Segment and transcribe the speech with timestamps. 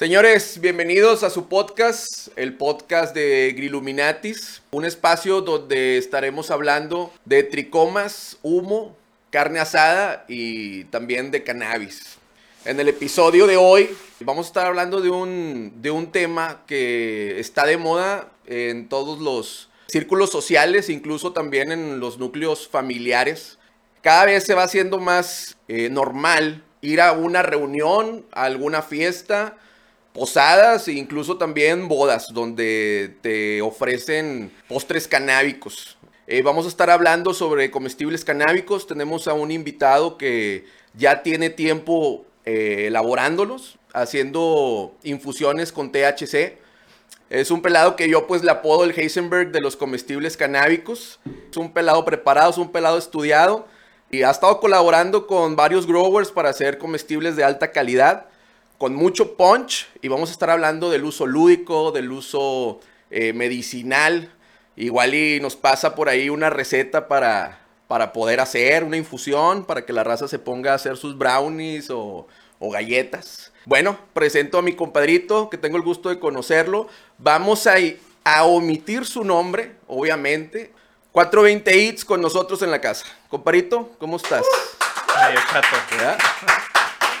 [0.00, 7.42] Señores, bienvenidos a su podcast, el podcast de Grilluminatis, un espacio donde estaremos hablando de
[7.42, 8.96] tricomas, humo,
[9.28, 12.16] carne asada y también de cannabis.
[12.64, 13.90] En el episodio de hoy
[14.20, 19.20] vamos a estar hablando de un, de un tema que está de moda en todos
[19.20, 23.58] los círculos sociales, incluso también en los núcleos familiares.
[24.00, 29.58] Cada vez se va haciendo más eh, normal ir a una reunión, a alguna fiesta,
[30.12, 35.96] posadas e incluso también bodas donde te ofrecen postres canábicos.
[36.26, 38.86] Eh, vamos a estar hablando sobre comestibles canábicos.
[38.86, 46.58] Tenemos a un invitado que ya tiene tiempo eh, elaborándolos, haciendo infusiones con THC.
[47.30, 51.20] Es un pelado que yo pues le apodo el Heisenberg de los comestibles canábicos.
[51.50, 53.66] Es un pelado preparado, es un pelado estudiado
[54.10, 58.29] y ha estado colaborando con varios growers para hacer comestibles de alta calidad
[58.80, 64.32] con mucho punch y vamos a estar hablando del uso lúdico, del uso eh, medicinal.
[64.74, 69.84] Igual y nos pasa por ahí una receta para, para poder hacer una infusión, para
[69.84, 72.26] que la raza se ponga a hacer sus brownies o,
[72.58, 73.52] o galletas.
[73.66, 76.88] Bueno, presento a mi compadrito, que tengo el gusto de conocerlo.
[77.18, 77.74] Vamos a,
[78.24, 80.72] a omitir su nombre, obviamente.
[81.12, 83.04] 420 hits con nosotros en la casa.
[83.28, 84.46] Compadrito, ¿cómo estás?
[85.22, 85.76] Medio chato.
[86.00, 86.16] ¿Ya?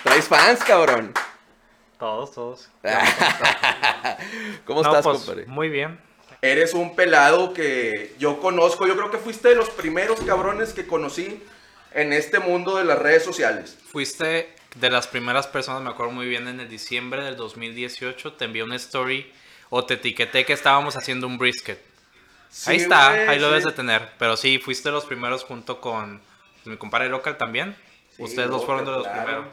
[0.02, 1.12] Traes fans, cabrón.
[2.00, 2.68] Todos, todos.
[4.64, 5.46] ¿Cómo No, estás, pues, compadre?
[5.46, 6.00] Muy bien.
[6.42, 8.86] Eres un pelado que yo conozco.
[8.86, 11.42] Yo creo que fuiste de los primeros cabrones que conocí
[11.92, 13.76] en este mundo de las redes sociales.
[13.92, 18.44] Fuiste de las primeras personas, me acuerdo muy bien, en el diciembre del 2018 te
[18.46, 19.30] envié una story
[19.68, 21.82] o te etiqueté que estábamos haciendo un brisket.
[22.66, 24.08] ahí está, güey, ahí lo debes de tener.
[24.18, 26.22] Pero sí, fuiste de los primeros junto con
[26.64, 27.76] mi compadre local también.
[28.16, 29.22] Sí, Ustedes dos fueron de los claro.
[29.22, 29.46] primeros.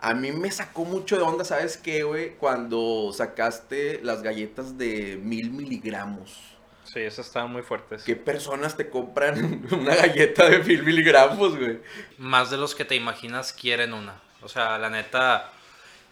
[0.00, 2.36] A mí me sacó mucho de onda, ¿sabes qué, güey?
[2.36, 6.38] Cuando sacaste las galletas de mil miligramos.
[6.84, 8.04] Sí, esas estaban muy fuertes.
[8.04, 11.80] ¿Qué personas te compran una galleta de mil miligramos, güey?
[12.16, 14.20] Más de los que te imaginas quieren una.
[14.40, 15.50] O sea, la neta,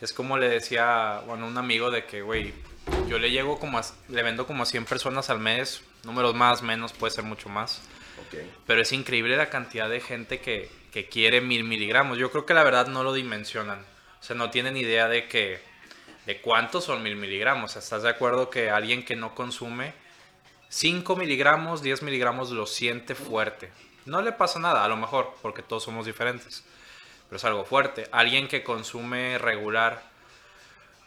[0.00, 2.52] es como le decía, bueno, un amigo de que, güey,
[3.08, 6.60] yo le llego como a, le vendo como a 100 personas al mes, números más,
[6.62, 7.80] menos, puede ser mucho más.
[8.66, 12.18] Pero es increíble la cantidad de gente que, que quiere mil miligramos.
[12.18, 13.80] Yo creo que la verdad no lo dimensionan.
[14.20, 15.60] O sea, no tienen idea de que,
[16.26, 17.76] de cuántos son mil miligramos.
[17.76, 19.92] ¿Estás de acuerdo que alguien que no consume
[20.68, 23.70] 5 miligramos, 10 miligramos lo siente fuerte?
[24.04, 26.64] No le pasa nada, a lo mejor, porque todos somos diferentes.
[27.28, 28.08] Pero es algo fuerte.
[28.12, 30.02] Alguien que consume regular,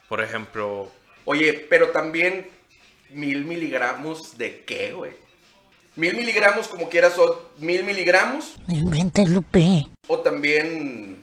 [0.07, 0.91] por ejemplo,
[1.25, 2.49] Oye, pero también
[3.09, 5.11] mil miligramos de qué, güey?
[5.99, 9.85] Mil miligramos como quieras son mil miligramos No inventes, Lupe.
[10.07, 11.21] o también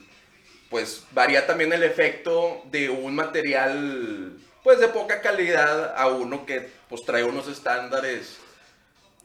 [0.69, 6.69] pues varía también el efecto de un material pues de poca calidad a uno que
[6.91, 8.37] pues trae unos estándares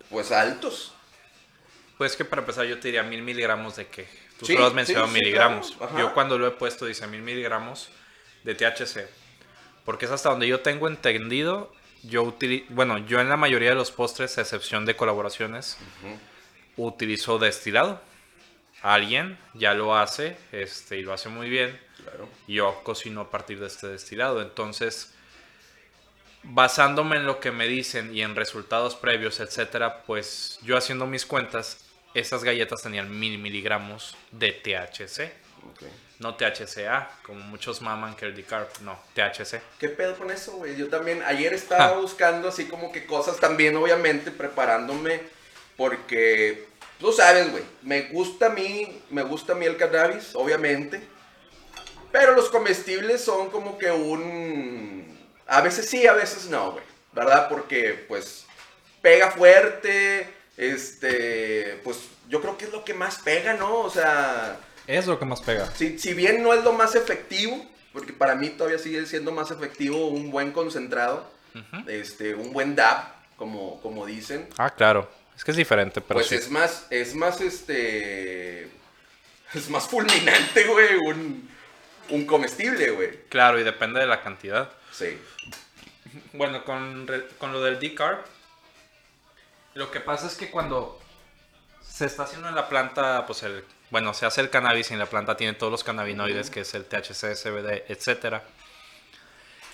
[0.09, 0.93] pues altos.
[1.97, 4.07] Pues que para empezar yo te diría mil miligramos de qué.
[4.39, 5.73] Tú Sí, solo has mencionado sí, miligramos.
[5.77, 5.97] claro.
[5.99, 7.89] Yo cuando lo he puesto dice mil miligramos
[8.45, 9.07] de THC.
[9.83, 11.73] Porque es hasta donde yo tengo entendido.
[12.03, 15.77] Yo utili- bueno, yo en la mayoría de los postres, a excepción de colaboraciones,
[16.77, 18.01] utilizo destilado.
[18.81, 21.79] Alguien ya lo hace, este, y lo hace muy bien.
[22.03, 22.27] Claro.
[22.47, 24.41] Yo cocino a partir de este destilado.
[24.41, 25.13] Entonces,
[26.43, 31.25] basándome en lo que me dicen y en resultados previos, etcétera, pues yo haciendo mis
[31.27, 31.85] cuentas,
[32.15, 35.31] esas galletas tenían mil miligramos de THC.
[35.69, 35.83] Ok.
[36.21, 39.59] No THCA, como muchos maman que el decarb, no, THC.
[39.79, 40.75] ¿Qué pedo con eso, güey?
[40.77, 45.21] Yo también ayer estaba buscando así como que cosas también, obviamente, preparándome
[45.75, 46.67] porque
[46.99, 51.01] tú sabes, güey, me gusta a mí, me gusta a mí el cannabis, obviamente.
[52.11, 55.17] Pero los comestibles son como que un
[55.47, 56.83] a veces sí, a veces no, güey.
[57.13, 57.49] ¿Verdad?
[57.49, 58.45] Porque pues
[59.01, 61.97] pega fuerte, este, pues
[62.29, 63.79] yo creo que es lo que más pega, ¿no?
[63.79, 64.59] O sea,
[64.91, 65.71] Es lo que más pega.
[65.75, 69.51] si, si bien no es lo más efectivo, porque para mí todavía sigue siendo más
[69.51, 71.29] efectivo un buen concentrado,
[71.87, 73.03] este, un buen DAB,
[73.37, 75.09] como, como dicen, Ah, claro.
[75.35, 76.35] Es que es diferente, pero pues sí.
[76.35, 78.69] es más, es más, este,
[79.53, 81.49] es más fulminante, güey, un,
[82.09, 83.23] un comestible, güey.
[83.29, 84.71] Claro, y depende de la cantidad.
[84.91, 85.17] Sí.
[86.33, 88.19] Bueno, con, con lo del decarb,
[89.73, 90.99] lo que pasa es que cuando
[91.87, 94.99] se está haciendo en la planta, pues el, bueno, se hace el cannabis y en
[94.99, 98.43] la planta tiene todos los cannabinoides, que es el THC, CBD, etcétera.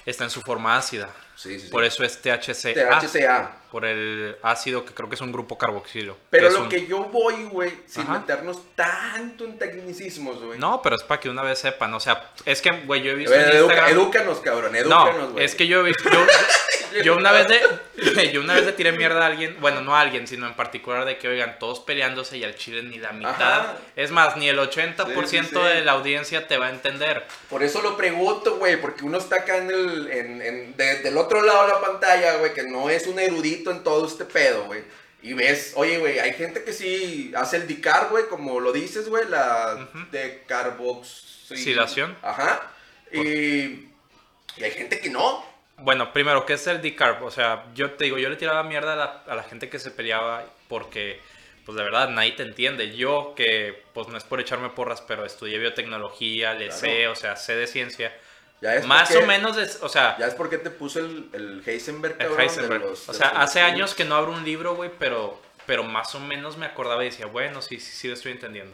[0.06, 1.10] está en su forma ácida.
[1.36, 1.70] Sí, sí, sí.
[1.70, 3.00] Por eso es THCA.
[3.02, 3.52] THCA.
[3.70, 6.18] Por el ácido que creo que es un grupo carboxilo.
[6.30, 8.20] Pero lo un- que yo voy, güey, sin Ajá.
[8.20, 10.58] meternos tanto en tecnicismos, güey.
[10.58, 11.94] No, pero es para que una vez sepan.
[11.94, 13.90] O sea, es que, güey, yo he visto ver, en educa- Instagram...
[13.92, 15.46] edúcanos, cabrón, edúcanos, No, güey.
[15.46, 16.10] es que yo he visto...
[16.10, 16.26] Yo,
[17.04, 20.02] yo una vez de, yo una vez le tiré mierda a alguien, bueno, no a
[20.02, 23.34] alguien, sino en particular de que, oigan, todos peleándose y al chile ni la mitad.
[23.62, 23.78] Ajá.
[23.96, 25.56] Es más, ni el 80% Sí, sí, sí.
[25.60, 27.26] de la audiencia te va a entender.
[27.50, 31.18] Por eso lo pregunto, güey, porque uno está acá en el, en, en- de- del
[31.18, 34.66] otro lado de la pantalla, güey, que no es un erudito en todo este pedo,
[34.66, 34.84] güey.
[35.24, 39.10] Y ves, oye, güey, hay gente que sí hace el dicar, güey, como lo dices,
[39.10, 40.06] güey, la Ujú.
[40.12, 41.58] decarboxilación.
[41.60, 42.18] Silación.
[42.22, 42.62] Ajá.
[43.12, 43.20] Y,
[44.58, 45.44] y hay gente que no.
[45.78, 47.24] Bueno, primero, ¿qué es el decarb?
[47.24, 49.78] O sea, yo te digo, yo le tiraba mierda a la, a la gente que
[49.80, 51.22] se peleaba porque,
[51.66, 52.96] pues de verdad, nadie te entiende.
[52.96, 56.80] Yo, que, pues no es por echarme porras, pero estudié biotecnología, le Claro.
[56.80, 58.16] sé, o sea, sé de ciencia.
[58.60, 61.30] Ya es Más porque- o menos, es, o sea, Ya es porque te puse el,
[61.34, 62.82] el Heisenberg, el cabrón, de Heisenberg.
[62.82, 66.20] los- o sea, hace años que no abro un libro, güey, pero, pero más o
[66.20, 68.74] menos me acordaba y decía, bueno, sí, sí, sí lo estoy entendiendo.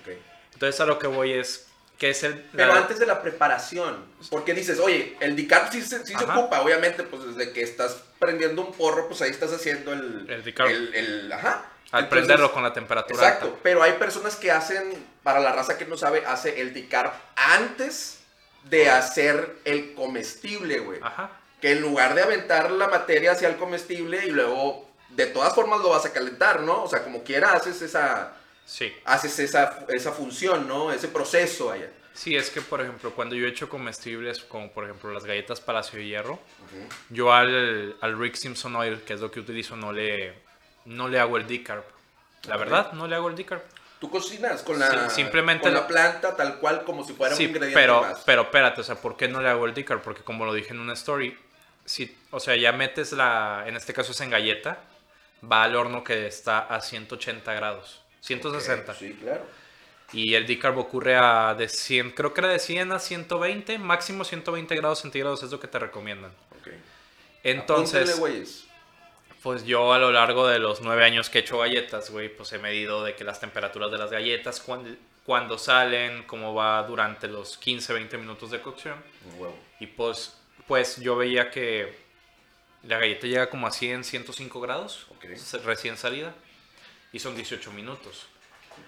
[0.00, 0.14] Ok.
[0.54, 1.71] Entonces a lo que voy es,
[2.02, 2.34] ¿qué es el...
[2.50, 6.24] Pero la- antes de la preparación, porque dices, oye, el DICARB sí, se, sí se
[6.24, 10.26] ocupa, obviamente, pues desde que estás prendiendo un porro, pues ahí estás haciendo el...
[10.28, 10.68] El decarb.
[10.68, 11.64] el- el- ajá.
[11.92, 13.58] Al Entonces, prenderlo con la temperatura Exacto, alta.
[13.62, 18.18] pero hay personas que hacen, para la raza que no sabe, hace el DICARB antes
[18.64, 20.98] de hacer el comestible, güey.
[21.02, 21.30] Ajá.
[21.60, 25.78] Que en lugar de aventar la materia hacia el comestible y luego, de todas formas
[25.80, 26.82] lo vas a calentar, ¿no?
[26.82, 28.32] O sea, como quiera haces esa...
[28.64, 28.92] Sí.
[29.04, 30.92] Haces esa, esa función, ¿no?
[30.92, 31.90] Ese proceso allá.
[32.14, 35.60] Sí, es que, por ejemplo, cuando yo he hecho comestibles, como por ejemplo las galletas
[35.60, 36.38] Palacio de Hierro,
[37.08, 40.34] yo al, al Rick Simpson Oil, que es lo que utilizo, no le,
[40.84, 41.84] no le hago el decarb.
[42.46, 43.62] La verdad, no le hago el decarb.
[43.98, 47.44] Tú cocinas con la, Sí, simplemente con la planta tal cual como si fuera Sí,
[47.44, 48.22] un ingrediente pero, más.
[48.26, 50.02] pero espérate, o sea, ¿por qué no le hago el decarb?
[50.02, 51.38] Porque como lo dije en una story,
[51.84, 54.80] si, o sea, ya metes la, en este caso es en galleta,
[55.50, 58.92] va al horno que está a 180 grados, 160.
[58.92, 59.44] Ok, Sí, claro.
[60.14, 64.24] Y el decarb ocurre a de 100, creo que era de 100 a 120, máximo
[64.24, 66.30] 120 grados centígrados es lo que te recomiendan.
[66.60, 66.68] Ok.
[67.42, 68.20] Entonces,
[69.42, 72.52] pues yo a lo largo de los nueve años que he hecho galletas, güey, pues
[72.52, 74.90] he medido de que las temperaturas de las galletas, cuando,
[75.24, 79.02] cuando salen, cómo va durante los 15, 20 minutos de cocción.
[79.32, 79.58] Un huevo.
[79.80, 80.36] Y pues,
[80.68, 81.92] pues yo veía que
[82.84, 85.34] la galleta llega como a 100, 105 grados, Ok.
[85.36, 86.34] se- recién salida,
[87.12, 88.26] y son 18 minutos.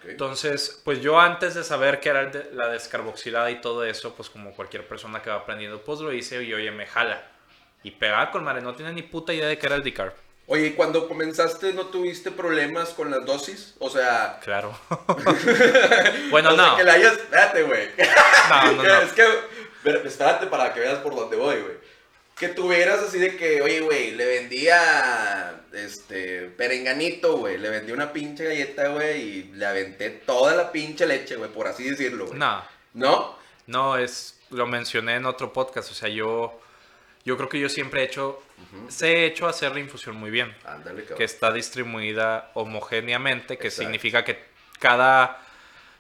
[0.07, 4.53] Entonces, pues yo antes de saber qué era la descarboxilada y todo eso, pues como
[4.55, 7.23] cualquier persona que va aprendiendo, pues lo hice y oye, me jala.
[7.83, 10.15] Y pegaba con madre, no tiene ni puta idea de qué era el decarb.
[10.47, 13.75] Oye, ¿y cuando comenzaste no tuviste problemas con las dosis?
[13.79, 14.41] O sea...
[14.45, 14.79] Claro.
[16.31, 16.77] bueno, o sea, no.
[16.77, 17.15] que la hayas...
[17.15, 17.89] Espérate, güey.
[18.51, 19.01] No, no, no.
[19.03, 19.25] Es que...
[19.83, 21.84] pero Espérate para que veas por dónde voy, güey.
[22.37, 27.59] Que tuvieras así de que, oye, güey, le vendía, este, perenganito, güey.
[27.59, 31.69] Le vendí una pinche galleta, güey, y le aventé toda la pinche leche, güey, por
[31.69, 32.39] así decirlo, güey.
[32.39, 32.65] No,
[32.95, 33.39] ¿No?
[33.67, 36.61] no, es, lo mencioné en otro podcast, o sea, yo,
[37.25, 38.43] yo creo que yo siempre he hecho,
[38.89, 40.55] sé he hecho hacer la infusión muy bien.
[40.65, 41.19] Ándale, cabrón.
[41.19, 43.83] que está distribuida homogéneamente, que Exacto.
[43.83, 44.43] significa que
[44.81, 45.41] cada,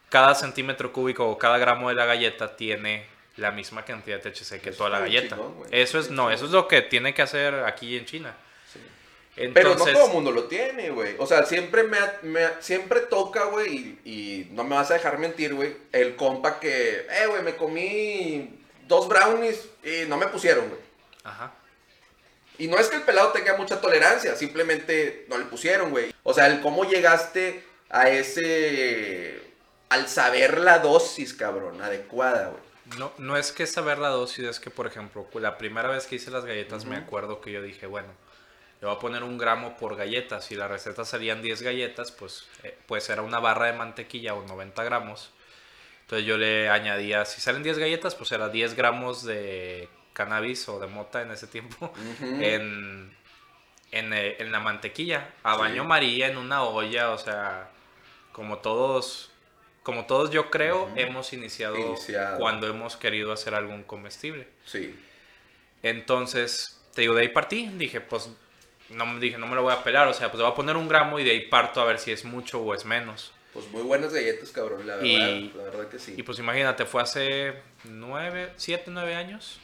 [0.09, 4.61] cada centímetro cúbico o cada gramo de la galleta tiene la misma cantidad de THC
[4.61, 5.37] que Eso toda la galleta.
[5.37, 8.35] chingón, eso es, no, eso es lo que tiene que hacer aquí en China.
[8.73, 8.79] Sí.
[9.37, 11.17] Entonces, Pero no todo el mundo lo tiene, güey.
[11.19, 15.19] O sea, siempre me, me- siempre toca, güey, y, y no me vas a dejar
[15.19, 20.69] mentir, güey, el compa que, eh, güey, me comí dos brownies y no me pusieron,
[20.69, 20.81] güey.
[21.25, 21.53] ajá.
[22.57, 26.15] Y no es que el pelado tenga mucha tolerancia, simplemente no le pusieron, güey.
[26.23, 29.41] O sea, el cómo llegaste a ese...
[29.89, 32.63] al saber la dosis, cabrón, adecuada, güey.
[32.99, 36.17] No, no es que saber la dosis, es que, por ejemplo, la primera vez que
[36.17, 38.09] hice las galletas me acuerdo que yo dije, bueno,
[38.81, 40.41] le voy a poner un gramo por galleta.
[40.41, 44.47] Si la receta salían 10 galletas, pues, eh, pues era una barra de mantequilla o
[44.47, 45.31] 90 gramos.
[46.03, 50.79] Entonces yo le añadía, si salen 10 galletas, pues era 10 gramos de cannabis o
[50.79, 53.17] de mota en ese tiempo en,
[53.91, 55.61] en, eh, en la mantequilla, a Sí.
[55.61, 57.71] baño María, en una olla, o sea,
[58.33, 59.31] como todos,
[59.85, 62.39] como todos yo creo, hemos iniciado, Iniciado.
[62.39, 64.49] cuando hemos querido hacer algún comestible.
[64.65, 64.93] Sí.
[65.83, 68.31] Entonces, te digo, de ahí partí, dije, pues,
[68.91, 70.77] no dije, no me lo voy a pelar, o sea, pues le voy a poner
[70.77, 73.33] un gramo y de ahí parto a ver si es mucho o es menos.
[73.53, 75.07] Pues muy buenas galletas, cabrón, la verdad.
[75.09, 76.15] Y- La verdad que sí.
[76.17, 79.61] Y pues imagínate, fue hace nueve, siete, nueve años.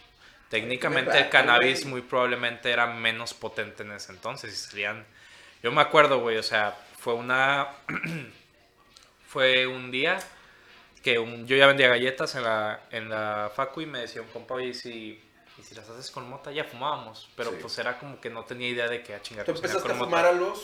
[0.49, 4.53] Técnicamente el cannabis muy probablemente era menos potente en ese entonces.
[4.53, 5.05] Y salían...
[5.63, 7.69] Yo me acuerdo, güey, o sea, fue una...
[9.31, 10.19] fue un día
[11.03, 14.29] que un- yo ya vendía galletas en la, en la facu y me decía un
[14.29, 15.23] compa, oye, si
[15.59, 17.59] y si las haces con mota ya fumábamos, pero Sí.
[17.61, 19.45] pues era como que no tenía idea de que a chingar.
[19.45, 20.29] Tú empezaste a fumar mota.
[20.31, 20.59] a los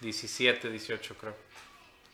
[0.00, 1.34] 17, 18 creo.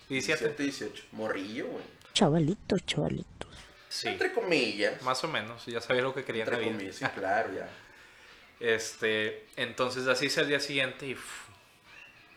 [0.09, 0.49] 17.
[0.49, 1.05] 17, 18.
[1.13, 1.85] Morrillo, güey.
[2.15, 3.51] Chavalitos, chavalitos.
[3.89, 5.03] Sí, Entre comillas.
[5.03, 6.79] más o menos, ya sabía lo que quería en la Entre vida.
[6.79, 7.69] comillas, sí, claro, ya.
[8.61, 11.49] Este, entonces así hice el día siguiente y uf,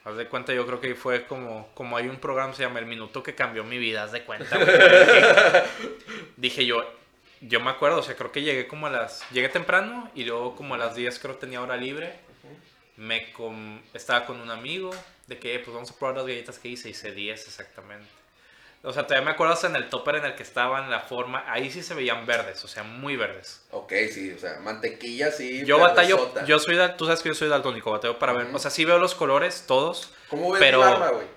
[0.06, 2.80] haz de cuenta, yo creo que fue como, como hay un programa que se llama
[2.80, 4.56] El Minuto que cambió mi vida, haz de cuenta.
[4.58, 4.68] güey.
[6.38, 6.84] dije, yo,
[7.42, 10.56] yo me acuerdo, o sea, creo que llegué como a las, llegué temprano y luego
[10.56, 12.14] como a las 10 creo tenía hora libre.
[12.98, 14.92] Me com- estaba con un amigo
[15.28, 18.08] de que, "Eh, pues vamos a probar las galletas que hice, hice 10 exactamente.
[18.86, 21.44] O sea, todavía me acuerdo hasta en el topper en el que estaban, la forma,
[21.48, 23.66] ahí sí se veían verdes, o sea, muy verdes.
[23.72, 25.66] Ok, sí, o sea, mantequilla, sí.
[25.66, 26.46] Yo batallo, verdezota.
[26.46, 29.00] yo soy, tú sabes que yo soy daltónico, batallo para ver, o sea, sí veo
[29.00, 30.80] los colores, todos, ¿Cómo ves pero-
[31.14, 31.28] güey?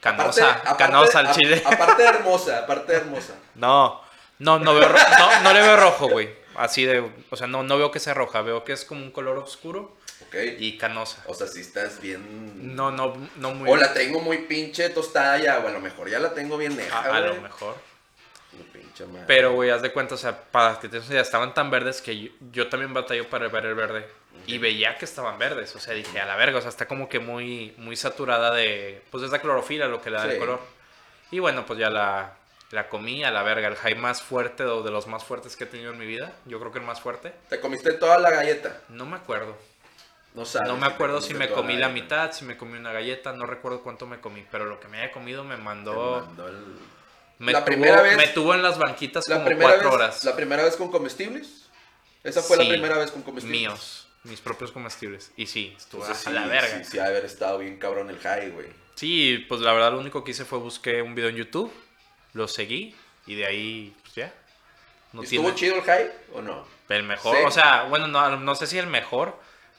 [0.00, 1.62] canosa, Aparte- aparte- canosa al a- chile.
[1.66, 3.34] Aparte de hermosa, aparte de hermosa.
[3.54, 4.00] No,
[4.38, 7.76] no, no veo, no, no le veo rojo, güey, así de, o sea, no, no
[7.76, 10.34] veo que sea roja, veo que es como un color oscuro Ok.
[10.58, 11.22] y canosa.
[11.26, 12.74] O sea, si estás bien.
[12.76, 13.70] No, no, no muy...
[13.70, 16.76] O la tengo muy pinche tostada ya, o a lo mejor ya la tengo bien
[16.76, 17.76] neja, a, a lo mejor.
[18.52, 19.24] Mi pinche madre.
[19.26, 22.18] Pero, güey, haz de cuenta, o sea, para que te ya estaban tan verdes que
[22.18, 24.06] yo, yo también batallo para ver el verde.
[24.46, 27.08] Y veía que estaban verdes, o sea, dije, a la verga, o sea, está como
[27.08, 30.30] que muy, muy saturada de, pues, es la clorofila lo que le da Sí.
[30.30, 30.60] el color.
[31.30, 32.34] Y bueno, pues ya la,
[32.70, 35.64] la comí a la verga, el high más fuerte o de los más fuertes que
[35.64, 36.32] he tenido en mi vida.
[36.46, 37.32] Yo creo que el más fuerte.
[37.50, 38.80] ¿Te comiste toda la galleta?
[38.88, 39.56] No me acuerdo.
[40.38, 40.68] No sabes.
[40.68, 43.82] No me acuerdo si me comí la mitad, si me comí una galleta, no recuerdo
[43.82, 46.22] cuánto me comí, pero lo que me haya comido me mandó...
[46.26, 46.78] mandó el-
[47.40, 49.94] Me, La tuvo, primera vez- me tuvo en las banquitas La como primera cuatro vez,
[49.94, 50.24] horas.
[50.24, 51.68] La primera vez con comestibles.
[52.24, 53.60] Esa fue la primera vez con comestibles.
[53.60, 55.30] míos, mis propios comestibles.
[55.36, 56.78] Y sí, estuvo Entonces, a sí, la verga.
[56.84, 58.66] Sí, sí, haber estado bien cabrón el high, güey.
[58.96, 61.72] Sí, pues la verdad lo único que hice fue busqué un video en YouTube,
[62.32, 62.94] lo seguí
[63.26, 64.34] y de ahí, pues ya.
[65.12, 66.66] No ¿Estuvo tiene chido el high o no?
[66.88, 67.42] el mejor, Sí.
[67.46, 69.38] o sea, bueno, no, no sé si el mejor,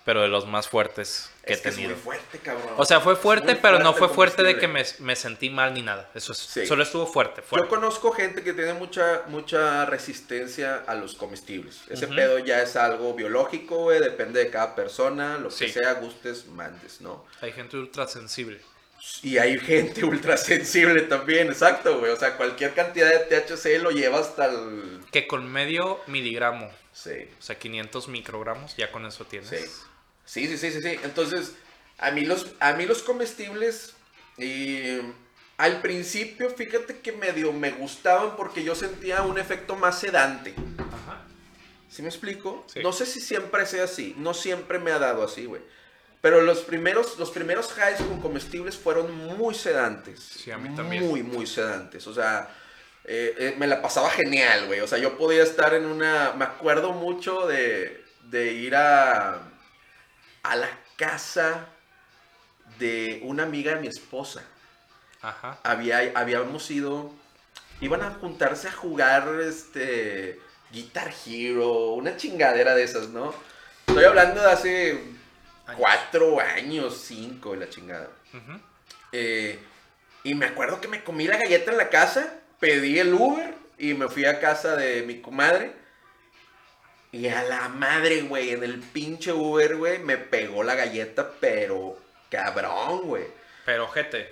[0.10, 1.92] pero de los más fuertes que es he que tenido.
[1.92, 2.74] es muy fuerte, cabrón.
[2.78, 5.72] O sea, fue Es fuerte, pero no fue fuerte de que me, me sentí mal
[5.76, 6.10] ni nada.
[6.16, 6.66] Eso es, Sí.
[6.66, 7.68] solo estuvo fuerte, Yo fuerte.
[7.68, 11.82] conozco gente que tiene mucha, mucha resistencia a los comestibles.
[11.90, 14.00] Ese pedo ya es algo biológico, güey.
[14.00, 15.38] Depende de cada persona.
[15.38, 17.24] Lo que sea, gustes, mandes, ¿no?
[17.42, 18.60] Hay gente ultra sensible.
[19.22, 22.12] Y hay gente ultra sensible también, exacto, güey.
[22.12, 25.02] O sea, cualquier cantidad de THC lo lleva hasta el.
[25.12, 27.12] Que con medio miligramo, Sí.
[27.38, 29.50] o sea, 500 microgramos, ya con eso tienes.
[29.50, 29.86] Sí.
[30.30, 31.00] Sí, sí, sí, sí, sí.
[31.04, 31.54] Entonces,
[31.98, 33.96] a mí los, a mí los comestibles,
[34.38, 35.00] y
[35.58, 40.54] al principio, fíjate que medio me gustaban porque yo sentía un efecto más sedante.
[40.78, 41.24] Ajá.
[41.90, 42.64] ¿Sí me explico?
[42.72, 42.82] Sí.
[42.84, 44.14] No sé si siempre sea así.
[44.20, 45.64] No siempre me ha dado así, güey.
[46.22, 50.20] Pero los primeros, los primeros highs con comestibles fueron muy sedantes.
[50.20, 51.08] Sí, a mí también.
[51.08, 52.06] Muy, muy sedantes.
[52.06, 52.56] O sea,
[53.04, 54.82] eh, eh, me la pasaba genial, güey.
[54.82, 56.34] O sea, yo podía estar en una...
[56.34, 59.49] Me acuerdo mucho de, de ir a,
[60.44, 61.68] a la casa
[62.78, 64.44] de una amiga de mi esposa.
[65.22, 65.60] Ajá.
[65.64, 67.12] Había, habíamos ido...
[67.82, 70.40] Iban a juntarse a jugar, este...
[70.72, 73.34] Guitar Hero, una chingadera de esas, ¿no?
[73.88, 74.92] Estoy hablando de hace
[75.66, 75.80] Años.
[75.80, 78.08] cuatro años, cinco, la chingada.
[79.12, 79.58] Eh,
[80.24, 83.96] y me acuerdo que me comí la galleta en la casa, pedí el Uber y
[83.96, 85.74] me fui a casa de mi comadre.
[87.12, 91.98] Y a la madre, güey, en el pinche Uber, güey, me pegó la galleta, pero
[92.30, 93.24] cabrón, güey.
[93.66, 94.32] Pero, gente.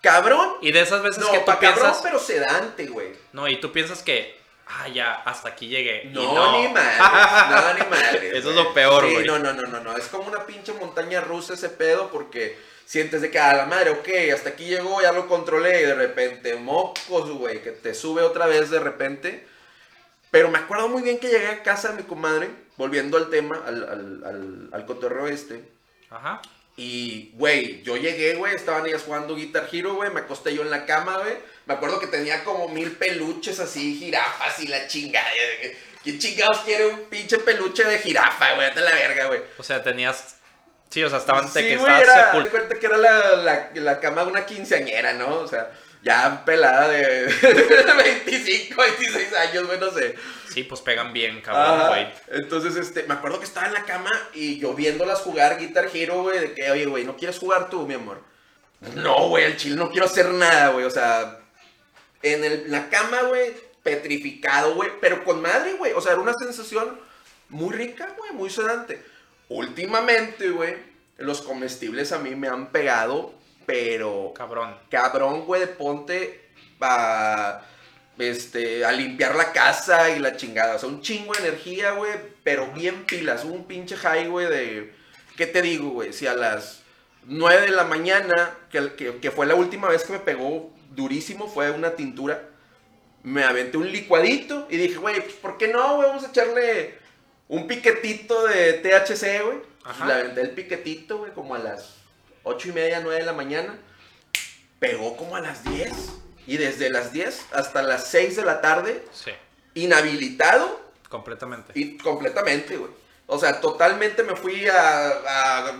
[0.00, 0.54] Cabrón.
[0.62, 2.02] Y de esas veces No, que tú pa' cabrón, piensas.
[2.02, 3.08] pero sedante, güey.
[3.32, 4.38] No, y tú piensas que.
[4.70, 6.04] Ah, ya, hasta aquí llegué.
[6.04, 6.98] Y No, ni madre.
[6.98, 8.30] No, ni madre.
[8.38, 9.26] Eso es lo peor, Sí, güey.
[9.26, 9.96] no, no, no, no, no.
[9.96, 13.90] Es como una pinche montaña rusa ese pedo porque sientes de que a la madre,
[13.90, 18.22] ok, hasta aquí llegó, ya lo controlé y de repente, mocos, güey, que te sube
[18.22, 19.46] otra vez de repente.
[20.30, 23.62] Pero me acuerdo muy bien que llegué a casa de mi comadre, volviendo al tema,
[23.66, 25.62] al, al, al, al cotorreo este.
[26.10, 26.40] Ajá.
[26.76, 30.70] Y, güey, yo llegué, güey, estaban ellas jugando Guitar Hero, güey, me acosté yo en
[30.70, 31.34] la cama, güey.
[31.66, 35.26] Me acuerdo que tenía como mil peluches así, jirafas y la chingada.
[36.04, 38.68] ¿Quién chingados quiere un pinche peluche de jirafa, güey?
[38.68, 39.40] Vete a la verga, güey.
[39.58, 40.36] O sea, tenías.
[40.88, 43.70] Sí, o sea, estaban Sí, que güey, era, sepul- de cuenta que era la, la,
[43.74, 45.34] la cama de una quinceañera, ¿no?
[45.40, 45.70] O sea,
[46.08, 47.26] ya pelada de
[48.26, 50.14] 25, 26 años, güey, no sé.
[50.52, 52.08] Sí, pues pegan bien, cabrón, güey.
[52.28, 56.22] Entonces, este, me acuerdo que estaba en la cama y yo viéndolas jugar Guitar Hero,
[56.22, 58.22] güey, de que, oye, güey, ¿no quieres jugar tú, mi amor?
[58.94, 61.40] No, güey, el chile no quiero hacer nada, güey, o sea,
[62.22, 66.34] en el- la cama, güey, petrificado, güey, pero con madre, güey, o sea, era una
[66.34, 66.98] sensación
[67.50, 69.02] muy rica, güey, muy sedante.
[69.48, 70.76] Últimamente, güey,
[71.18, 73.34] los comestibles a mí me han pegado,
[73.68, 74.74] pero Cabrón.
[74.88, 76.48] cabrón, güey, de ponte
[76.80, 77.60] a
[78.18, 80.76] este, a limpiar la casa y la chingada.
[80.76, 83.44] O sea, un chingo de energía, güey, pero bien pilas.
[83.44, 84.94] Un pinche high, güey, de...
[85.36, 86.14] ¿Qué te digo, güey?
[86.14, 86.80] Si a las
[87.26, 91.46] 9 de la mañana, que, que, que fue la última vez que me pegó durísimo,
[91.46, 92.48] fue una tintura,
[93.22, 96.08] me aventé un licuadito y dije, güey, pues, ¿por qué no, güey?
[96.08, 96.94] Vamos a echarle
[97.48, 99.58] un piquetito de THC, güey.
[99.84, 100.06] Ajá.
[100.06, 101.97] Le aventé el piquetito, güey, como a las
[102.48, 103.78] 8 y media, 9 de la mañana.
[104.78, 105.92] Pegó como a las 10.
[106.46, 109.32] Y desde las 10 hasta las 6 de la tarde, Sí,
[109.74, 111.72] inhabilitado completamente.
[111.74, 112.90] y completamente, güey.
[113.26, 115.72] O sea, totalmente me fui a, a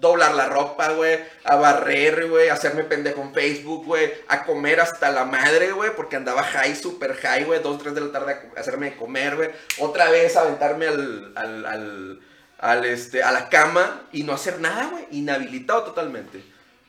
[0.00, 4.80] doblar la ropa, güey, a barrer, güey, a hacerme pendejo en Facebook, güey, a comer
[4.80, 8.50] hasta la madre, güey, porque andaba high, super high, güey, 2, 3 de la tarde
[8.56, 9.50] a hacerme comer, güey.
[9.78, 12.20] Otra vez a aventarme al, al, al,
[12.58, 16.42] al, este, a la cama y no hacer nada, güey, inhabilitado totalmente.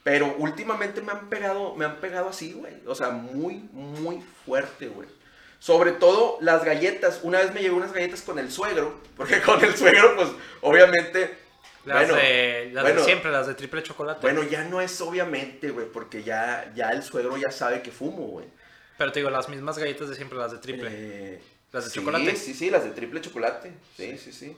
[0.04, 2.74] Pero últimamente me han pegado, me han pegado así, güey.
[2.86, 5.10] O sea, muy, muy fuerte, güey.
[5.60, 7.20] Sobre todo las galletas.
[7.24, 9.02] Una vez me llevé unas galletas con el suegro.
[9.18, 10.30] Porque con el suegro, pues,
[10.62, 11.38] obviamente.
[11.84, 14.22] Las, bueno, de, las bueno, de siempre, las de triple chocolate.
[14.22, 15.88] Bueno, ya no es obviamente, güey.
[15.88, 18.46] Porque ya, ya el suegro ya sabe que fumo, güey.
[18.98, 20.90] Pero te digo, las mismas galletas de siempre, las de triple.
[20.90, 21.42] Eh,
[21.74, 22.36] ¿Las de sí, chocolate?
[22.38, 23.74] Sí, sí, las de triple chocolate.
[23.98, 24.58] Sí, sí, sí.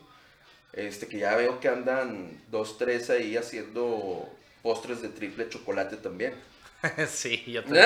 [0.74, 4.30] Este, que ya veo que andan dos, tres ahí haciendo
[4.62, 6.34] postres de triple chocolate también.
[7.10, 7.86] sí, yo también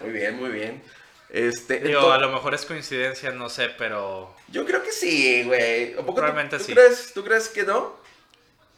[0.00, 0.82] muy bien, muy bien.
[1.28, 5.92] Este, Digo, a lo mejor es coincidencia, no sé, pero Yo creo que sí, güey.
[5.94, 6.72] ¿A poco tú- Probablemente tú, sí.
[6.72, 7.96] crees, ¿Tú crees que no?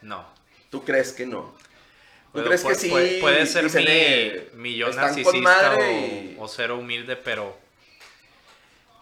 [0.02, 0.26] no.
[0.70, 1.54] ¿Tú crees que no?
[2.32, 2.88] ¿Tú crees que pu- sí?
[2.90, 3.64] Puede, puede ser
[4.54, 7.56] mi, mi yo narcisista o, y- o cero humilde, pero...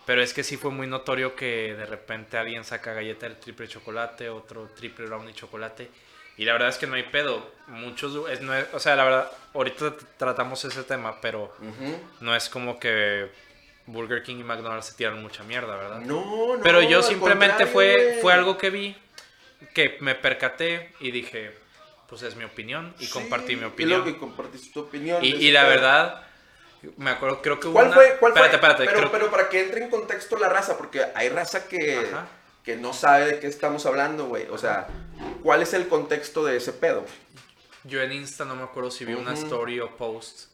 [0.07, 3.67] Pero es que sí fue muy notorio que de repente alguien saca galleta del triple
[3.69, 5.91] chocolate, otro triple brownie chocolate.
[6.39, 7.51] Y la verdad es que no hay pedo.
[7.67, 8.29] Muchos...
[8.31, 11.53] Es, no es- o sea, la verdad, ahorita tratamos ese tema, pero
[12.21, 13.31] no es como que
[13.87, 16.01] Burger King y McDonald's se tiran mucha mierda, ¿verdad?
[16.01, 16.63] No, no.
[16.63, 18.97] Pero yo simplemente fue, fue algo que vi,
[19.75, 21.53] que me percaté y dije,
[22.09, 24.01] pues es mi opinión y Sí, compartí mi Y opinión.
[24.01, 25.25] luego que compartiste tu opinión.
[25.25, 26.26] Y, la verdad,
[26.97, 28.17] me acuerdo, creo que hubo ¿Cuál una- fue?
[28.19, 28.69] ¿Cuál espérate, fue?
[28.69, 31.99] espérate, pero, creo- pero para que entre en contexto la raza, porque hay raza que,
[32.13, 32.29] Ajá.
[32.65, 34.47] que no sabe de qué estamos hablando, güey.
[34.51, 34.87] O sea,
[35.43, 37.05] ¿cuál es el contexto de ese pedo?
[37.85, 40.49] yo en Insta no me acuerdo si vi una story o post.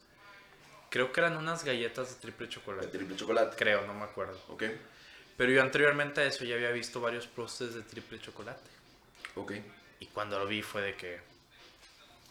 [0.91, 2.87] Creo que eran unas galletas de triple De chocolate.
[2.89, 3.55] triple chocolate.
[3.57, 4.39] Creo, no me acuerdo.
[4.49, 4.63] Ok,
[5.35, 8.61] Pero yo anteriormente a eso ya había visto varios posts de triple chocolate.
[9.33, 9.51] ok.
[9.99, 11.19] Y cuando lo vi fue de que,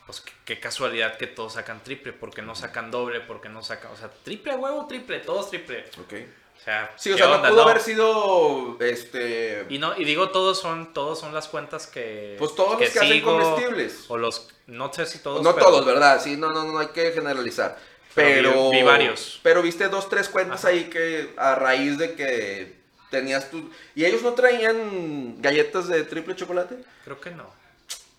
[0.06, 3.96] pues qué, casualidad que todos sacan triple, porque no sacan doble, porque no sacan, o
[3.96, 5.84] sea, triple huevo, triple, todos triple.
[6.00, 6.14] Ok.
[6.60, 7.62] O sea, Sí, o ¿qué sea, no pudo No.
[7.62, 9.66] haber sido, este...
[9.68, 12.36] Y no, y digo todos son, todos son las cuentas que.
[12.38, 14.04] Pues todos los que hacen comestibles.
[14.08, 15.42] O los, no sé si todos.
[15.42, 16.20] no pero- todos, ¿verdad?
[16.22, 17.78] Sí, no, no, no hay que generalizar.
[18.14, 18.70] Pero Pero...
[18.70, 19.40] vi- vi varios.
[19.42, 20.68] Pero viste dos, tres cuentas Ajá.
[20.68, 22.76] ahí que a raíz de que
[23.10, 23.68] tenías tu...
[23.96, 26.76] ¿Y ellos no traían galletas de triple chocolate?
[27.04, 27.50] Creo que no.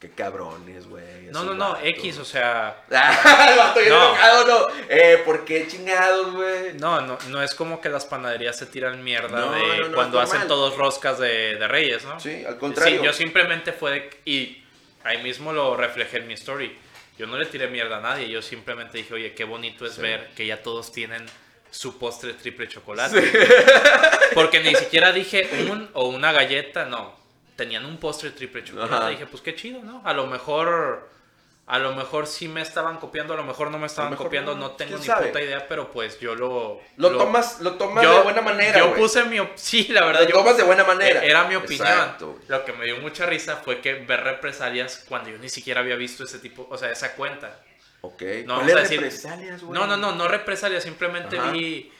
[0.03, 1.27] Qué cabrones, güey.
[1.31, 1.77] No, no, no.
[1.81, 2.83] X, o sea.
[2.91, 4.03] Ah, el vato bien No.
[4.09, 4.67] enojado, no.
[4.89, 6.73] Eh, ¿por qué chingados, güey?
[6.73, 10.19] No, no, no es como que las panaderías se tiran mierda No, de no, cuando
[10.19, 10.47] hacen normal.
[10.49, 12.19] todos roscas de, de reyes, ¿no?
[12.19, 12.99] Sí, al contrario.
[12.99, 14.61] Sí, yo simplemente fue de- y
[15.05, 16.77] ahí mismo lo reflejé en mi story.
[17.17, 20.31] Yo no le tiré mierda a nadie, yo simplemente dije, oye, qué bonito es ver
[20.35, 21.25] que ya todos tienen
[21.71, 23.21] su postre triple chocolate.
[24.33, 27.22] Porque ni siquiera dije un o una galleta, no.
[27.55, 28.93] Tenían un postre triple chocolate.
[28.93, 29.09] Ajá.
[29.09, 30.01] Dije, pues qué chido, ¿no?
[30.05, 31.07] A lo mejor,
[31.67, 34.59] a lo mejor sí me estaban copiando, a lo mejor no me estaban copiando, no,
[34.61, 35.27] no tengo ni sabe.
[35.27, 36.81] puta idea, pero pues yo lo...
[36.97, 39.37] Lo, tomas, lo tomas yo- de buena manera, Yo puse mi...
[39.55, 40.35] Sí, la verdad, Lo yo...
[40.37, 41.23] tomas de buena manera.
[41.23, 41.87] Era mi opinión.
[41.87, 42.39] Exacto.
[42.47, 45.95] Lo que me dio mucha risa fue que ver represalias cuando yo ni siquiera había
[45.95, 47.59] visto ese tipo, o sea, esa cuenta.
[48.01, 48.21] Ok.
[48.45, 49.79] No, ¿Cuáles vamos a decir- represalias, güey?
[49.79, 51.51] No, no, no, no represalias, simplemente Ajá.
[51.51, 51.91] vi.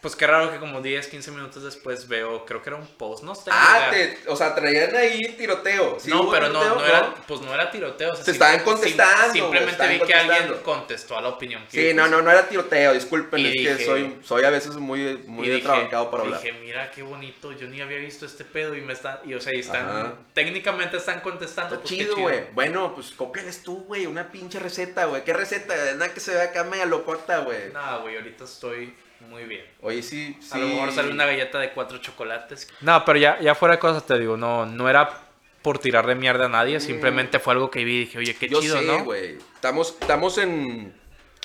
[0.00, 3.24] Pues qué raro que como 10, 15 minutos después veo, creo que era un post,
[3.24, 3.50] no sé.
[3.52, 5.98] Ah, te, o sea, traían ahí tiroteo.
[5.98, 6.78] ¿Sí no, pero no, tiroteo?
[6.78, 8.12] no era, pues no era tiroteo.
[8.12, 11.70] o sea, Se estaban contestando, simplemente estaban vi que alguien contestó a la opinión que
[11.70, 15.18] Sí, yo no, no, no era tiroteo, disculpen, es que soy, soy a veces muy,
[15.26, 16.42] muy atrabancado para hablar.
[16.42, 19.40] dije, mira qué bonito, yo ni había visto este pedo y me están, y o
[19.40, 20.14] sea, y están, Ajá.
[20.32, 21.74] técnicamente están contestando.
[21.74, 22.44] Está pues, chido, güey.
[22.52, 25.24] Bueno, pues cópiales tú, güey, una pinche receta, güey.
[25.24, 25.74] ¿Qué receta?
[25.94, 27.72] Nada que se vea acá media locota, güey.
[27.72, 29.64] Nada, güey, ahorita estoy muy bien.
[29.80, 30.48] Oye, sí, sí.
[30.52, 32.68] A lo mejor sale una galleta de cuatro chocolates.
[32.80, 35.24] No, pero ya, ya fuera de cosas, te digo, no, no era
[35.62, 38.50] por tirarle mierda a nadie, simplemente fue algo que vi y dije, oye, qué Mm.
[38.50, 39.04] Yo chido, sé, ¿no?
[39.04, 39.38] güey.
[39.54, 40.94] Estamos, estamos en,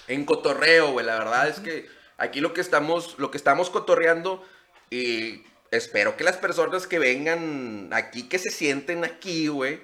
[0.07, 1.05] en cotorreo, güey.
[1.05, 4.43] La verdad es que aquí lo que estamos, lo que estamos cotorreando
[4.89, 9.81] y espero que las personas que vengan aquí, que se sienten aquí, güey,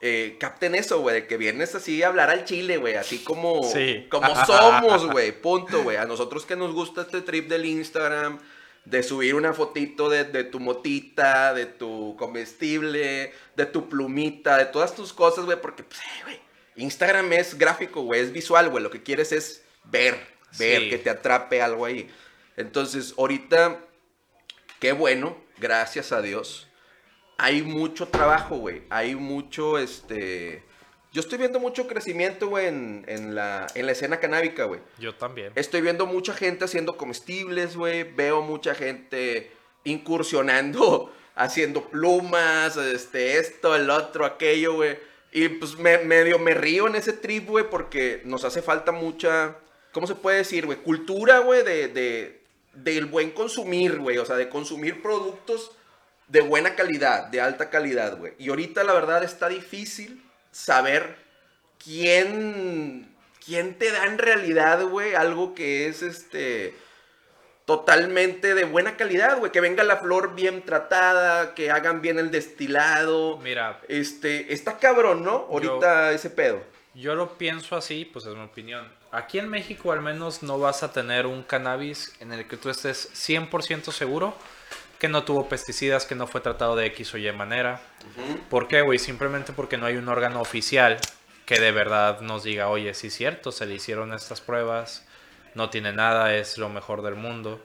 [0.00, 3.62] eh, capten eso, güey, de que vienes así a hablar al chile, güey, así como,
[3.64, 4.06] Sí.
[4.10, 5.96] como somos, güey, punto, güey.
[5.96, 8.38] A nosotros que nos gusta este trip del Instagram,
[8.84, 14.66] de subir una fotito de, de tu motita, de tu comestible, de tu plumita, de
[14.66, 16.40] todas tus cosas, güey, porque, pues, eh, güey,
[16.76, 20.14] Instagram es gráfico, güey, es visual, güey, lo que quieres es ver,
[20.58, 20.90] ver, Sí.
[20.90, 22.08] que te atrape algo ahí.
[22.56, 23.80] Entonces, ahorita,
[24.78, 26.65] qué bueno, gracias a Dios
[27.38, 28.82] hay mucho trabajo, güey.
[28.90, 30.62] Hay mucho, este...
[31.12, 34.80] Yo estoy viendo mucho crecimiento, güey, en, en la, en la escena canábica, güey.
[34.98, 35.50] Yo también.
[35.54, 38.02] Estoy viendo mucha gente haciendo comestibles, güey.
[38.02, 39.50] Veo mucha gente
[39.84, 44.98] incursionando, haciendo plumas, este, esto, el otro, aquello, güey.
[45.32, 49.56] Y pues me- medio me río en ese trip, güey, porque nos hace falta mucha,
[49.92, 50.78] ¿cómo se puede decir, güey?
[50.78, 52.42] Cultura, güey, de, de,
[52.74, 54.18] del buen consumir, güey.
[54.18, 55.72] O sea, de consumir productos
[56.28, 58.34] de buena calidad, de alta calidad, güey.
[58.38, 61.16] Y ahorita la verdad está difícil saber
[61.82, 66.74] quién, quién te da en realidad, güey, algo que es este
[67.64, 72.30] totalmente de buena calidad, güey, que venga la flor bien tratada, que hagan bien el
[72.30, 73.38] destilado.
[73.38, 75.48] Mira, Este, está cabrón, ¿no?
[75.50, 76.62] Ahorita ese pedo.
[76.94, 78.88] Yo lo pienso así, pues es mi opinión.
[79.10, 82.70] Aquí en México al menos no vas a tener un cannabis en el que tú
[82.70, 84.34] estés 100% seguro
[84.98, 87.80] que no tuvo pesticidas, que no fue tratado de X o Y manera.
[88.48, 88.98] ¿Por qué, güey?
[88.98, 90.96] Simplemente porque no hay un órgano oficial
[91.44, 95.04] que de verdad nos diga, oye, sí es cierto, se le hicieron estas pruebas,
[95.54, 97.60] no tiene nada, es lo mejor del mundo.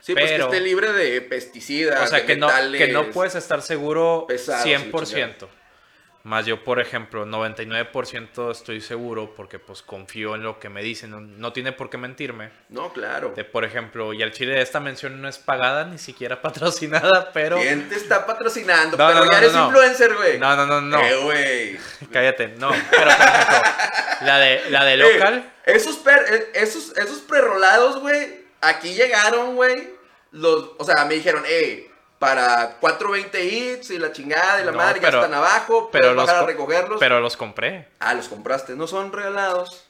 [0.00, 3.10] Sí, pues que Pero- esté libre de pesticidas, O sea, de que no, que no
[3.10, 5.48] puedes estar seguro pesados y la 100%.
[6.22, 11.10] Más yo, por ejemplo, 99% estoy seguro porque pues confío en lo que me dicen.
[11.10, 12.50] No, no tiene por qué mentirme.
[12.68, 13.32] No, claro.
[13.34, 17.56] De, por ejemplo, y al chile esta mención no es pagada, ni siquiera patrocinada, pero...
[17.56, 18.96] ¿Quién te está patrocinando?
[18.98, 19.66] No, Pero no, no, ya eres no.
[19.66, 20.38] influencer, güey.
[20.38, 21.00] No, no, no, no.
[21.00, 21.78] Eh, güey.
[22.12, 22.70] Cállate, no.
[22.90, 23.70] Pero, por ejemplo,
[24.26, 25.52] la de, la de local...
[25.64, 29.90] Eh, esos, per- eh, esos, esos prerrolados, güey, aquí llegaron, güey.
[30.32, 31.89] Los, o sea, me dijeron, eh,
[32.20, 36.12] para 420 hits y la chingada y la No, madre pero- ya están abajo, pero
[36.12, 37.00] los bajar a co- recogerlos.
[37.00, 37.88] Pero los compré.
[37.98, 39.86] Ah, los compraste, no son regalados.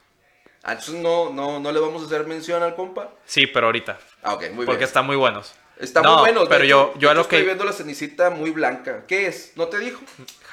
[0.63, 3.11] Ah, entonces no, no, no le vamos a hacer mención al compa.
[3.27, 3.99] Sí, pero ahorita.
[4.23, 4.87] Ah, ok, muy porque bien.
[4.89, 5.55] están muy buenos.
[5.77, 6.43] Está No, muy bueno.
[6.45, 9.03] de pero yo- hecho- yo a lo estoy que- viendo la cenicita muy blanca.
[9.09, 9.53] ¿Qué es?
[9.57, 10.01] ¿No te dijo?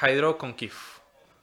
[0.01, 0.75] Hydro con Kif.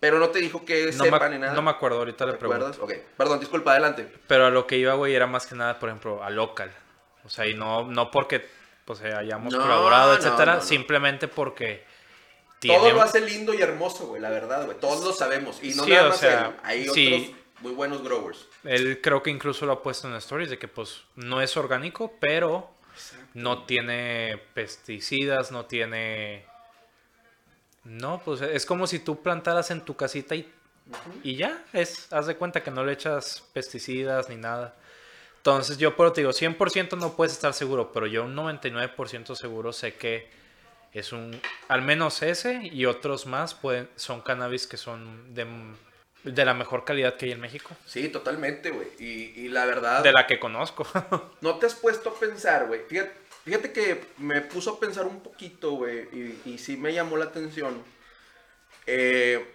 [0.01, 1.53] Pero no te dijo que No, sepa ni nada.
[1.55, 2.67] no me acuerdo, ahorita le ¿Te pregunto.
[2.67, 2.83] acuerdas?
[2.99, 4.13] Ok, perdón, disculpa, adelante.
[4.27, 6.73] Pero a lo que iba, güey, era más que nada, por ejemplo, a local.
[7.25, 8.45] O sea, y no, no porque
[8.85, 10.65] pues eh, hayamos No, colaborado, etcétera, no, no.
[10.65, 11.85] simplemente porque
[12.61, 14.79] Todo lo hace lindo y hermoso, güey, la verdad, güey.
[14.79, 15.63] Todos lo sabemos.
[15.63, 16.53] Y no Sí, nada o más sea, él.
[16.63, 17.15] Hay sí.
[17.15, 18.47] otros muy buenos growers.
[18.65, 22.13] Él creo que incluso lo ha puesto en stories de que pues no es orgánico,
[22.21, 22.71] pero
[23.35, 26.45] no tiene pesticidas, no tiene...
[27.85, 30.51] No, pues es como si tú plantaras en tu casita y,
[31.23, 34.75] y ya, es, haz de cuenta que no le echas pesticidas ni nada.
[35.45, 39.75] Entonces yo pero te digo, 100% no puedes estar seguro, pero yo un 99% seguro
[39.75, 40.27] sé que
[40.95, 45.47] es un, al menos ese y otros más pueden, son cannabis que son de,
[46.23, 47.77] de la mejor calidad que hay en México.
[47.85, 48.89] Sí, totalmente, güey.
[48.99, 50.87] Y, y la verdad, De la que conozco.
[51.43, 52.81] no te has puesto a pensar, güey.
[52.89, 53.13] Fíjate,
[53.45, 56.09] fíjate que me puso a pensar un poquito, güey.
[56.11, 57.83] Y, y sí me llamó la atención.
[58.87, 59.47] Eh,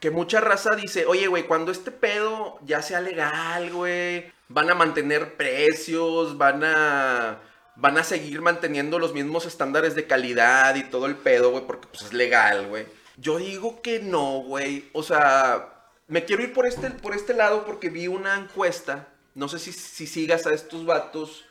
[0.00, 4.74] que mucha raza dice, oye, güey, cuando este pedo ya sea legal, güey, van a
[4.74, 7.38] mantener precios, van a,
[7.76, 11.88] van a seguir manteniendo los mismos estándares de calidad y todo el pedo, güey, porque
[11.88, 12.86] pues es legal, güey.
[13.16, 14.88] Yo digo que no, güey.
[14.92, 19.48] O sea, me quiero ir por este, por este lado porque vi una encuesta, no
[19.48, 21.44] sé si, si sigas a estos vatos,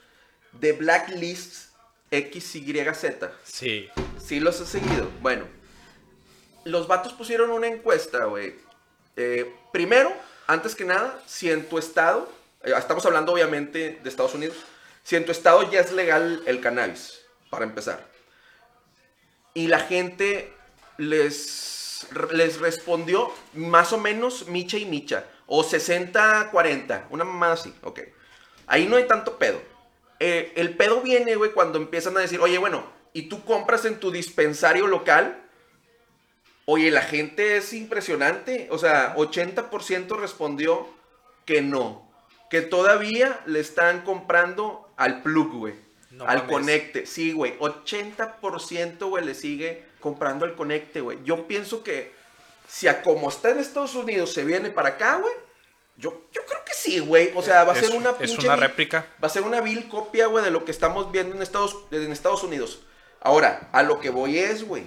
[0.54, 1.68] de Blacklist
[2.12, 3.06] XYZ.
[3.44, 3.90] sí.
[4.20, 5.10] Sí los he seguido.
[5.22, 5.46] Bueno,
[6.67, 8.56] los vatos pusieron una encuesta, güey.
[9.15, 10.13] Eh, primero,
[10.47, 12.30] antes que nada, si en tu estado,
[12.63, 14.58] eh, estamos hablando obviamente de Estados Unidos,
[15.03, 18.06] si en tu estado ya es legal el cannabis, para empezar.
[19.53, 20.53] Y la gente
[20.97, 28.01] les, les respondió más o menos micha y micha, o 60-40, una mamada así, ok.
[28.67, 29.62] Ahí no hay tanto pedo.
[30.19, 33.99] Eh, el pedo viene, güey, cuando empiezan a decir, oye, bueno, y tú compras en
[33.99, 35.41] tu dispensario local.
[36.69, 38.67] Oye, la gente es impresionante.
[38.71, 40.86] O sea, 80% respondió
[41.45, 42.06] que no.
[42.49, 45.75] Que todavía le están comprando al plug, güey.
[46.12, 46.51] No al mames.
[46.51, 47.06] conecte.
[47.06, 47.58] Sí, güey.
[47.60, 51.19] 80% güey le sigue comprando al conecte, güey.
[51.23, 52.12] Yo pienso que
[52.67, 55.34] si a como está en Estados Unidos se viene para acá, güey.
[55.95, 57.32] Yo, yo creo que sí, güey.
[57.36, 59.06] O sea, va a Es- ser una es una vil- réplica.
[59.23, 62.12] Va a ser una vil copia, güey, de lo que estamos viendo en Estados, en
[62.12, 62.84] Estados Unidos.
[63.21, 64.84] Ahora, a lo que voy es, güey.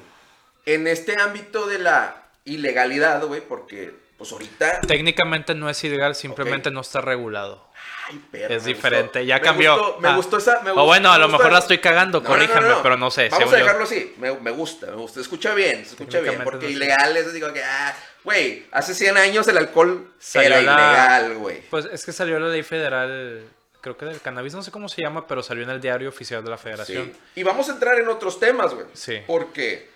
[0.67, 4.83] En este ámbito de la ilegalidad, güey, porque pues ahorita...
[4.83, 7.67] Técnicamente no es ilegal, simplemente no está regulado.
[8.09, 9.29] Ay, perro, es diferente, gustó.
[9.29, 9.77] ya Me cambió.
[9.79, 10.17] gustó, me Ah.
[10.17, 10.61] gustó esa...
[10.61, 12.83] me o bueno, a lo mejor la estoy cagando, No, corríjanme, no.
[12.83, 13.29] pero no sé.
[13.31, 13.65] Vamos a yo.
[13.65, 14.15] dejarlo así.
[14.19, 15.21] Me, me gusta, me gusta.
[15.21, 16.41] Escucha bien, se escucha bien.
[16.45, 20.73] Porque ilegal es, digo que, ah, güey, hace 100 años el alcohol Salió era la-
[20.73, 21.63] ilegal, güey.
[21.71, 23.43] Pues es que salió la ley federal,
[23.81, 26.45] creo que del cannabis, no sé cómo se llama, pero salió en el diario oficial
[26.45, 27.13] de la federación.
[27.15, 27.41] Sí.
[27.41, 28.87] Y vamos a entrar en otros temas, güey.
[28.93, 29.23] Sí.
[29.27, 29.89] Porque,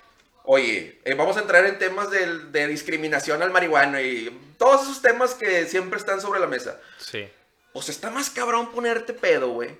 [0.44, 5.02] oye, eh, vamos a entrar en temas del- de, discriminación al marihuana y todos esos
[5.02, 6.78] temas que siempre están sobre la mesa.
[6.98, 7.28] Sí.
[7.72, 9.76] O sea, está más cabrón ponerte pedo, güey,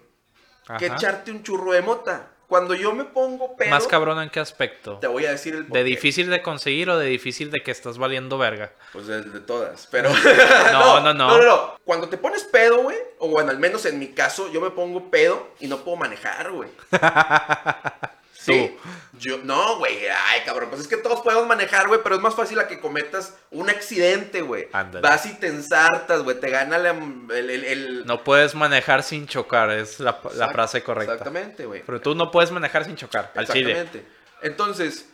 [0.78, 2.30] que echarte un churro de mota.
[2.46, 4.98] Cuando yo me pongo pedo, Más cabrón en qué aspecto?
[4.98, 5.84] te voy a decir el ¿De porqué.
[5.84, 8.70] difícil de conseguir o de difícil de que estás valiendo verga?
[8.92, 10.10] Pues de, de todas, pero...
[10.72, 11.28] No, no, no.
[11.28, 11.78] No, no, no.
[11.84, 15.10] Cuando te pones pedo, güey, o bueno, al menos en mi caso, yo me pongo
[15.10, 16.68] pedo y no puedo manejar, güey.
[18.44, 18.76] Sí.
[19.18, 22.34] Yo, no, güey, ay, cabrón, pues es que todos podemos manejar, güey, pero es más
[22.34, 24.68] fácil a que cometas un accidente, güey.
[25.00, 27.50] Vas y te ensartas, güey, te gana la- el...
[27.50, 31.12] el- el- No puedes manejar sin chocar, es la, frase correcta.
[31.14, 31.82] Exactamente, güey.
[31.86, 33.70] Pero tú no puedes manejar sin chocar, al chile.
[33.72, 34.08] Exactamente.
[34.42, 35.08] Entonces,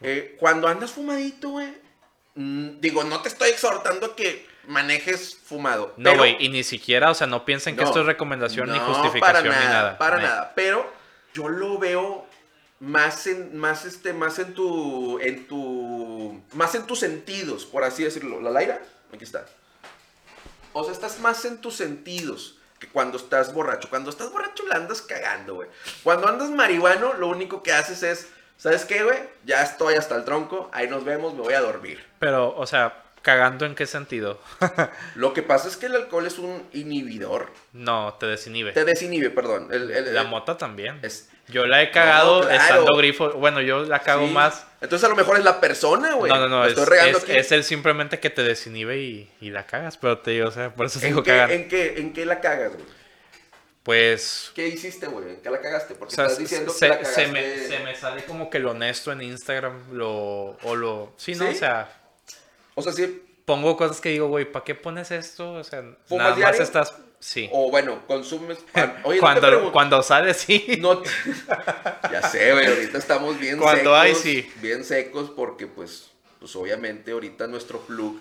[0.00, 1.72] eh, cuando andas fumadito, güey,
[2.34, 5.94] mm, digo, no te estoy exhortando a que manejes fumado.
[5.96, 9.20] No, güey, y ni siquiera, o sea, no piensen que esto es recomendación ni justificación
[9.20, 9.98] para ni nada, nada.
[9.98, 10.52] Para nada.
[10.54, 10.92] Pero
[11.32, 12.25] yo lo veo
[12.80, 18.04] más en, más este, más en tu, en tu, más en tus sentidos, por así
[18.04, 18.40] decirlo.
[18.40, 18.80] La Laira,
[19.12, 19.46] aquí está.
[20.72, 23.88] O sea, estás más en tus sentidos que cuando estás borracho.
[23.88, 25.68] Cuando estás borracho la andas cagando, güey.
[26.02, 29.18] Cuando andas marihuano, lo único que haces es, ¿sabes qué, güey?
[29.46, 32.04] Ya estoy hasta el tronco, ahí nos vemos, me voy a dormir.
[32.18, 34.38] Pero, o sea, ¿cagando en qué sentido?
[35.14, 37.50] Lo que pasa es que el alcohol es un inhibidor.
[37.72, 38.72] no, te desinhibe.
[38.72, 39.68] Te desinhibe, perdón.
[39.72, 41.00] El- el- La mota también.
[41.02, 42.62] es- Yo la he cagado No, claro.
[42.62, 43.30] estando grifo.
[43.34, 44.32] Bueno, yo la cago Sí.
[44.32, 44.66] más.
[44.80, 46.30] Entonces a lo mejor es la persona, güey.
[46.32, 46.60] No, no, no.
[46.60, 47.32] Me Es, estoy regando es- aquí.
[47.36, 49.96] es el simplemente que te desinhibe y, y la cagas.
[49.96, 51.52] Pero te digo, o sea, por eso te ¿En digo qué, cagar.
[51.52, 52.84] ¿En qué, en qué la cagas, güey?
[53.82, 54.50] Pues.
[54.54, 55.30] ¿Qué hiciste, güey?
[55.30, 55.94] ¿En qué la cagaste?
[55.94, 57.26] Porque O sea, estás se, diciendo se- que la se cagaste...
[57.28, 59.92] me, se me sale como que lo honesto en Instagram.
[59.92, 61.12] Lo, o lo.
[61.16, 61.46] Sí, ¿no?
[61.46, 61.54] ¿Sí?
[61.54, 61.88] O sea,
[62.74, 63.22] O sea, sí...
[63.44, 65.52] pongo cosas que digo, güey, ¿para qué pones esto?
[65.52, 66.94] O sea, ¿Fumas nada más estás.
[67.18, 67.48] Sí.
[67.52, 68.58] O bueno, consumes...
[69.04, 70.78] Oye, cuando, cuando sale, sí.
[70.80, 71.02] no
[72.12, 72.66] ya sé, güey.
[72.66, 73.98] Ahorita estamos bien Cuando secos.
[73.98, 74.52] hay, sí.
[74.60, 76.10] Bien secos porque, pues...
[76.38, 78.20] Pues obviamente ahorita nuestro plug...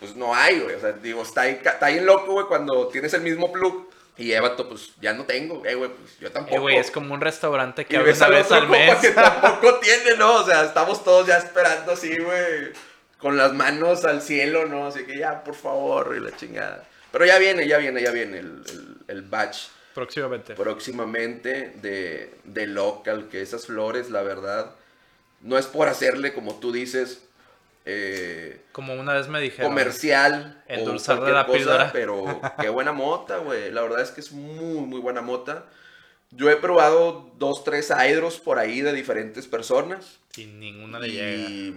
[0.00, 0.74] Pues no hay, güey.
[0.74, 3.88] O sea, digo, está ahí, está ahí loco, güey, cuando tienes el mismo plug.
[4.16, 5.64] Y Evato, pues ya no tengo.
[5.64, 6.56] Eh, güey, pues yo tampoco.
[6.56, 8.96] Eh, güey, es como un restaurante que abre una vez al mes.
[8.96, 10.40] que tampoco tiene, ¿no?
[10.40, 12.72] O sea, estamos todos ya esperando así, güey.
[13.18, 14.88] Con las manos al cielo, ¿no?
[14.88, 16.84] Así que ya, por favor, y la chingada.
[17.12, 20.54] Pero ya viene, ya viene, ya viene el, el, el batch Próximamente.
[20.54, 24.74] próximamente de, de local, que esas flores, la verdad,
[25.42, 27.24] no es por hacerle, como tú dices,
[27.84, 29.70] eh, Como una vez me dijeron.
[29.70, 31.92] comercial Endulzarle cualquier la cosa, píldora.
[31.92, 33.70] pero qué buena mota, güey.
[33.70, 35.66] La verdad es que es muy, muy buena mota.
[36.30, 40.20] Yo he probado dos, tres hydros por ahí de diferentes personas.
[40.36, 41.74] Y ninguna le llega, Y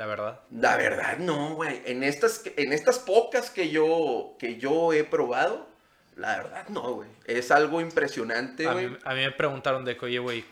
[0.00, 0.40] la verdad.
[0.50, 1.82] la verdad, no, güey.
[1.84, 5.68] En estas, en estas pocas que yo, que yo he probado,
[6.16, 7.10] la verdad, no, güey.
[7.26, 8.88] Es algo impresionante, A güey.
[8.88, 10.42] mí, a mí me preguntaron de que, oye, güey,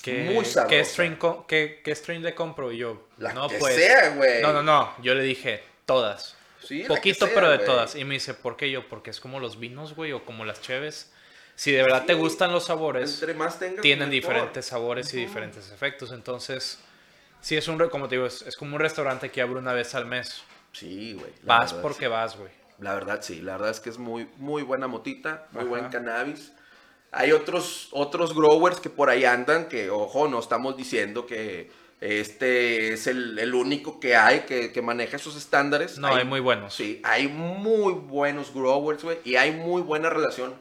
[0.00, 0.42] ¿qué.
[0.70, 0.82] ¿qué,
[1.46, 2.72] qué, qué le compro?
[2.72, 3.74] Y yo, La no, que pues.
[3.74, 4.40] sea, güey.
[4.40, 4.94] No, no, no.
[5.02, 6.34] Yo le dije, todas.
[6.62, 7.94] Sí, Poquito, sea, pero de todas.
[7.96, 8.88] Y me dice, ¿por qué yo?
[8.88, 11.12] Porque es como los vinos, güey, o como las cheves.
[11.56, 14.22] Si de verdad te gustan los sabores, Entre más tengas, tienen mejor.
[14.32, 16.10] diferentes sabores y diferentes efectos.
[16.10, 16.78] Entonces,
[17.44, 19.94] sí es un, como te digo, es, es como un restaurante que abre una vez
[19.94, 20.42] al mes.
[20.72, 21.30] Sí, güey.
[21.42, 22.10] Vas porque sí.
[22.10, 22.50] vas, güey.
[22.80, 23.40] La verdad, sí.
[23.42, 25.68] La verdad es que es muy, muy buena motita, muy Ajá.
[25.68, 26.52] buen cannabis.
[27.12, 32.92] Hay otros, otros growers que por ahí andan que, ojo, no estamos diciendo que este
[32.92, 35.98] es el, el único que hay que, que maneja esos estándares.
[35.98, 36.74] No, hay muy buenos.
[36.74, 40.54] Sí, hay muy buenos growers, güey, y hay muy buena relación.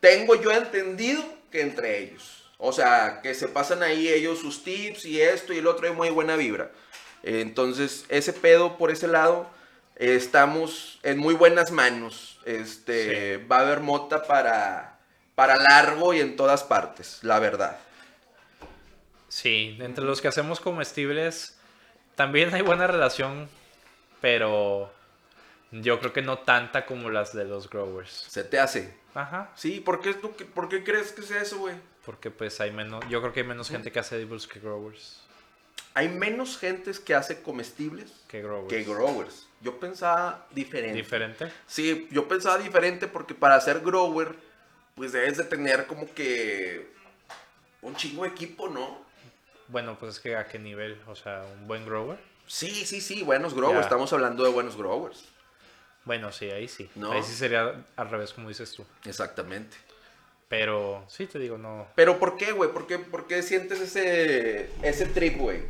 [0.00, 2.33] Tengo yo entendido que entre ellos.
[2.58, 5.92] O sea, que se pasan ahí ellos sus tips y esto y el otro, hay
[5.94, 6.70] muy buena vibra.
[7.22, 9.48] Entonces, ese pedo por ese lado,
[9.96, 12.38] estamos en muy buenas manos.
[12.44, 14.98] Este, va a haber mota para,
[15.34, 17.78] para largo y en todas partes, la verdad.
[19.28, 21.56] Sí, entre los que hacemos comestibles
[22.14, 23.48] también hay buena relación,
[24.20, 24.92] pero
[25.72, 28.10] yo creo que no tanta como las de los growers.
[28.28, 28.94] Se te hace.
[29.14, 31.74] Ajá, Sí, ¿por qué, tú- por qué crees que sea eso, güey?
[32.04, 35.20] Porque pues hay menos, yo creo que hay menos gente que hace edibles que growers.
[35.94, 38.68] Hay menos gentes que hace comestibles Que growers.
[38.68, 39.46] que growers.
[39.60, 40.96] Yo pensaba diferente.
[40.96, 41.52] Diferente.
[41.66, 44.34] Sí, yo pensaba diferente porque para ser grower,
[44.96, 46.92] pues debes de tener como que
[47.80, 49.04] un chingo de equipo, ¿no?
[49.68, 52.18] Bueno, pues es que a qué nivel, o sea, un buen grower.
[52.46, 53.78] Sí, sí, sí, buenos growers.
[53.78, 53.84] Ya.
[53.84, 55.24] Estamos hablando de buenos growers.
[56.04, 56.90] Bueno, sí, ahí sí.
[56.96, 57.12] No.
[57.12, 58.84] Ahí sí sería al revés, como dices tú.
[59.06, 59.76] Exactamente.
[60.56, 61.88] Pero sí te digo, no.
[61.96, 62.70] Pero ¿por qué, güey?
[62.70, 65.62] ¿Por qué, por qué sientes ese, ese trip, güey?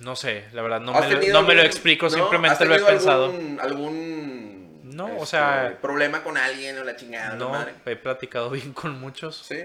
[0.00, 2.80] No sé, la verdad, no ¿Has me, lo, no me lo explico, simplemente lo he
[2.80, 3.26] pensado.
[3.26, 7.74] Algún, algún No, o este, sea- problema con alguien o la chingada, No, madre?
[7.86, 9.58] he platicado bien con muchos, Sí.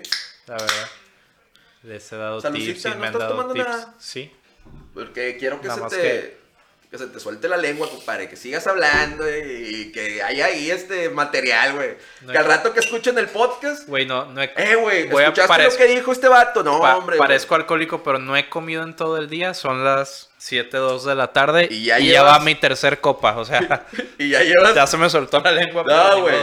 [0.46, 0.88] la verdad.
[1.82, 3.65] Les he dado tips y ¿no me han estás dado tomando tips.
[3.67, 3.96] nada?
[3.98, 4.32] Sí.
[4.93, 6.38] Porque quiero que Nada se te que-
[6.91, 6.97] que...
[6.97, 11.10] se te suelte la lengua, compadre, que sigas hablando y, y que haya ahí este
[11.10, 11.97] material, güey.
[12.21, 14.52] No que al rato que escuchen el podcast, Güey, no, no he...
[14.56, 16.63] eh, güey, ¿escuchaste parezco- lo que dijo este vato?
[16.63, 17.17] No, pa- hombre.
[17.17, 19.54] parezco alcohólico, pero no he comido en todo el día.
[19.54, 23.00] Son las 7, 2 de la tarde Y y ya ya, llevas- va mi tercer
[23.02, 23.38] copa.
[23.38, 23.86] O sea,
[24.17, 25.84] Y ya llevas ya se me soltó la lengua.
[25.88, 26.36] No, güey.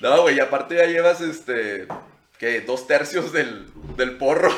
[0.00, 1.86] No, güey, y aparte ya llevas este.
[2.38, 2.60] ¿Qué?
[2.60, 4.54] Dos tercios del, del porro.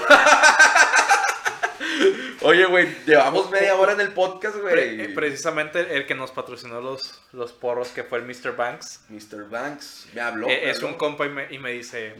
[2.43, 5.01] Oye, güey, llevamos media hora en el podcast, güey.
[5.01, 8.55] eh, precisamente el que nos patrocinó los, los porros, que fue el Mr.
[8.55, 9.49] Banks, Mr.
[9.51, 10.49] Banks me habló.
[10.49, 12.15] eh, es un compa y me, y me dice...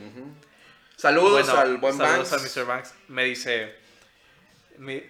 [0.97, 2.57] Saludos Bueno, al buen saludos Banks.
[2.59, 2.67] al Mr.
[2.69, 2.95] Banks.
[3.07, 3.73] Me dice.
[4.79, 5.05] me-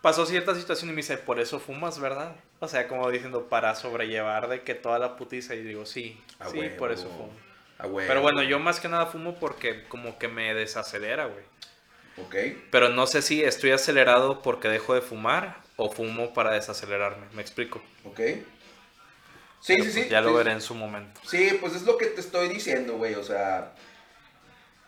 [0.00, 2.36] pasó cierta situación y me dice, por eso fumas, ¿verdad?
[2.60, 5.56] O sea, como diciendo, para sobrellevar de que toda la putiza.
[5.56, 7.32] Y digo, sí, sí, por eso fumo.
[7.80, 7.88] Ah.
[8.06, 11.44] Pero bueno, yo más que nada fumo porque como que me desacelera, güey.
[12.70, 17.26] Pero no sé si estoy acelerado porque dejo de fumar o fumo para desacelerarme.
[17.32, 17.82] ¿Me explico?
[18.04, 18.20] Ok.
[19.62, 20.08] Sí, Pero, sí, pues, sí.
[20.10, 20.34] Ya lo sí.
[20.36, 21.20] veré en su momento.
[21.26, 23.14] Sí, pues es lo que te estoy diciendo, güey.
[23.14, 23.72] O sea.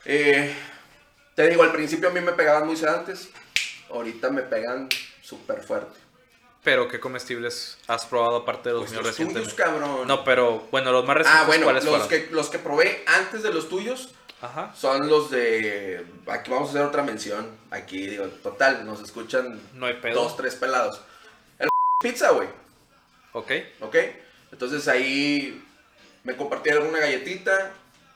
[0.05, 0.55] eh,
[1.35, 3.29] te digo, al principio a mí me pegaban muy sedantes.
[3.90, 4.88] Ahorita me pegan
[5.23, 5.99] súper fuerte.
[6.62, 10.07] Pero ¿qué comestibles has probado aparte de los Pues míos los tuyos, cabrón.
[10.07, 12.09] No, pero bueno, los más recientes ah, bueno, ¿cuáles los fueron?
[12.09, 14.72] que, los que probé antes de los tuyos Ajá.
[14.76, 16.05] son los de.
[16.26, 17.46] Aquí vamos a hacer otra mención.
[17.70, 20.22] Aquí, digo, total, nos escuchan No hay pedo.
[20.22, 21.00] dos, tres pelados.
[21.59, 21.68] El
[22.02, 22.48] pizza, güey.
[23.33, 23.50] Ok.
[23.81, 23.96] ¿Ok?
[24.52, 25.62] Entonces ahí
[26.24, 27.70] me compartieron una galletita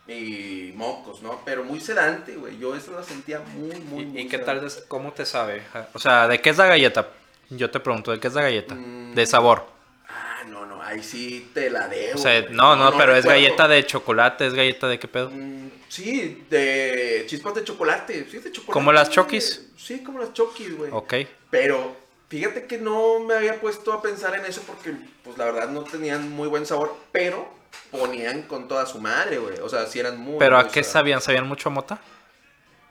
[0.07, 1.41] y mocos, ¿no?
[1.45, 2.59] Pero muy sedante, güey.
[2.59, 4.69] Yo eso la sentía muy, muy, ¿Y, muy y qué sedante.
[4.69, 4.85] tal?
[4.89, 5.63] ¿Cómo te sabe?
[5.95, 7.09] O sea, ¿de qué es la galleta?
[7.51, 8.75] Yo te pregunto, ¿de qué es la galleta?
[8.75, 9.15] Mm.
[9.15, 9.67] De sabor.
[10.09, 12.19] Ah, no, no, ahí sí te la debo.
[12.19, 13.29] O sea, no, no, pero es recuerdo.
[13.43, 15.31] galleta de chocolate, es galleta de qué pedo.
[15.33, 18.27] Mm, sí, de chispas de chocolate.
[18.31, 18.73] Sí, de chocolate.
[18.73, 19.11] ¿Como las.
[19.11, 19.69] Chokis?
[19.77, 20.91] Sí, como las chokis, güey.
[20.93, 21.15] Ok.
[21.51, 21.97] Pero
[22.29, 25.85] fíjate que no me había puesto a pensar en eso porque, pues la verdad, no
[25.85, 27.49] tenían muy buen sabor, pero
[27.91, 29.59] ponían con toda su madre, güey.
[29.61, 30.39] O sea, sí eran muy.
[30.39, 31.21] ¿Pero a qué sabían?
[31.21, 32.01] ¿Sabían mucho a mota?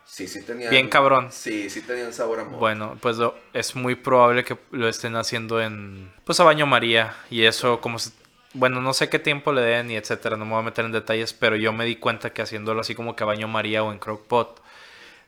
[0.05, 0.69] Sí, sí tenían.
[0.69, 1.29] Bien cabrón.
[1.31, 2.57] Sí, sí tenían sabor a mota.
[2.57, 7.15] Bueno, pues lo- es muy probable que lo estén haciendo en, pues a baño María
[7.29, 8.11] y eso como se-
[8.55, 10.91] bueno, no sé qué tiempo le den y etcétera, no me voy a meter en
[10.91, 13.91] detalles, pero yo me di cuenta que haciéndolo así como que a baño María o
[13.91, 14.61] en crockpot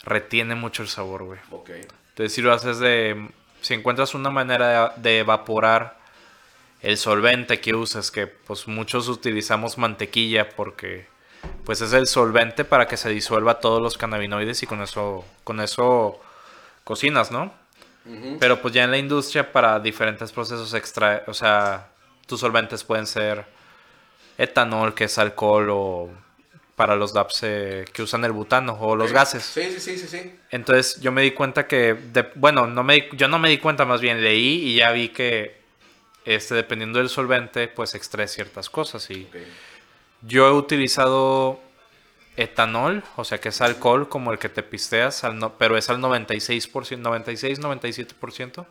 [0.03, 1.39] retiene mucho el sabor, güey.
[1.51, 1.69] Ok.
[2.09, 3.29] Entonces si lo haces de
[3.61, 5.97] si encuentras una manera de, de evaporar
[6.81, 11.07] el solvente que uses, que pues muchos utilizamos mantequilla porque
[11.65, 15.59] pues es el solvente para que se disuelva todos los cannabinoides y con eso con
[15.59, 16.19] eso
[16.83, 17.51] cocinas, ¿no?
[18.39, 21.89] Pero pues ya en la industria para diferentes procesos extra, o sea,
[22.27, 23.45] tus solventes pueden ser
[24.37, 26.09] etanol, que es alcohol, o
[26.75, 29.43] para los DAPs eh, que usan el butano, o los gases.
[29.43, 30.35] Sí, sí, sí, sí, sí.
[30.51, 33.83] Entonces yo me di cuenta que, de- bueno, no me, yo no me di cuenta,
[33.85, 35.57] más bien leí y ya vi que,
[36.25, 39.09] este, dependiendo del solvente, pues extrae ciertas cosas.
[39.09, 39.27] Y
[40.21, 41.59] yo he utilizado
[42.35, 45.89] etanol, o sea que es alcohol como el que te pisteas, al no- pero es
[45.89, 48.67] al 96%, 96-97%.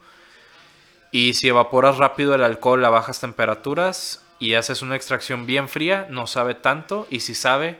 [1.12, 6.07] Y si evaporas rápido el alcohol a bajas temperaturas y haces una extracción bien fría,
[6.11, 7.07] no sabe tanto.
[7.11, 7.79] Y si sabe,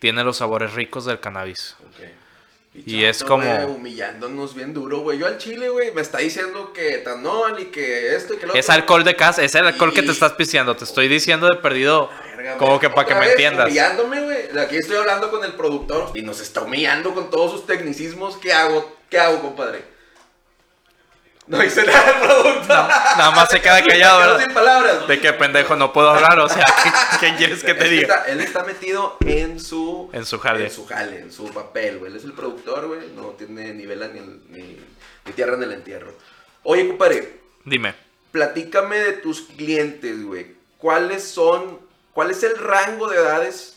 [0.00, 1.76] tiene los sabores ricos del cannabis.
[2.74, 5.16] Y es como- güey, humillándonos bien duro, güey.
[5.18, 8.54] Yo al chile, güey, me está diciendo que etanol y que esto y que lo
[8.54, 8.74] Es otro.
[8.82, 10.74] alcohol de casa, es el alcohol que te estás pisteando.
[10.74, 13.66] Te estoy diciendo de perdido, Verga, como que para que me entiendas.
[13.66, 14.58] Humillándome, güey.
[14.58, 18.36] Aquí estoy hablando con el productor y nos está humillando con todos sus tecnicismos.
[18.38, 18.96] ¿Qué hago?
[19.08, 19.93] ¿Qué hago, compadre?
[21.46, 22.68] No hice nada el productor.
[22.68, 24.44] Nada más se queda callado, ¿verdad?
[24.44, 25.06] sin palabras.
[25.08, 28.02] De qué pendejo no puedo hablar, o sea, ¿qué, qué quieres que te diga?
[28.16, 30.08] está- él está metido en su...
[30.14, 30.64] En su jale.
[30.64, 32.10] En su jale, en su papel, güey.
[32.10, 33.00] Él es el productor, güey.
[33.14, 34.78] No tiene ni vela ni, ni,
[35.26, 36.14] ni tierra en el entierro.
[36.62, 37.94] Oye, compadre, Dime.
[38.32, 40.54] platícame de tus clientes, güey.
[40.78, 41.78] ¿Cuáles son,
[42.14, 43.76] cuál es el rango de edades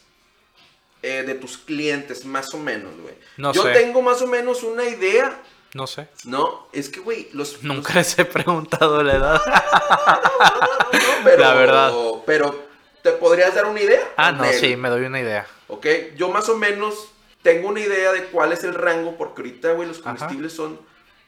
[1.03, 3.13] eh, de tus clientes, más o menos, güey?
[3.36, 3.72] No Yo sé.
[3.74, 5.38] tengo más o menos una idea,
[5.78, 6.07] No sé.
[6.25, 6.65] ¿no?
[6.73, 7.61] Es que, güey, los...
[7.61, 9.34] Nunca les he preguntado la edad.
[9.45, 9.45] los-
[11.03, 11.93] no, pero, La verdad.
[12.25, 12.59] Pero,
[13.03, 14.01] ¿te podrías dar una idea?
[14.17, 15.45] Ah, no, sí, me doy una idea.
[15.67, 15.86] ¿Ok?
[16.15, 16.95] Yo más o menos
[17.43, 20.15] tengo una idea de cuál es el rango, porque ahorita, güey, los Ajá.
[20.15, 20.80] comestibles son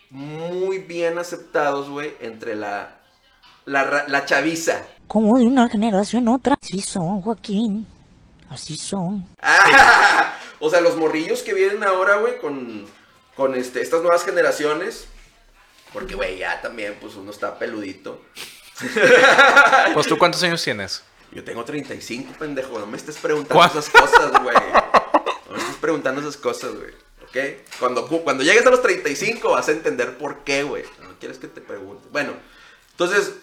[0.09, 2.97] muy bien aceptados, güey, entre la,
[3.65, 4.81] la, la chaviza.
[5.07, 6.57] Como de una generación a otra.
[6.59, 7.85] Así son, Joaquín.
[8.49, 9.27] Así son.
[9.43, 12.87] Ah, o sea, los morrillos que vienen ahora, güey, con,
[13.39, 15.05] con este, estas nuevas generaciones.
[15.93, 18.21] Porque, güey, ya también, pues uno está peludito.
[19.93, 21.03] Pues tú cuántos años tienes?
[21.31, 22.79] Yo tengo 35, pendejo.
[22.79, 23.69] No me estés preguntando ¿Cuál?
[23.69, 24.55] esas cosas, güey.
[25.47, 26.91] No me estés preguntando esas cosas, güey.
[27.23, 27.37] ¿Ok?
[27.79, 30.83] Cuando, cu- cuando llegues a los 35 vas a entender por qué, güey.
[31.01, 32.07] No quieres que te pregunte.
[32.11, 32.33] Bueno,
[32.91, 33.33] entonces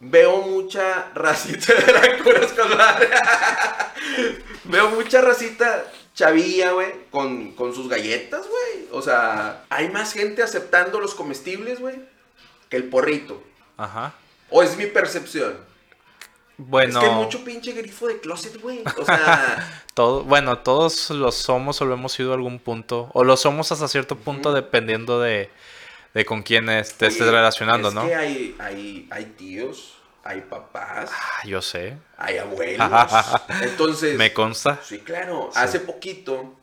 [0.00, 3.08] veo mucha racita de la cura escolar.
[4.64, 5.84] veo mucha racita
[6.14, 8.88] chavilla, güey, con, con sus galletas, güey.
[8.92, 11.96] O sea, hay más gente aceptando los comestibles, güey,
[12.68, 13.42] que el porrito.
[13.76, 14.14] Ajá.
[14.50, 15.56] O es mi percepción.
[16.56, 18.82] Bueno, Es que hay mucho pinche grifo de closet, güey.
[18.96, 23.10] O sea, todo, bueno, todos lo somos o lo hemos sido a algún punto.
[23.12, 25.50] O lo somos hasta cierto punto dependiendo de,
[26.14, 28.06] de con quién te estés relacionando, es ¿no?
[28.06, 31.96] que hay, hay, hay tíos, hay papás, Ah, yo sé.
[32.16, 32.90] hay abuelos.
[33.62, 34.80] Entonces, Me consta.
[34.82, 35.50] sí, claro.
[35.54, 36.54] Hace poquito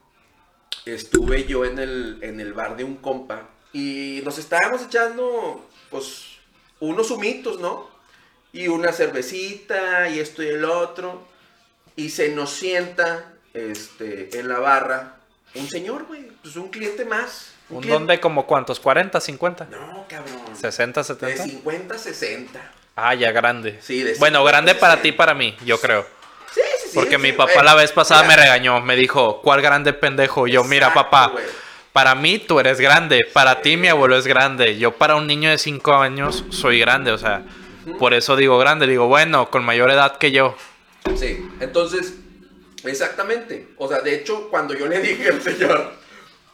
[0.85, 6.23] estuve yo en el, en el bar de un compa y nos estábamos echando, pues,
[6.79, 7.89] unos humitos, ¿no?
[8.53, 11.25] Y una cervecita y esto y el otro.
[11.95, 15.17] Y se nos sienta este, en la barra
[15.55, 16.23] un señor, güey.
[16.41, 17.51] Pues un cliente más.
[17.69, 18.81] ¿Un cliente- don de como cuántos?
[18.81, 19.65] ¿40, 50?
[19.65, 20.41] No, cabrón.
[20.59, 21.43] 60, De 70.
[21.43, 22.71] 50 a 60.
[22.95, 23.79] Ah, ya grande.
[23.81, 25.01] Sí, de bueno, 50, grande para 60.
[25.01, 26.05] ti y para mí, yo creo.
[26.53, 26.91] Sí, sí, sí.
[26.93, 27.65] Porque sí, mi papá güey.
[27.65, 30.47] la vez pasada me regañó, me dijo, ¿cuál grande pendejo?
[30.47, 31.43] Yo, mira papá, güey.
[31.93, 35.49] para mí tú eres grande, para ti mi abuelo es grande, yo para un niño
[35.49, 37.43] de 5 años soy grande, o sea,
[37.97, 40.55] por eso digo grande, digo, bueno, con mayor edad que yo.
[41.15, 42.15] Sí, entonces,
[42.83, 43.69] exactamente.
[43.77, 45.93] O sea, de hecho, cuando yo le dije al señor,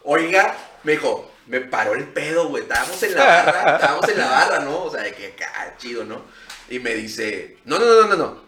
[0.03, 2.64] oiga, me dijo, me paró el pedo, güey.
[2.64, 4.84] Estábamos en la barra, estábamos en la barra, ¿no?
[4.84, 6.22] O sea, de que acá, chido, ¿no?
[6.70, 8.48] Y me dice, no, no, no, no, no, no.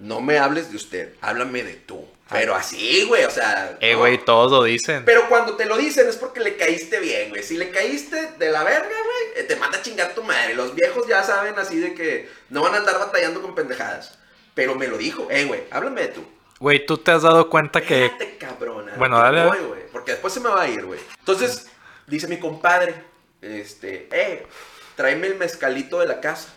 [0.00, 2.06] No me hables de usted, háblame de tú.
[2.30, 3.76] Pero así, güey, o sea.
[3.80, 3.98] Eh, no.
[3.98, 5.04] güey, todos lo dicen.
[5.04, 7.42] Pero cuando te lo dicen es porque le caíste bien, güey.
[7.42, 10.54] Si le caíste de la verga, güey, eh, te manda a chingar tu madre.
[10.54, 14.16] Los viejos ya saben así de que no van a andar batallando con pendejadas.
[14.54, 16.24] Pero me lo dijo, eh, güey, háblame de tú.
[16.60, 18.36] Güey, tú te has dado cuenta que...
[18.38, 18.92] Cabrona.
[18.96, 21.00] Bueno, dale, voy, güey, porque después se me va a ir, güey.
[21.18, 21.68] Entonces,
[22.10, 22.94] dice mi compadre,
[23.40, 24.46] este, eh,
[24.96, 26.48] tráeme el mezcalito de la casa.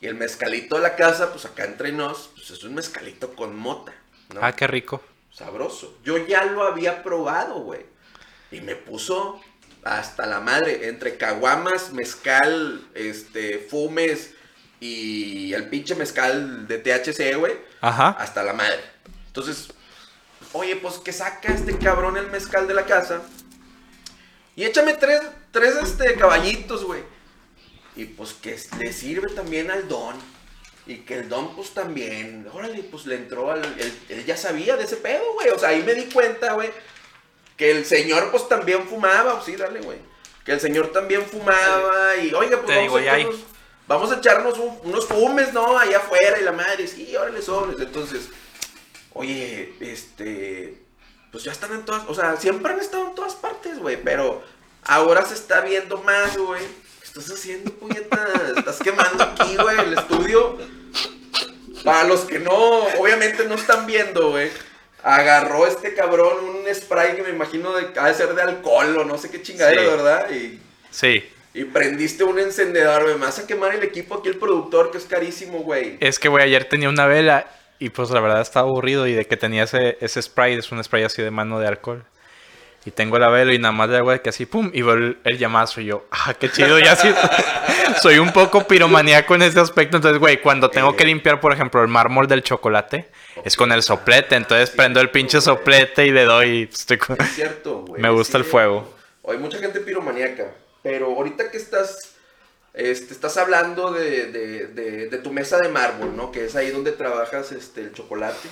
[0.00, 3.54] Y el mezcalito de la casa, pues acá entre nos, pues es un mezcalito con
[3.54, 3.92] mota,
[4.34, 4.40] ¿no?
[4.42, 5.02] Ah, qué rico.
[5.32, 5.96] sabroso.
[6.04, 7.86] Yo ya lo había probado, güey.
[8.50, 9.40] Y me puso
[9.84, 10.88] hasta la madre.
[10.88, 14.34] Entre caguamas, mezcal, este, fumes
[14.80, 17.54] y el pinche mezcal de THC, güey.
[17.80, 18.08] Ajá.
[18.10, 18.80] Hasta la madre.
[19.28, 19.68] Entonces,
[20.52, 23.22] oye, pues que saca este cabrón el mezcal de la casa.
[24.56, 27.02] Y échame tres, tres este, caballitos, güey.
[27.96, 30.14] Y pues que le sirve también al don.
[30.86, 32.46] Y que el don, pues también.
[32.52, 33.64] Órale, pues le entró al.
[33.78, 35.48] Él, él ya sabía de ese pedo, güey.
[35.50, 36.70] O sea, ahí me di cuenta, güey.
[37.56, 39.34] Que el señor, pues también fumaba.
[39.34, 39.98] Pues sí, dale, güey.
[40.44, 42.16] Que el señor también fumaba.
[42.16, 43.36] Y oiga, pues vamos, digo, a echarnos,
[43.86, 45.78] vamos a echarnos un- unos fumes, ¿no?
[45.78, 46.40] Allá afuera.
[46.40, 47.78] Y la madre, sí, órale, sobres.
[47.78, 48.28] Entonces,
[49.12, 50.81] oye, este.
[51.32, 52.04] Pues ya están en todas.
[52.08, 53.96] O sea, siempre han estado en todas partes, güey.
[54.02, 54.42] Pero
[54.84, 56.62] ahora se está viendo más, güey.
[57.00, 58.28] ¿Qué estás haciendo, puñeta?
[58.56, 60.58] Estás quemando aquí, güey, el estudio.
[61.84, 64.50] Para los que no, obviamente no están viendo, güey.
[65.02, 69.04] Agarró este cabrón un spray que me imagino de, ha de ser de alcohol o
[69.04, 69.88] no sé qué chingadera, Sí.
[69.88, 70.30] ¿verdad?
[70.30, 70.60] Y,
[70.90, 71.24] Sí.
[71.54, 73.14] y prendiste un encendedor, güey.
[73.16, 75.96] Me vas a quemar el equipo aquí, el productor, que es carísimo, güey.
[75.98, 77.46] Es que, güey, ayer tenía una vela
[77.84, 80.82] y pues la verdad estaba aburrido y de que tenía ese, ese spray, es un
[80.82, 82.04] spray así de mano de alcohol.
[82.84, 84.94] Y tengo la vela y nada más le hago de que así, pum, y veo
[84.94, 87.08] el, el llamazo y yo, ah, qué chido, ya sí.
[88.02, 91.80] Soy un poco piromaníaco en ese aspecto, entonces, güey, cuando tengo que limpiar, por ejemplo,
[91.80, 93.08] el mármol del chocolate,
[93.44, 95.44] es con el soplete, entonces Sí, prendo el pinche güey.
[95.44, 98.02] soplete y le doy, y estoy con- Es cierto, güey.
[98.02, 98.92] Me gusta el fuego.
[99.28, 100.52] Hay mucha gente piromaníaca.
[100.82, 102.11] Pero ahorita que estás.
[102.74, 106.32] Este, estás hablando de, de- de- de tu mesa de mármol, ¿no?
[106.32, 108.48] Que es ahí donde trabajas este, el chocolate.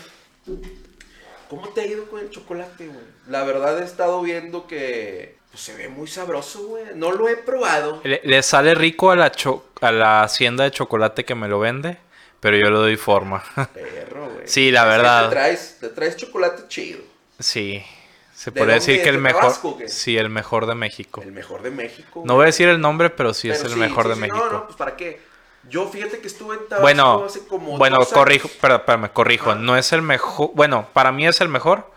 [1.49, 3.01] ¿Cómo te ha ido con el chocolate, güey?
[3.29, 6.85] La verdad he estado viendo que pues, se ve muy sabroso, güey.
[6.95, 8.01] No lo he probado.
[8.05, 11.59] Le, le sale rico a la, cho- a la hacienda de chocolate que me lo
[11.59, 11.97] vende,
[12.41, 13.43] pero yo le doy forma.
[13.75, 14.47] Perro, güey.
[14.47, 15.25] Sí, la verdad.
[15.25, 17.01] Te traes, te traes chocolate chido.
[17.39, 17.83] sí,
[18.41, 19.53] se ¿De puede dónde decir que el ¿De mejor,
[19.87, 21.21] sí, el mejor de México.
[21.23, 22.23] El mejor de México.
[22.25, 24.21] No voy a decir el nombre, pero sí es el sí, mejor sí, de sí,
[24.23, 24.39] México.
[24.47, 25.21] No, no, pues para qué.
[25.69, 28.15] Yo fíjate que estuve en Tabasco Bueno, hace como bueno, dos años.
[28.19, 29.57] corrijo, pero espérame, corrijo, Ah.
[29.57, 31.91] no es el mejor, bueno, para mí es el mejor,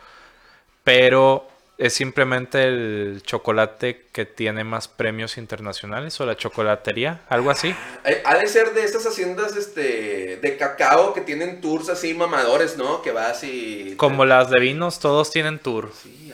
[0.83, 1.47] pero
[1.77, 7.75] es simplemente el chocolate que tiene más premios internacionales o la chocolatería, algo así.
[8.05, 12.77] Eh, Ha de ser de estas haciendas este, de cacao que tienen tours así mamadores,
[12.77, 13.01] ¿no?
[13.01, 13.95] Que vas y...
[13.97, 15.91] Como las de vinos, todos tienen tour.
[16.01, 16.31] Sí,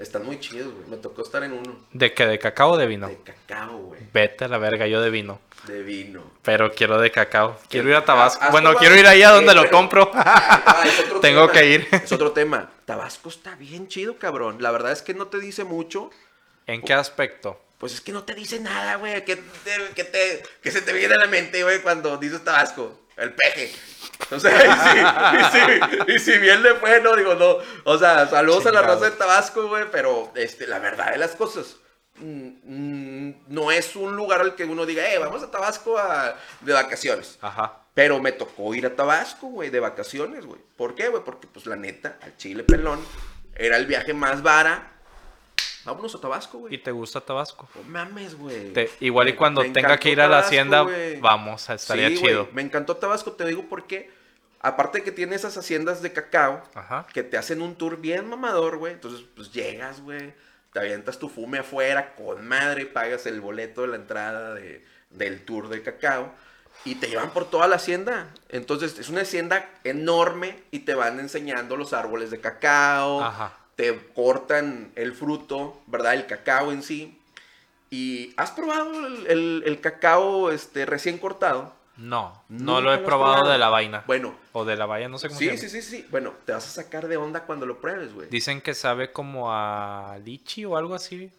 [0.00, 0.86] Están muy chidos, güey.
[0.88, 1.78] Me tocó estar en uno.
[1.92, 2.26] ¿De qué?
[2.26, 3.08] ¿De cacao o de vino?
[3.08, 4.00] De cacao, güey.
[4.12, 5.40] Vete a la verga, yo de vino.
[5.66, 6.32] De vino.
[6.42, 7.58] Pero quiero de cacao.
[7.68, 8.42] Quiero ir a Tabasco.
[8.44, 10.10] ¿Has Bueno, quiero ir ahí a donde lo compro.
[10.14, 10.84] Ah,
[11.20, 11.52] Tengo tema.
[11.52, 11.88] que ir.
[11.90, 12.70] Es otro tema.
[12.84, 14.62] Tabasco está bien chido, cabrón.
[14.62, 16.10] La verdad es que no te dice mucho.
[16.66, 17.60] ¿En qué aspecto?
[17.78, 19.24] Pues es que no te dice nada, güey.
[19.24, 19.42] ¿Qué te,
[19.94, 23.00] qué te- qué se te viene a la mente, güey, cuando dices Tabasco?
[23.16, 23.72] El peje.
[24.38, 25.60] Sea, y sí,
[26.08, 27.58] y sí, y si bien le fue, no, digo, no.
[27.84, 31.32] O sea, saludos a la raza de Tabasco, güey, pero este, la verdad de las
[31.36, 31.76] cosas.
[32.16, 36.36] mm, mm, no es un lugar al que uno diga, eh, vamos a Tabasco a-
[36.60, 37.38] de vacaciones.
[37.40, 37.80] Ajá.
[37.94, 40.60] Pero me tocó ir a Tabasco, güey, de vacaciones, güey.
[40.76, 41.22] ¿Por qué, güey?
[41.24, 43.00] Porque, pues, la neta, al Chile Pelón
[43.54, 44.97] era el viaje más vara.
[45.84, 46.82] Vámonos a Tabasco, ¿Y güey.
[46.82, 47.68] te gusta Tabasco?
[47.74, 48.72] No mames, güey.
[48.72, 51.20] Te- igual y cuando tenga que ir a la Tabasco, hacienda, güey.
[51.20, 52.48] vamos, estaría Sí, chido.
[52.52, 54.10] Me encantó Tabasco, te digo porque,
[54.60, 57.06] aparte de que tiene esas haciendas de cacao, Ajá.
[57.12, 58.92] que te hacen un tour bien mamador, güey.
[58.92, 60.34] Entonces, pues llegas, güey.
[60.72, 65.42] Te avientas tu fume afuera con madre, pagas el boleto de la entrada de- del
[65.44, 66.30] tour de cacao.
[66.84, 68.28] Y te llevan por toda la hacienda.
[68.50, 73.22] Entonces, es una hacienda enorme y te van enseñando los árboles de cacao.
[73.24, 73.52] Ajá.
[73.78, 76.14] Te cortan el fruto, ¿verdad?
[76.14, 77.16] El cacao en sí.
[77.90, 81.72] ¿Y has probado el, el- el cacao este, recién cortado?
[81.96, 84.02] No, no lo he probado de la vaina.
[84.06, 85.60] Bueno, O de la vaina, no sé cómo se sí, llama.
[85.60, 86.06] sí, sí, sí.
[86.10, 88.28] Bueno, te vas a sacar de onda cuando lo pruebes, güey.
[88.28, 91.30] Dicen que sabe como a lichi o algo así.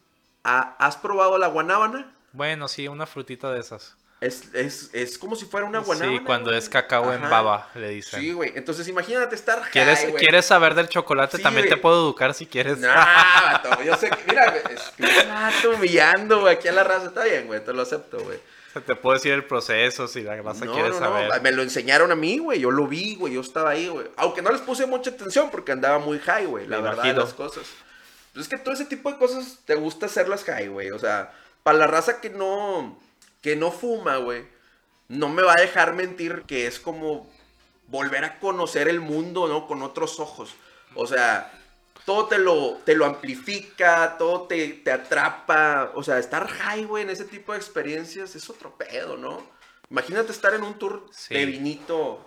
[0.43, 2.11] ¿Ha- ¿Has probado la guanábana?
[2.33, 3.95] Bueno, sí, una frutita de esas.
[4.21, 6.17] Es, es, es como si fuera una guanábana.
[6.19, 8.19] sí, cuando es cacao en baba, le dicen.
[8.19, 8.51] Sí, güey.
[8.55, 10.05] Entonces imagínate estar high, ¿Quieres.
[10.17, 11.37] ¿Quieres saber del chocolate?
[11.37, 12.79] Sí, También te puedo educar si quieres.
[12.79, 17.07] No, vato, yo sé que, mira, es humillando, güey, aquí a la raza.
[17.07, 18.39] Está bien, güey, te lo acepto, güey.
[18.85, 21.29] te puedo decir el proceso si la raza No, quiere no, saber.
[21.33, 24.07] no, me lo enseñaron a mí, güey, yo lo vi, güey, yo estaba ahí, güey.
[24.17, 27.13] Aunque no les puse mucha atención porque andaba muy high, güey, la Me verdad de
[27.13, 27.63] las cosas.
[28.33, 30.91] Pues es que todo ese tipo de cosas te gusta hacerlas high, güey.
[30.91, 31.31] O sea,
[31.63, 32.99] para la raza que no,
[33.41, 34.45] que no fuma, güey,
[35.07, 37.29] no me va a dejar mentir que es como
[37.87, 39.65] volver a conocer el mundo, ¿no?
[39.67, 40.53] Con otros ojos.
[40.95, 41.51] O sea,
[42.05, 45.91] todo te lo, te lo amplifica, todo te, te atrapa.
[45.95, 49.43] O sea, estar high, güey, en ese tipo de experiencias es otro pedo, ¿no?
[49.89, 51.33] Imagínate estar en un tour Sí.
[51.33, 52.23] de vinito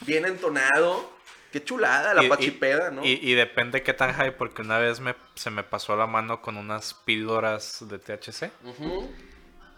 [0.00, 1.12] bien entonado.
[1.52, 3.04] Qué chulada, la Y- y- pachipeda, ¿no?
[3.04, 6.40] Y, y depende qué tan high, porque una vez me, se me pasó la mano
[6.42, 8.50] con unas píldoras de THC.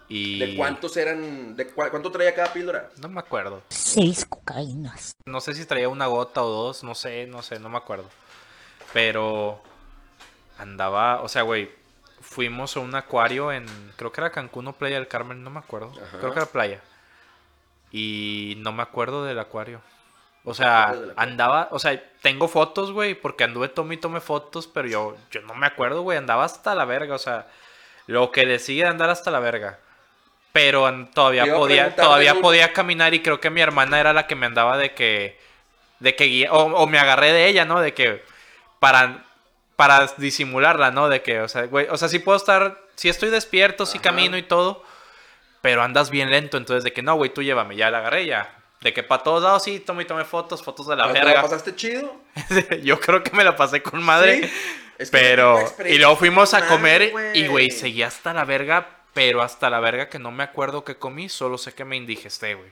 [0.09, 1.57] Y ¿De cuántos eran?
[1.57, 2.91] ¿De cuánto traía cada píldora?
[2.99, 3.63] No me acuerdo.
[3.69, 5.17] Seis cocaínas.
[5.27, 8.09] No sé si traía una gota o dos, no sé, no sé, no me acuerdo.
[8.93, 9.61] Pero
[10.59, 11.71] andaba, o sea, güey,
[12.21, 15.59] fuimos a un acuario en, creo que era Cancún o Playa del Carmen, no me
[15.59, 15.93] acuerdo.
[16.01, 16.19] Ajá.
[16.19, 16.81] Creo que era playa.
[17.91, 19.81] Y no me acuerdo del acuario.
[20.45, 24.87] O sea, andaba, o sea, tengo fotos, güey, porque anduve tome y tome fotos, pero
[24.87, 27.49] yo, yo no me acuerdo, güey, andaba hasta la verga, o sea,
[28.07, 29.81] lo que decía andar hasta la verga.
[30.57, 34.35] Pero todavía podía, todavía un- podía caminar y creo que mi hermana era la que
[34.35, 35.39] me andaba de que,
[36.01, 37.81] de que guía, o, o me agarré de ella, ¿no?
[37.81, 38.23] De que,
[38.81, 39.25] para,
[39.77, 41.09] para disimularla, ¿no?
[41.11, 44.05] De que, o sea, güey, o sea, sí puedo estar, sí estoy despierto, sí Ajá.
[44.11, 44.83] camino y todo,
[45.61, 48.53] pero andas bien lento, entonces de que no, güey, tú llévame, ya la agarré ya.
[48.81, 51.25] De que para todos lados sí, tome y tome fotos, fotos de la ¿Te la
[51.25, 51.43] verga.
[51.43, 52.15] pasaste chido?
[52.83, 54.45] Yo creo que me la pasé con madre.
[54.49, 54.53] Sí.
[54.99, 58.87] Es que Pero, y luego fuimos a comer y, güey, seguí hasta la verga,
[59.17, 62.55] pero hasta la verga que no me acuerdo que comí, solo sé que me indigesté,
[62.55, 62.71] güey.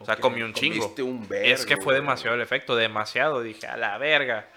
[0.00, 0.92] O sea, comí un chingo.
[0.98, 2.02] un es que vergo, fue güey.
[2.02, 3.40] demasiado el efecto, demasiado.
[3.40, 4.48] Dije, a la verga.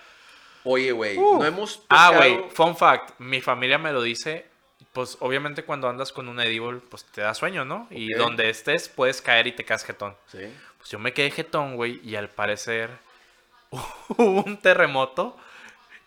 [0.64, 1.38] Oye, güey, Uh.
[1.40, 3.12] no hemos Ah, güey, fun fact.
[3.20, 4.48] Mi familia me lo dice.
[4.92, 7.86] Pues obviamente cuando andas con un edible, pues te da sueño, ¿no?
[7.92, 10.16] Y donde estés puedes caer y te quedas jetón.
[10.26, 10.40] Sí.
[10.80, 12.90] Pues yo me quedé jetón, güey, y al parecer
[13.70, 15.38] hubo un terremoto.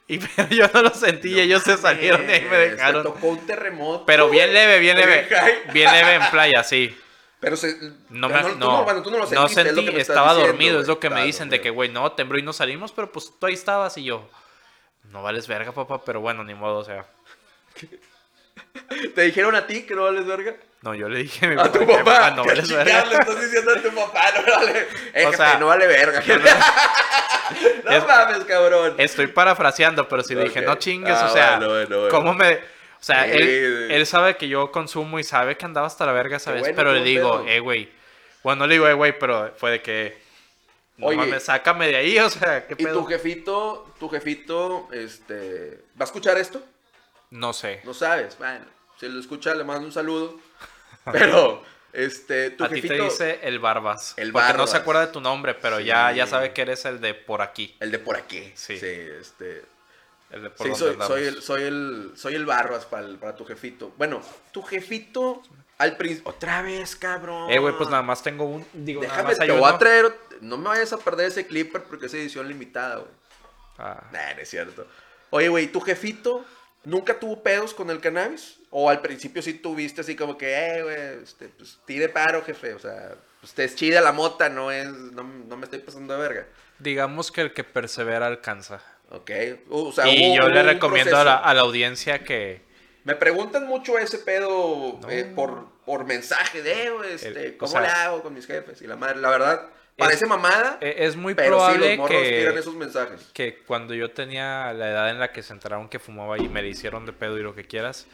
[0.09, 3.03] Y pero yo no lo sentí y ellos se salieron y ahí me dejaron.
[3.03, 4.07] Te tocó un terremoto.
[4.07, 5.29] Pero bien leve, bien leve.
[5.73, 6.97] Bien leve en playa, sí.
[7.41, 7.77] Pero se,
[8.09, 10.53] No tú no, bueno, tú no lo no sentiste, es lo sentí, que estaba diciendo,
[10.53, 13.11] dormido, es lo que me dicen de que, güey, no, tembló y no salimos, pero
[13.11, 14.29] pues tú ahí estabas y yo,
[15.11, 17.05] no vales verga, papá, pero bueno, ni modo, o sea,
[19.15, 20.55] ¿Te dijeron a ti que no vales verga?
[20.83, 22.31] no, yo le dije a mi A papá, tu que, papá.
[22.33, 23.05] no ¿Qué vales verga.
[23.07, 24.25] le estás diciendo a tu papá?
[24.37, 24.79] No vale.
[25.15, 26.23] Eh, O jefe, sea, no vale verga.
[27.85, 28.95] No, Es- mames, cabrón.
[28.99, 32.09] Estoy parafraseando, pero si le dije, no chingues, Ah, o sea, bueno, bueno, bueno.
[32.11, 32.55] ¿cómo me...?
[32.55, 33.95] O sea, Sí, él, sí.
[33.95, 36.61] él sabe que yo consumo y sabe que andaba hasta la verga, ¿sabes?
[36.61, 37.49] bueno, pero le digo, pedo.
[37.53, 37.91] eh, güey.
[38.43, 40.23] Bueno, no le digo, eh, güey, pero fue de que...
[40.97, 41.17] No Oye.
[41.17, 43.01] mames, sácame de ahí, o sea, ¿qué ¿Y pedo?
[43.01, 46.63] tu jefito, tu jefito, este, va a escuchar esto?
[47.33, 47.81] No sé.
[47.85, 48.37] No sabes.
[48.39, 48.65] Bueno,
[49.01, 50.39] si lo escucha, le mando un saludo.
[51.13, 51.63] Pero,
[51.93, 54.15] este, tu A ti jefito, te dice el Barbas.
[54.17, 54.71] El porque no Barbas.
[54.71, 55.85] se acuerda de tu nombre, pero Sí.
[55.85, 57.77] ya, ya sabe que eres el de por aquí.
[57.81, 58.53] el de por aquí.
[58.55, 58.79] Sí.
[58.79, 59.65] Sí, este,
[60.31, 61.09] El de por sí, donde soy, andamos.
[61.09, 63.93] soy el, soy el, soy el Barbas para, el- para tu jefito.
[63.99, 64.23] Bueno,
[64.53, 65.43] tu jefito
[65.79, 67.51] al principio, otra vez, cabrón.
[67.51, 68.65] Eh, güey, pues nada más tengo un.
[68.73, 69.79] Digo, nada Déjame, más hay te voy a uno.
[69.79, 73.11] traer, no me vayas a perder ese clipper porque es edición limitada, güey.
[73.79, 74.87] Ah, Nah, no es cierto.
[75.31, 76.45] Oye, güey, ¿tu jefito
[76.85, 78.59] nunca tuvo pedos con el cannabis?
[78.71, 82.75] ¿O al principio sí tuviste así como que, eh, güey, este, pues tire paro, jefe?
[82.75, 86.15] O sea, pues te es chida la mota, no es, no, no me estoy pasando
[86.15, 86.47] de verga.
[86.79, 88.81] digamos que el que persevera alcanza.
[89.11, 89.31] Ok.
[89.69, 92.63] O sea, y hubo- yo hubo le recomiendo a la, a la audiencia que.
[93.05, 95.11] Me preguntan mucho ese pedo No.
[95.11, 98.47] eh, por, por mensaje de, güey, este, El- o ¿cómo sea, le hago con mis
[98.47, 98.81] jefes?
[98.81, 102.23] Y la madre, la verdad, parece mamada, eh, Es muy pero sí, probable los morros
[102.23, 103.31] tiran que, esos mensajes.
[103.33, 106.63] que cuando yo tenía la edad en la que se enteraron que fumaba y me
[106.63, 108.07] le hicieron de pedo y lo que quieras,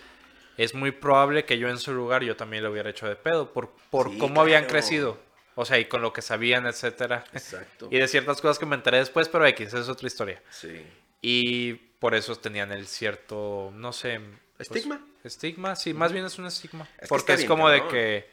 [0.56, 3.52] es muy probable que yo en su lugar yo también lo hubiera hecho de pedo
[3.52, 5.18] por, por Sí, cómo habían crecido.
[5.54, 7.24] O sea, y con lo que sabían, etcétera.
[7.32, 7.88] Exacto.
[7.90, 10.42] Y de ciertas cosas que me enteré después, pero X, es otra historia.
[10.50, 10.84] Sí.
[11.20, 14.20] Y por eso tenían el cierto, no sé.
[14.56, 15.00] pues, ¿Estigma?
[15.24, 16.88] estigma, sí, más bien es un estigma.
[16.96, 18.30] Es que porque es como de que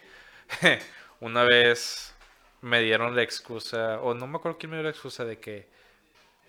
[1.20, 2.15] una vez
[2.66, 5.68] me dieron la excusa, o no me acuerdo quién me dio la excusa de que,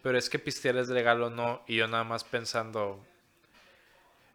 [0.02, 3.04] pero es que pistear es legal o no, y yo nada más pensando.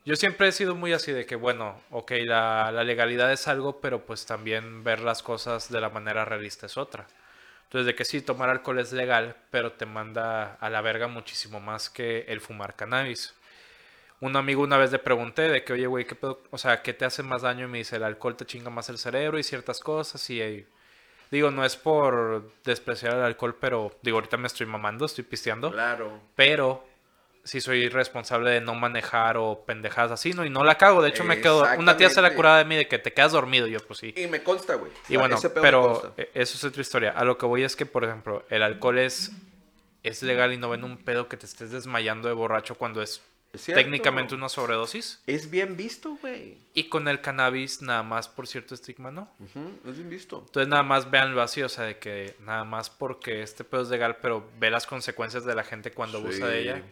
[0.06, 3.82] Yo siempre he sido muy así de que, bueno, ok, la, la legalidad es algo,
[3.82, 7.08] pero pues también ver las cosas de la manera realista es otra.
[7.64, 11.60] Entonces, de que sí, tomar alcohol es legal, pero te manda a la verga muchísimo
[11.60, 13.34] más que el fumar cannabis.
[14.20, 16.16] Un amigo una vez le pregunté de que, oye, güey, ¿qué?
[16.52, 17.66] O sea, ¿qué te hace más daño?
[17.66, 20.30] Y me dice, el alcohol te chinga más el cerebro y ciertas cosas.
[20.30, 20.42] Y
[21.32, 25.72] digo, no es por despreciar el alcohol, pero digo, ahorita me estoy mamando, estoy pisteando.
[25.72, 26.20] Claro.
[26.36, 26.86] Pero
[27.44, 30.46] sí soy responsable de no manejar o pendejadas así, ¿no?
[30.46, 31.02] Y no la cago.
[31.02, 31.66] De hecho, me quedo.
[31.78, 33.68] Una tía se la curada de mí de que te quedas dormido.
[33.68, 34.14] Yo, pues sí.
[34.16, 34.92] Y me consta, güey.
[35.10, 37.12] Y bueno, pero eh, eso es otra historia.
[37.12, 39.32] A lo que voy es que, por ejemplo, el alcohol es,
[40.04, 43.22] es legal y no ven un pedo que te estés desmayando de borracho cuando es.
[43.52, 45.22] Técnicamente una sobredosis.
[45.28, 46.58] Es bien visto, güey.
[46.74, 49.32] Y con el cannabis, nada más por cierto estigma, ¿no?
[49.40, 50.44] Ujú, Es bien visto.
[50.46, 53.90] Entonces, nada más véanlo así, o sea, de que nada más porque este pedo es
[53.90, 56.68] legal, pero ve las consecuencias de la gente cuando abusa de Sí.
[56.70, 56.84] ella.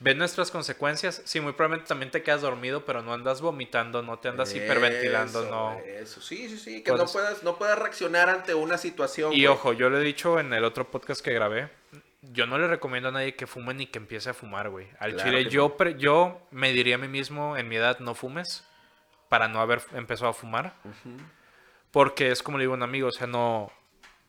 [0.00, 1.22] Ve nuestras consecuencias.
[1.24, 5.44] Sí, muy probablemente también te quedas dormido, pero no andas vomitando, no te andas hiperventilando,
[5.48, 5.78] no.
[5.86, 6.82] Eso, sí, sí, sí.
[6.82, 9.32] Que no puedas, no puedas reaccionar ante una situación.
[9.32, 11.70] Y ojo, yo lo he dicho en el otro podcast que grabé.
[12.22, 14.86] Yo no le recomiendo a nadie que fume ni que empiece a fumar, güey.
[15.00, 18.14] Al Claro chile, yo, pre- yo me diría a mí mismo en mi edad, no
[18.14, 18.64] fumes,
[19.28, 20.74] para no haber empezado a fumar.
[21.90, 23.70] Porque es como le digo a un amigo, o sea, no.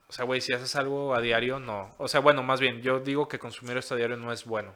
[0.09, 1.93] O sea, güey, si haces algo a diario, no.
[1.97, 4.73] O sea, bueno, más bien, yo digo que consumir esto a diario no es bueno.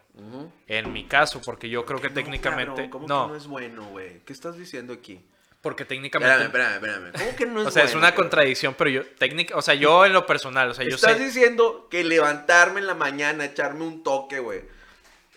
[0.68, 2.72] En mi caso, porque yo creo que No, técnicamente.
[2.74, 4.20] cabrón, ¿Cómo no, que no es bueno, güey?
[4.26, 5.24] ¿Qué estás diciendo aquí?
[5.62, 6.46] Porque Espérame, técnicamente.
[6.46, 7.12] espérame, espérame.
[7.14, 10.06] ¿Cómo que no es o sea, es una contradicción, pero yo, técnica, o sea, yo
[10.06, 11.24] en lo personal, o sea, yo Estás sé.
[11.24, 14.62] diciendo que levantarme en la mañana, echarme un toque, güey.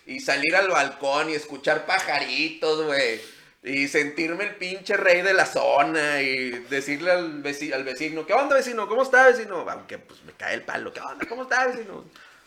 [0.05, 3.21] Y salir al balcón y escuchar pajaritos, güey.
[3.63, 8.33] Y sentirme el pinche rey de la zona y decirle al vecino, al vecino, ¿qué
[8.33, 8.87] onda vecino?
[8.87, 9.65] ¿Cómo está vecino?
[9.69, 11.27] Aunque pues me cae el palo, ¿qué onda?
[11.27, 12.03] ¿Cómo está vecino?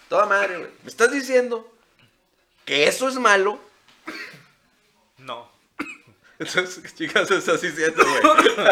[0.08, 0.70] Toda madre, güey.
[0.82, 1.72] ¿Me estás diciendo
[2.64, 3.60] que eso es malo?
[5.18, 5.53] No.
[6.46, 8.22] Entonces, chicas, estás diciendo, güey.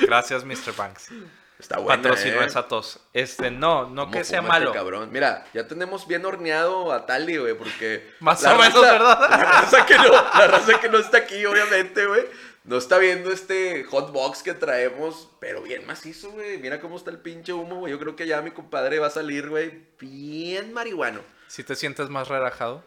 [0.06, 0.74] Gracias, Mr.
[0.76, 1.10] Banks.
[1.58, 2.02] Está bueno.
[2.02, 2.46] Patrocinó ¿eh?
[2.46, 3.00] esa tos.
[3.12, 4.72] Este, no, no que sea malo.
[4.72, 5.10] cabrón?
[5.12, 8.12] Mira, ya tenemos bien horneado a Tali, güey, porque...
[8.20, 9.30] Más la o menos, ¿verdad?
[9.30, 12.24] La raza, que no, la raza que no está aquí, obviamente, güey,
[12.64, 16.58] no está viendo este hot box que traemos, pero bien macizo, güey.
[16.58, 17.92] Mira cómo está el pinche humo, güey.
[17.92, 21.20] Yo creo que ya mi compadre va a salir, güey, bien marihuano.
[21.46, 22.82] Si te sientes más relajado.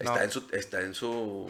[0.00, 0.22] Está No.
[0.22, 0.48] en su...
[0.52, 1.48] Está en su...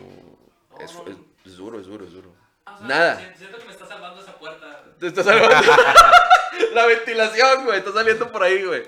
[0.81, 1.11] Es, No, no.
[1.11, 2.31] es- es duro, es duro, es duro.
[2.67, 3.17] Ah, o sea, Nada.
[3.19, 4.85] Siento, siento que me está salvando esa puerta.
[4.99, 5.57] Te está salvando
[6.75, 7.79] la ventilación, güey.
[7.79, 8.83] Está saliendo por ahí, güey.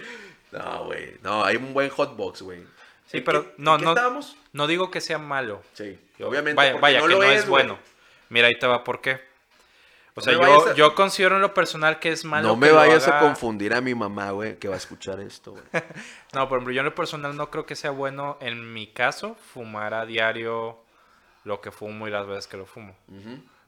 [0.51, 1.17] No, güey.
[1.23, 2.61] No, hay un buen hotbox, güey.
[3.07, 4.37] Sí, ¿En pero qué- no, no, estábamos?
[4.53, 5.63] no digo que sea malo.
[5.75, 6.57] Sí, obviamente.
[6.57, 7.79] Vaya, vaya no que lo no es, es bueno.
[8.29, 9.21] Mira, ahí te va por qué.
[10.15, 12.49] O No sea, yo, vayas a- yo considero en lo personal que es malo.
[12.49, 15.53] No me que vayas a confundir a mi mamá, güey, que va a escuchar esto,
[15.53, 15.65] güey.
[16.35, 19.37] No, por ejemplo, yo en lo personal no creo que sea bueno, en mi caso,
[19.55, 20.79] fumar a diario
[21.45, 22.95] lo que fumo y las veces que lo fumo.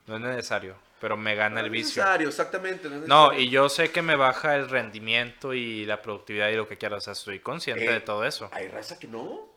[0.06, 2.02] No es necesario, pero me gana No el es vicio.
[2.02, 2.88] necesario, exactamente.
[2.90, 3.40] No, es No, necesario.
[3.46, 6.98] y yo sé que me baja el rendimiento y la productividad y lo que quieras.
[6.98, 8.50] O sea, estoy consciente Eh, de todo eso.
[8.52, 9.48] Hay raza que no.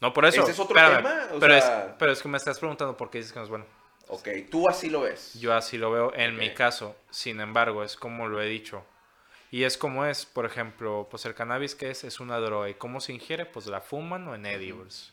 [0.00, 0.40] No, por eso.
[0.42, 2.96] ese es otro espérame, tema, o pero, sea- es, pero es que me estás preguntando
[2.96, 3.66] por qué dices que no es bueno.
[4.14, 5.32] Ok, tú así lo ves.
[5.40, 6.94] Yo así lo veo en mi caso.
[7.10, 8.84] Sin embargo, es como lo he dicho.
[9.50, 12.68] Y es como es, por ejemplo, pues el cannabis que es, es una droga.
[12.68, 13.46] ¿Y cómo se ingiere?
[13.46, 15.12] Pues la fuman o en edibles.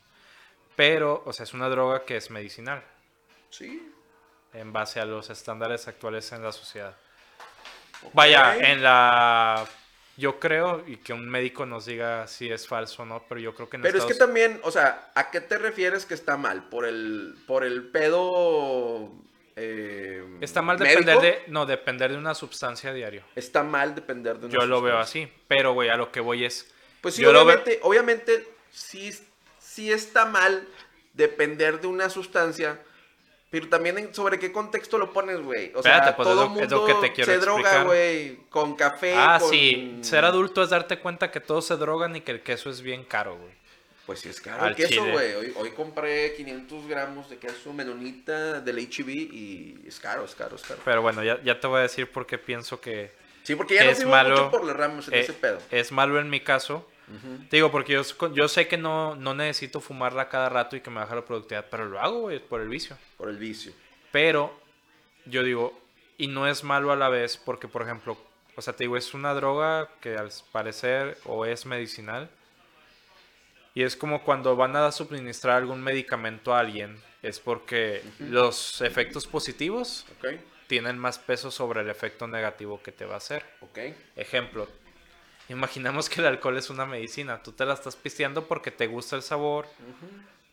[0.76, 2.82] Pero, o sea, es una droga que es medicinal,
[3.48, 3.90] Sí.
[4.52, 6.94] en base a los estándares actuales en la sociedad.
[8.12, 9.66] Vaya, en la...
[10.20, 13.54] Yo creo, y que un médico nos diga si es falso o no, pero yo
[13.54, 16.36] creo que en Pero es que también, o sea, ¿a qué te refieres que está
[16.36, 16.68] mal?
[16.68, 19.10] ¿Por el, por el pedo
[19.56, 21.00] eh, Está mal médico?
[21.00, 21.50] depender de...
[21.50, 23.24] No, depender de una sustancia diario.
[23.34, 26.44] Está mal depender de una Yo lo veo así, pero güey, a lo que voy
[26.44, 26.72] es...
[27.00, 29.10] Pues sí, yo lo ve- obviamente, obviamente sí,
[29.58, 30.68] sí está mal
[31.14, 32.78] depender de una sustancia,
[33.50, 35.72] pero también en- sobre qué contexto lo pones, güey.
[35.74, 37.82] O Espérate, sea, pues, es todo lo- mundo es lo que te quiero se droga,
[37.84, 39.14] güey, con café.
[39.16, 42.42] Ah, con- sí, ser adulto es darte cuenta que todos se drogan y que el
[42.42, 43.60] queso es bien caro, güey.
[44.06, 45.34] Pues sí es caro Al el queso, güey.
[45.34, 50.56] Hoy, hoy compré 500 gramos de queso menonita del HB y es caro, es caro,
[50.56, 50.80] es caro.
[50.84, 53.12] Pero bueno, ya, ya te voy a decir por qué pienso que
[53.44, 55.58] Sí, porque ya es malo, mucho por las ramos en eh, ese pedo.
[55.70, 56.88] es malo en mi caso.
[57.48, 58.02] Te digo, porque yo,
[58.34, 61.66] yo sé que no, no necesito fumarla cada rato y que me baja la productividad,
[61.70, 62.96] pero lo hago, güey, por el vicio.
[63.16, 63.72] Por el vicio.
[64.12, 64.58] Pero
[65.24, 65.78] yo digo,
[66.18, 68.16] y no es malo a la vez, porque por ejemplo,
[68.56, 72.28] o sea, te digo, es una droga que al parecer o es medicinal.
[73.74, 79.26] Y es como cuando van a suministrar algún medicamento a alguien, es porque los efectos
[79.26, 80.06] positivos
[80.66, 83.44] tienen más peso sobre el efecto negativo que te va a hacer.
[84.16, 84.68] Ejemplo,
[85.52, 87.42] imaginamos que el alcohol es una medicina.
[87.42, 89.66] Tú te la estás pisteando porque te gusta el sabor,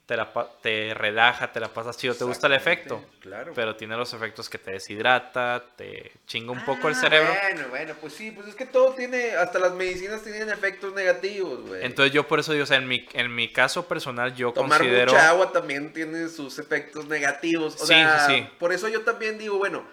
[0.05, 0.31] te, la
[0.61, 3.03] te relaja, te la pasas chido, te gusta el efecto.
[3.19, 3.51] Claro.
[3.53, 7.29] Pero tiene los efectos que te deshidrata, te chinga un poco el Ah, cerebro.
[7.41, 11.61] Bueno, bueno, pues sí, pues es que todo tiene, hasta las medicinas tienen efectos negativos,
[11.67, 11.83] güey.
[11.85, 14.79] Entonces yo por eso digo, o sea, en mi, en mi caso personal yo Tomar
[14.79, 15.11] considero...
[15.11, 17.75] mucha agua también tiene sus efectos negativos.
[17.75, 18.47] O Sí, sea, sí, sí.
[18.57, 19.83] por eso yo también digo, bueno,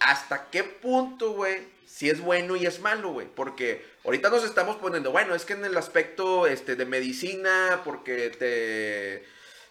[0.00, 1.78] ¿hasta qué punto, güey?
[1.92, 3.26] Si es bueno y es malo, güey.
[3.34, 8.30] Porque ahorita nos estamos poniendo, bueno, es que en el aspecto este, de medicina, porque
[8.30, 9.24] te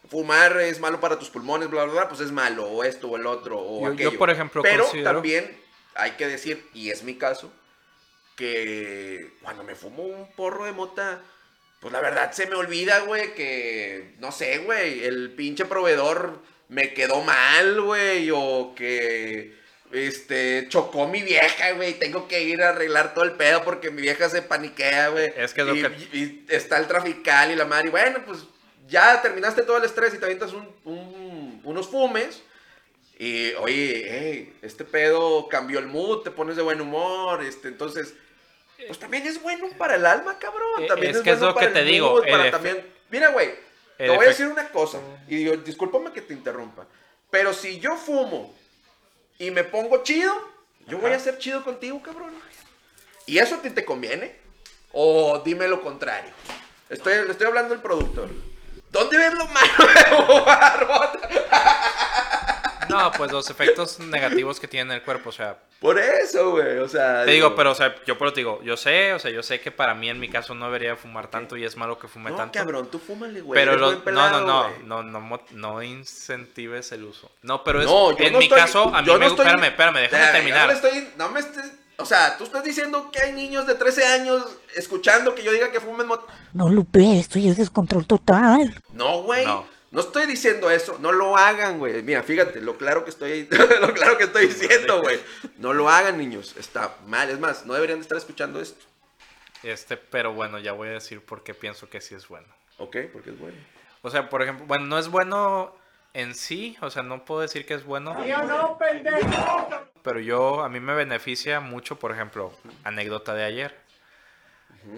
[0.10, 3.18] fumar es malo para tus pulmones, bla, bla, bla, pues es malo, o esto o
[3.18, 4.18] el otro, o Yo- yo, aquello.
[4.20, 5.58] por ejemplo, Pero considero- también
[5.96, 7.52] hay que decir, y es mi caso,
[8.36, 11.22] que cuando me fumo un porro de mota,
[11.82, 16.40] pues la verdad se me olvida, güey, que, no sé, güey, el pinche proveedor
[16.70, 19.58] me quedó mal, güey, o que,
[19.92, 24.02] este, chocó mi vieja, güey, tengo que ir a arreglar todo el pedo porque mi
[24.02, 25.34] vieja se paniquea, güey.
[25.36, 28.20] Es que es lo y, que- y está el trafical y la madre, y bueno,
[28.26, 28.40] pues
[28.88, 32.42] ya terminaste todo el estrés y te avientas un- un- unos fumes.
[33.22, 38.14] Y oye, hey, este pedo cambió el mood, te pones de buen humor, este, entonces,
[38.88, 40.84] pues también es bueno para el alma, cabrón.
[40.84, 42.86] Eh, También es es, que es lo que te digo, para también.
[43.10, 43.50] Mira, güey,
[43.98, 46.88] te voy a decir una cosa y digo, discúlpame que te interrumpa,
[47.30, 48.58] pero si yo fumo
[49.40, 50.34] y me pongo chido,
[50.88, 52.34] yo voy a ser chido contigo, cabrón.
[53.26, 54.36] ¿Y eso a ti te conviene?
[54.92, 56.32] O dime lo contrario.
[56.90, 58.30] Estoy, le estoy hablando del productor.
[58.92, 61.40] ¿Dónde ves lo malo de?
[62.90, 66.90] No, pues los efectos negativos que tiene el cuerpo, o sea, Por eso, güey, o
[66.90, 67.24] sea...
[67.24, 69.62] te digo, pero o sea, yo pero te digo, yo sé, o sea, yo sé
[69.62, 72.32] que para mí en mi caso no debería fumar tanto y es malo que fume
[72.32, 72.58] No, tanto.
[72.60, 73.58] cabrón, tú fúmale, güey.
[73.60, 74.42] Pero lo- no, no,
[74.86, 77.32] no, no, no, no incentives el uso.
[77.44, 79.26] No, pero es, No, yo en no mi estoy- caso, a mí yo me no
[79.32, 80.62] gusta, estoy- espérame, espérame, déjame terminar.
[80.62, 83.76] yo no estoy, no me estés, o sea, tú estás diciendo que hay niños de
[83.76, 84.44] 13 años
[84.76, 86.26] escuchando que yo diga que fumen mot...
[86.54, 88.82] No, Lupe, esto ya es descontrol total.
[88.94, 89.46] No, güey.
[89.46, 89.66] No.
[89.92, 90.02] No.
[90.02, 92.02] estoy diciendo eso, no lo hagan, güey.
[92.04, 93.48] Mira, fíjate, lo claro que estoy,
[93.82, 95.20] lo claro que estoy diciendo, güey.
[95.58, 96.56] No lo hagan, niños.
[96.58, 98.86] Está mal, es más, no deberían de estar escuchando esto.
[99.64, 102.48] Este, pero bueno, ya voy a decir por qué pienso que sí es bueno.
[102.78, 103.58] Ok, porque es bueno.
[104.02, 105.76] O sea, por ejemplo, bueno, no es bueno
[106.14, 108.16] en sí, o sea, no puedo decir que es bueno.
[110.04, 113.89] Pero yo, a mí me beneficia mucho, por ejemplo, anécdota de ayer.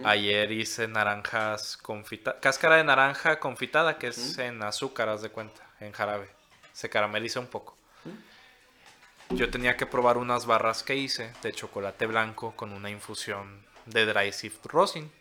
[0.04, 5.62] Ayer hice naranjas confitadas, cáscara de naranja confitada, que es en azúcar, haz de cuenta,
[5.80, 6.30] en jarabe.
[6.74, 7.78] Se carameliza un poco.
[9.30, 14.06] Yo tenía que probar unas barras que hice de chocolate blanco con una infusión de
[14.06, 15.12] dry sift rosin.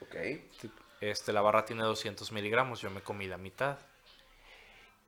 [0.00, 0.16] Ok.
[1.00, 3.78] Este, la barra tiene 200 miligramos, yo me comí la mitad.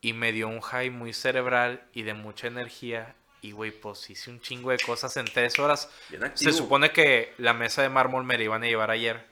[0.01, 3.15] Y me dio un high muy cerebral y de mucha energía.
[3.43, 5.91] Y, güey, pues hice un chingo de cosas en tres horas.
[6.35, 9.27] Se supone que la mesa de mármol me la iban a llevar ayer,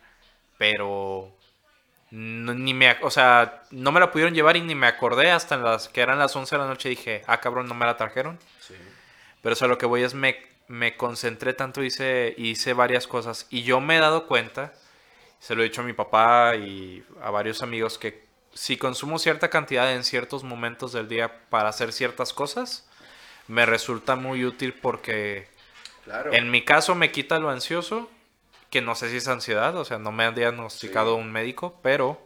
[0.58, 1.32] pero
[2.10, 5.54] no, ni me, o sea, no me la pudieron llevar y ni me acordé hasta
[5.54, 6.88] en las que eran las 11 de la noche.
[6.88, 8.38] Dije, ah, cabrón, no me la trajeron.
[8.58, 8.74] Sí.
[9.42, 10.36] Pero eso a lo que voy es me,
[10.66, 13.46] me concentré tanto, hice, hice varias cosas.
[13.48, 14.72] Y yo me he dado cuenta,
[15.38, 19.48] se lo he dicho a mi papá y a varios amigos, que si consumo cierta
[19.50, 22.89] cantidad en ciertos momentos del día para hacer ciertas cosas,
[23.50, 25.48] me resulta muy útil porque
[26.04, 26.32] Claro.
[26.32, 28.08] en mi caso me quita lo ansioso
[28.70, 32.20] que no sé si es ansiedad, o sea, no me han diagnosticado un médico, pero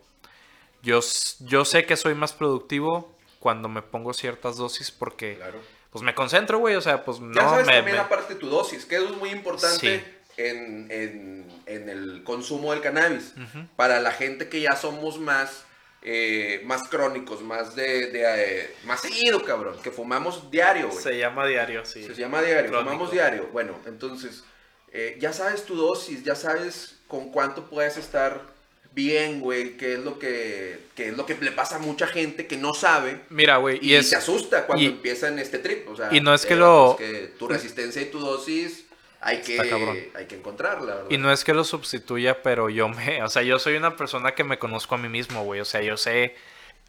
[0.82, 1.00] yo,
[1.40, 5.58] yo sé que soy más productivo cuando me pongo ciertas dosis porque Claro.
[5.90, 8.48] pues me concentro, güey, o sea, pues no ya sabes me, también me- aparte tu
[8.50, 10.04] dosis, que eso es muy importante Sí.
[10.36, 13.32] en, en- en el consumo del cannabis.
[13.76, 15.64] Para la gente que ya somos más,
[16.04, 18.22] eh, más crónicos, más de, de,
[18.62, 21.02] eh, más seguido, cabrón, que fumamos diario, güey.
[21.02, 22.04] se llama diario, sí.
[22.04, 22.90] Se llama diario, Crónico.
[22.90, 23.48] fumamos diario.
[23.52, 24.44] Bueno, entonces,
[24.92, 28.52] eh, ya sabes tu dosis, ya sabes con cuánto puedes estar
[28.92, 32.46] bien, güey, qué es lo que, qué es lo que le pasa a mucha gente
[32.46, 33.20] que no sabe.
[33.30, 35.88] Mira, güey, Y, y, es se asusta cuando y- empiezan este trip.
[35.88, 38.84] O sea, y no es que eh, lo- es que tu resistencia y tu dosis
[39.24, 41.10] hay que, hay que encontrarla, ¿verdad?
[41.10, 44.34] Y no es que lo sustituya, pero yo me, o sea, yo soy una persona
[44.34, 45.60] que me conozco a mí mismo, güey.
[45.60, 46.34] O sea, yo sé,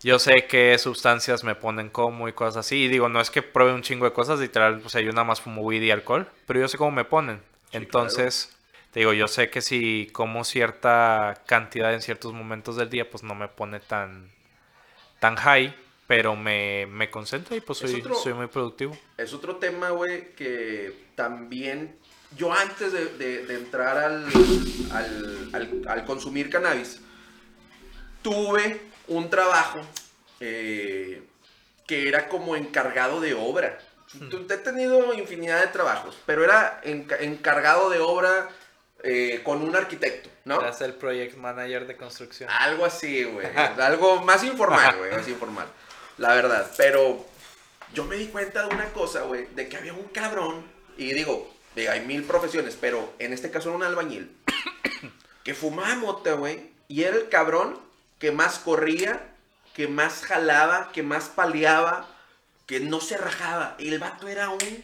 [0.04, 2.84] yo sé qué sustancias me ponen como y cosas así.
[2.86, 5.24] Y digo, no es que pruebe un chingo de cosas, literal, o sea, yo nada
[5.26, 7.42] más fumo weed y alcohol, pero yo sé cómo me ponen.
[7.72, 8.56] Entonces,
[8.92, 13.24] te digo, yo sé que si como cierta cantidad en ciertos momentos del día, pues
[13.24, 14.30] no me pone tan,
[15.20, 15.76] tan high,
[16.08, 18.96] pero me, me concentro y pues Es soy, otro- soy muy productivo.
[19.18, 21.96] Es otro tema, güey, que también
[22.36, 24.26] yo antes de, de- de entrar al,
[24.92, 27.00] al, al- al consumir cannabis,
[28.22, 29.80] tuve un trabajo
[30.40, 31.24] eh,
[31.88, 33.78] que era como encargado de obra.
[34.50, 38.48] He tenido infinidad de trabajos, pero era enca- encargado de obra
[39.04, 40.60] eh, con un arquitecto, ¿no?
[40.82, 42.50] el project manager de construcción.
[42.50, 43.48] Algo así, güey.
[43.56, 45.12] Algo más informal, güey.
[45.12, 45.68] Más informal.
[46.18, 46.72] La verdad.
[46.78, 47.26] Pero
[47.94, 49.48] yo me di cuenta de una cosa, güey.
[49.54, 50.66] De que había un cabrón.
[50.98, 52.78] Y digo, hay mil profesiones.
[52.80, 54.36] Pero en este caso era un albañil.
[55.44, 56.72] Que fumaba mota, güey.
[56.88, 57.80] Y era el cabrón
[58.18, 59.36] que más corría.
[59.76, 60.92] Que más jalaba.
[60.92, 62.08] Que más paleaba.
[62.66, 63.76] Que no se rajaba.
[63.78, 64.84] Y el vato era un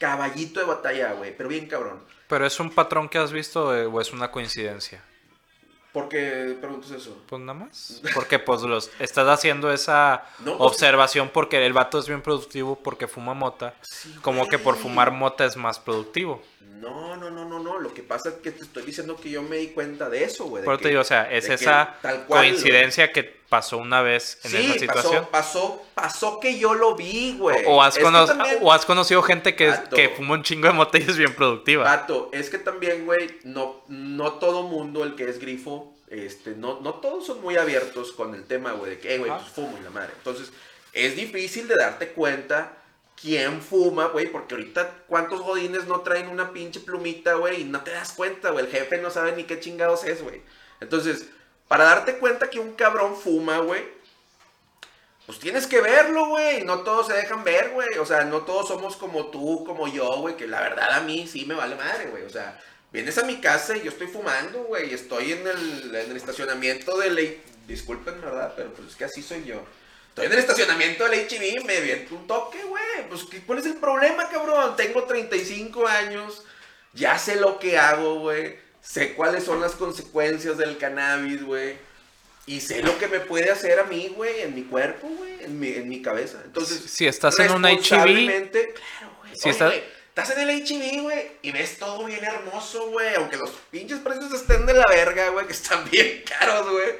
[0.00, 1.36] caballito de batalla, güey.
[1.36, 2.02] Pero bien cabrón.
[2.28, 5.04] ¿Pero es un patrón que has visto eh, o es una coincidencia?
[5.96, 7.16] ¿Por qué preguntas eso?
[7.26, 8.02] Pues nada más.
[8.14, 12.76] Porque pues los estás haciendo esa No, pues- observación porque el vato es bien productivo
[12.76, 13.72] porque fuma mota.
[13.80, 16.42] Sí, como que por fumar mota es más productivo.
[16.80, 17.78] No, no, no, no, no.
[17.78, 20.44] Lo que pasa es que te estoy diciendo que yo me di cuenta de eso,
[20.44, 20.62] güey.
[20.64, 24.50] Pero te digo, o sea, es que esa cual, coincidencia que pasó una vez en
[24.50, 24.64] güey.
[24.64, 25.28] esa Sí, situación.
[25.30, 27.64] pasó, pasó, pasó que yo lo vi, güey.
[27.66, 30.98] O has, cono- también- o has conocido gente que, que fuma un chingo de mota
[30.98, 31.84] y es bien productiva.
[31.84, 36.80] Vato, es que también, güey, no, no todo mundo el que es grifo, este, no,
[36.80, 39.76] no todos son muy abiertos con el tema, güey, de que, "Eh, güey, pues fumo
[39.80, 40.12] y la madre.
[40.18, 40.52] Entonces,
[40.92, 42.76] es difícil de darte cuenta
[43.20, 47.82] quién fuma, güey, porque ahorita cuántos godines no traen una pinche plumita, güey, y no
[47.82, 50.42] te das cuenta, güey, el jefe no sabe ni qué chingados es, güey.
[50.80, 51.28] Entonces,
[51.68, 53.96] para darte cuenta que un cabrón fuma, güey,
[55.26, 56.62] pues tienes que verlo, güey.
[56.62, 57.98] No todos se dejan ver, güey.
[57.98, 60.36] O sea, no todos somos como tú, como yo, güey.
[60.36, 62.22] Que la verdad a mí sí me vale madre, güey.
[62.22, 62.60] O sea,
[62.92, 64.94] vienes a mi casa y yo estoy fumando, güey.
[64.94, 67.42] Estoy en el, en el estacionamiento de ley.
[67.66, 68.54] Disculpen, ¿verdad?
[68.56, 69.64] Pero pues es que así soy yo.
[70.16, 73.06] Estoy en el estacionamiento del HB, me viento un toque, güey.
[73.10, 74.74] Pues, ¿qué- ¿cuál es el problema, cabrón?
[74.74, 76.42] Tengo 35 años.
[76.94, 78.56] Ya sé lo que hago, güey.
[78.80, 81.76] Sé cuáles son las consecuencias del cannabis, güey.
[82.46, 85.60] Y sé lo que me puede hacer a mí, güey, en mi cuerpo, güey, en
[85.60, 86.40] mi, en mi cabeza.
[86.46, 89.34] Entonces, Si estás en un HIV, Claro, güey.
[89.36, 89.74] Si Oye, estás-
[90.16, 93.14] estás en el HIV, güey, y ves todo bien hermoso, güey.
[93.16, 96.94] Aunque los pinches precios estén de la verga, güey, que están bien caros, güey.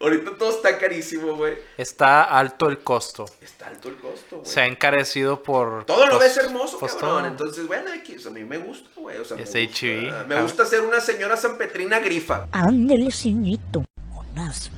[0.00, 1.58] Ahorita todo está carísimo, güey.
[1.76, 3.26] está alto el costo.
[3.40, 4.46] Está alto el costo, güey.
[4.50, 5.84] Se ha encarecido por...
[5.84, 7.26] Todo lo ves hermoso, pues, cabrón.
[7.26, 9.18] Entonces, bueno, a mí me gusta, güey.
[9.18, 10.26] O sea, me Es gusta, HIV.
[10.28, 12.46] me gusta ser una señora sanpetrina grifa.
[12.52, 13.84] Ándele, ceñito.
[14.32, 14.70] Unas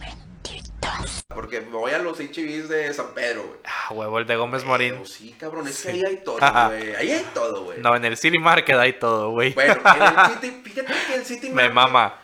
[1.28, 3.58] Porque me voy a los HIVs de San Pedro, güey.
[3.64, 4.92] Ah, huevo, el de Gómez Morín.
[4.94, 5.88] Pero sí, cabrón, es Sí.
[5.88, 6.94] que ahí hay todo, güey.
[6.96, 7.78] Ahí hay todo, güey.
[7.80, 9.52] No, en el City Market hay todo, güey.
[9.54, 11.72] Bueno, en el City, fíjate que el City Me Market.
[11.74, 12.14] mama.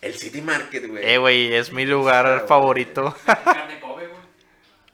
[0.00, 1.04] El City Market, güey.
[1.10, 3.16] Eh, güey, es mi lugar Claro, favorito.
[3.26, 4.20] Carne Kobe, güey.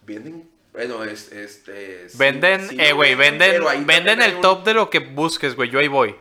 [0.05, 2.07] Venden, bueno, es, este...
[2.15, 5.71] Venden, sí eh, güey, venden, venden el un- top de lo que busques, güey.
[5.71, 6.15] Yo ahí voy.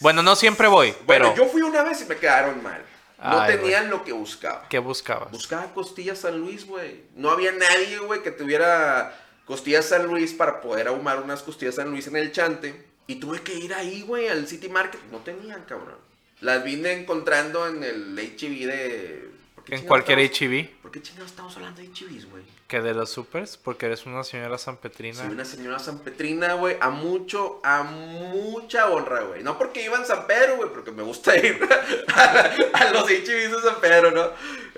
[0.00, 2.82] Bueno, no siempre voy, Bueno, pero yo fui una vez y me quedaron mal.
[3.18, 4.66] No Ay, tenían lo que buscaba.
[4.68, 5.30] ¿qué buscabas?
[5.30, 7.02] Buscaba costillas San Luis, güey.
[7.14, 11.90] No había nadie, güey, que tuviera costillas San Luis para poder ahumar unas costillas San
[11.90, 12.86] Luis en el chante.
[13.06, 15.00] Y tuve que ir ahí, güey, al City Market.
[15.10, 15.96] No tenían, cabrón.
[16.40, 19.30] Las vine encontrando en el HB de...
[19.66, 22.44] ¿por qué En cualquier estamos- HIV, ¿Por qué chingados estamos hablando de HBs, güey?
[22.68, 25.14] que de los supers, porque eres una señora sanpetrina.
[25.14, 29.42] Soy una señora sanpetrina, güey, a mucho, a mucha honra, güey.
[29.44, 31.60] No porque iba en San Pedro, güey, porque me gusta ir
[32.14, 34.30] a, a los HBs de San Pedro, ¿no?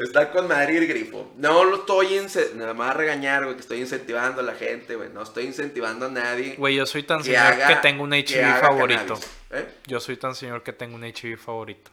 [0.03, 1.33] Está con madre y el grifo.
[1.39, 2.21] No lo estoy,
[2.57, 5.09] nada más a regañar, güey, que estoy incentivando a la gente, güey.
[5.09, 8.13] No estoy incentivando a nadie Güey, yo soy tan que señor haga- que tengo un
[8.13, 9.19] haga favorito.
[9.51, 9.67] ¿eh?
[9.87, 11.91] Yo soy tan señor que tengo un HIV favorito.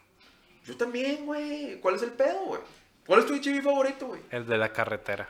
[0.66, 1.78] Yo también, güey.
[1.80, 2.60] ¿Cuál es el pedo, güey?
[3.06, 4.20] ¿Cuál es tu HB favorito, güey?
[4.30, 5.28] El de la carretera.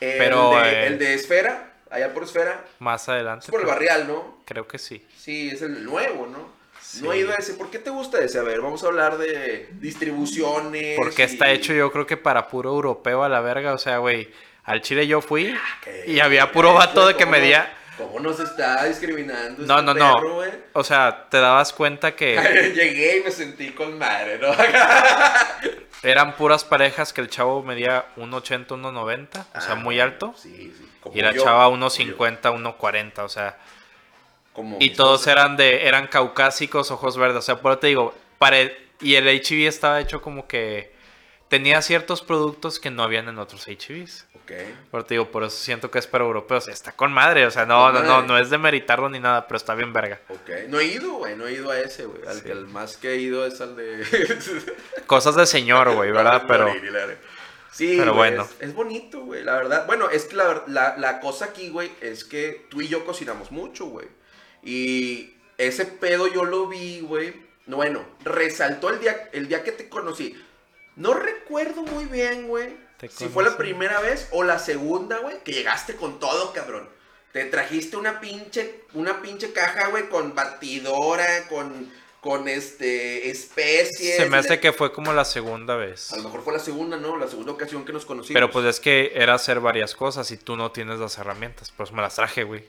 [0.00, 2.64] El Pero, de, eh, el de Esfera, allá por Esfera.
[2.78, 3.46] Más adelante.
[3.46, 4.38] Es por el barrial, ¿no?
[4.44, 5.06] Creo que sí.
[5.16, 6.54] Sí, es el nuevo, ¿no?
[6.80, 7.02] Sí.
[7.02, 7.54] No he ido a ese.
[7.54, 8.38] ¿Por qué te gusta ese?
[8.38, 10.96] A ver, vamos a hablar de distribuciones.
[10.96, 13.72] Porque está hecho yo creo que para puro europeo a la verga.
[13.72, 14.30] O sea, güey,
[14.64, 16.04] al Chile yo fui ¿Qué?
[16.06, 17.72] y había puro ¿Qué, vato de que ¿Cómo medía...
[17.96, 20.44] ¿Cómo nos está discriminando No, este no, no.
[20.74, 22.36] O sea, te dabas cuenta que
[22.74, 24.52] Llegué y me sentí con madre, ¿no?
[26.02, 29.28] eran puras parejas que el chavo medía 1,80, 1,90.
[29.56, 30.34] O sea, Ah, muy alto.
[30.36, 30.88] Sí, sí.
[31.00, 33.58] como Y la yo, chava como 1.50, 1.40, o sea.
[34.52, 38.14] Como y todos eran de eran caucásicos, ojos verdes, o sea, por eso te digo,
[38.38, 40.95] pare- y el HIV estaba hecho como que
[41.48, 44.26] tenía ciertos productos que no habían en otros HIVs.
[44.34, 44.52] Ok.
[44.90, 47.66] Por te digo, por eso siento que es para europeos, está con madre, o sea,
[47.66, 50.20] no, no, no, no es de meritarlo ni nada, pero está bien verga.
[50.28, 50.50] Ok.
[50.68, 51.36] No he ido, güey.
[51.36, 52.26] No he ido a ese, güey.
[52.26, 52.50] Al, Sí.
[52.50, 54.04] al más que he ido es al de.
[55.06, 56.44] Cosas de señor, güey, ¿verdad?
[56.46, 56.72] Pero
[57.72, 58.48] Sí, pero güey, bueno.
[58.60, 59.86] Es, es bonito, güey, la verdad.
[59.86, 63.50] Bueno, es que la, la, la cosa aquí, güey, es que tú y yo cocinamos
[63.50, 64.06] mucho, güey.
[64.62, 67.34] Y ese pedo yo lo vi, güey.
[67.66, 70.42] No, Bueno, resaltó el día, el día que te conocí.
[70.96, 72.76] No recuerdo muy bien, güey.
[73.10, 76.88] Si fue la primera vez o la segunda, güey, que llegaste con todo, cabrón.
[77.32, 81.92] Te trajiste una pinche, una pinche caja, güey, con batidora, con,
[82.26, 84.16] con este, especies.
[84.16, 86.12] se me hace que fue como la segunda vez.
[86.12, 87.16] A lo mejor fue la segunda, ¿no?
[87.16, 88.34] La segunda ocasión que nos conocimos.
[88.34, 91.92] Pero pues es que era hacer varias cosas y tú no tienes las herramientas, pues
[91.92, 92.64] me las traje, güey.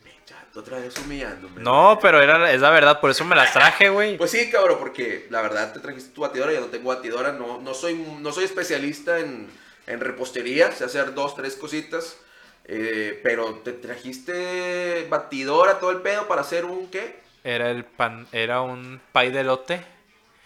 [0.53, 1.59] Tú otra vez humillándome.
[1.59, 4.17] No, pero era, es la verdad, por eso me las traje, güey.
[4.17, 7.59] Pues sí, cabrón, porque la verdad te trajiste tu batidora, yo no tengo batidora, no,
[7.59, 9.49] no, soy, no soy especialista en,
[9.87, 12.17] en repostería, sé hacer dos, tres cositas,
[12.65, 17.25] eh, pero te trajiste batidora, todo el pedo para hacer un, ¿qué?
[17.47, 19.81] Era el pan, era un pay de lote.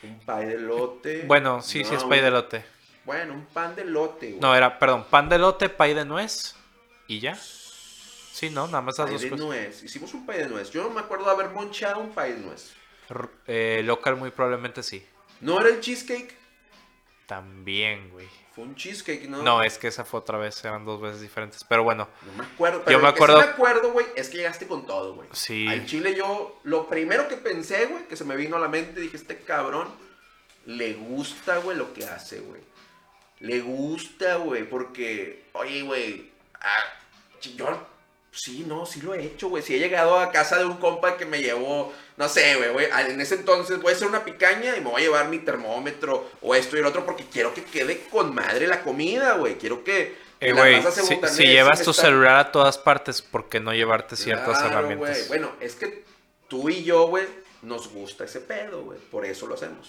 [0.04, 1.24] Un pay de lote.
[1.26, 2.64] Bueno, sí, sí es pay de lote.
[3.06, 4.40] Bueno, un pan de lote, güey.
[4.40, 6.56] No, era, perdón, pan de lote, pay de nuez
[7.08, 7.34] y ya.
[7.36, 9.46] Sí, no, nada más esas Pay dos de cosas.
[9.46, 9.84] nuez.
[9.84, 10.70] Hicimos un pay de nuez.
[10.70, 12.74] Yo no me acuerdo de haber monchado un pay de nuez.
[13.10, 15.04] R- eh, local muy probablemente sí.
[15.40, 16.36] ¿No era el cheesecake?
[17.26, 18.28] También, güey.
[18.54, 19.42] Fue un cheesecake, ¿no?
[19.44, 21.64] No, es que esa fue otra vez, eran dos veces diferentes.
[21.64, 24.30] Pero bueno, No me acuerdo, pero me lo que acuerdo- sí me acuerdo, güey, es
[24.30, 25.30] que llegaste con todo, güey.
[25.32, 25.68] Sí.
[25.70, 29.00] Al chile yo, lo primero que pensé, güey, que se me vino a la mente,
[29.00, 29.88] dije, este cabrón
[30.66, 32.62] le gusta, güey, lo que hace, güey.
[33.40, 36.84] Le gusta, güey, porque, oye, güey, ah,
[37.56, 37.88] yo,
[38.32, 39.62] sí, no, sí lo he hecho, güey.
[39.64, 42.88] Si he llegado a casa de un compa que me llevó, no sé, güey, güey,
[43.10, 46.30] en ese entonces voy a hacer una picaña y me voy a llevar mi termómetro
[46.42, 49.56] o esto y el otro porque quiero que quede con madre la comida, güey.
[49.58, 50.16] Quiero que...
[50.40, 54.60] eh, güey, si, si llevas tu celular a todas partes, ¿por qué no llevarte ciertas
[54.60, 55.18] Claro, herramientas?
[55.18, 55.28] güey.
[55.28, 56.04] Bueno, es que
[56.48, 57.26] tú y yo, güey,
[57.62, 58.98] nos gusta ese pedo, güey.
[59.12, 59.88] Por eso lo hacemos.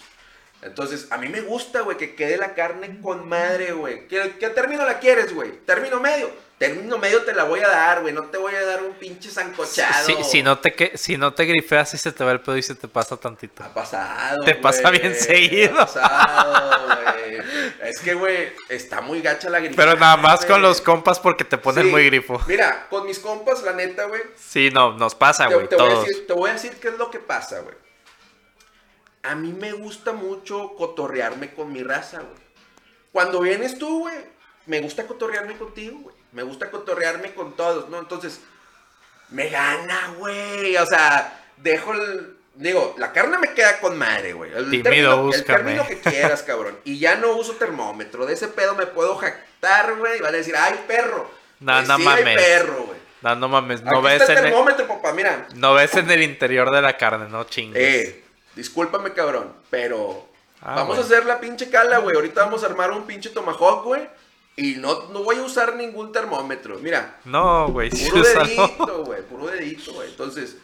[0.65, 4.07] Entonces, a mí me gusta, güey, que quede la carne con madre, güey.
[4.07, 5.51] ¿Qué, qué término la quieres, güey?
[5.65, 6.29] ¿Término medio?
[6.57, 8.13] Término medio te la voy a dar, güey.
[8.13, 10.05] No te voy a dar un pinche zancochado.
[10.05, 12.55] Si, si no te que, si no te grifeas y se te va el pedo
[12.55, 13.63] y se te pasa tantito.
[13.63, 14.43] Ha pasado.
[14.45, 15.73] Te pasa bien seguido.
[15.81, 17.37] Ha pasado, güey.
[17.81, 19.75] Es que, güey, está muy gacha la grifa.
[19.75, 21.91] Pero nada más con los compas porque te ponen Sí.
[21.91, 22.39] muy grifo.
[22.47, 24.21] Mira, con mis compas, la neta, güey.
[24.37, 26.05] Sí, no, nos pasa, güey, te voy a todos.
[26.07, 27.75] decir, te voy a decir qué es lo que pasa, güey.
[29.23, 32.43] A mí me gusta mucho cotorrearme con mi raza, güey.
[33.11, 34.15] Cuando vienes tú, güey,
[34.65, 36.15] me gusta cotorrearme contigo, güey.
[36.33, 37.99] Me gusta cotorrearme con todos, ¿no?
[37.99, 38.41] Entonces,
[39.29, 40.75] me gana, güey.
[40.77, 42.37] O sea, dejo el...
[42.55, 44.51] Digo, la carne me queda con madre, güey.
[44.53, 44.83] El Tímido,
[45.31, 46.77] término- El término que quieras, cabrón.
[46.83, 48.25] Y ya no uso termómetro.
[48.27, 50.19] De ese pedo me puedo jactar, güey.
[50.19, 51.29] Y van a decir, ay, perro.
[51.59, 52.35] No, Pues no sí, ay, mames.
[52.35, 52.99] perro, güey.
[53.23, 55.47] No, no mames, no Aquí ves, está el en el, papá, mira.
[55.55, 57.81] no ves en el interior de la carne, no chingues.
[57.81, 58.22] Eh,
[58.55, 60.29] discúlpame, cabrón, pero
[60.65, 62.15] Ah, vamos a hacer la pinche cala, güey.
[62.15, 64.07] Ahorita vamos a armar un pinche tomahawk, güey.
[64.55, 66.77] Y no, no voy a usar ningún termómetro.
[66.79, 69.21] Mira, No, güey, puro dedito, güey.
[69.29, 70.09] Puro dedito, güey.
[70.09, 70.55] Entonces,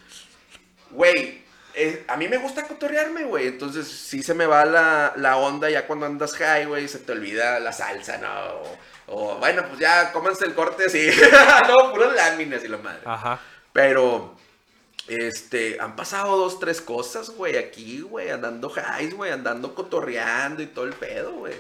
[0.91, 3.47] güey, eh, a mí me gusta cotorrearme, güey.
[3.47, 6.87] Entonces, sí se me va la, la onda ya cuando andas high, güey.
[6.87, 8.29] Se te olvida la salsa, ¿no?
[8.29, 8.77] O,
[9.07, 11.09] o, bueno, pues ya cómanse el corte así.
[11.67, 13.01] no, puras láminas y la madre.
[13.03, 13.39] Ajá.
[13.73, 14.35] Pero,
[15.09, 20.67] este, han pasado dos, tres cosas, güey, aquí, güey, andando highs, güey, andando cotorreando y
[20.67, 21.55] todo el pedo, güey.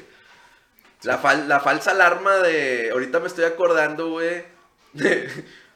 [1.03, 4.43] La, fal- la falsa alarma de, ahorita me estoy acordando, güey,
[4.93, 5.29] de,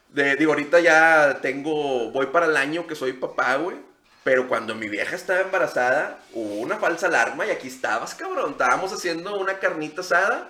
[0.10, 3.78] de- digo, ahorita ya tengo, voy para el año que soy papá, güey.
[4.24, 8.52] Pero cuando mi vieja estaba embarazada, hubo una falsa alarma y aquí estabas, cabrón.
[8.52, 10.50] Estábamos haciendo una carnita asada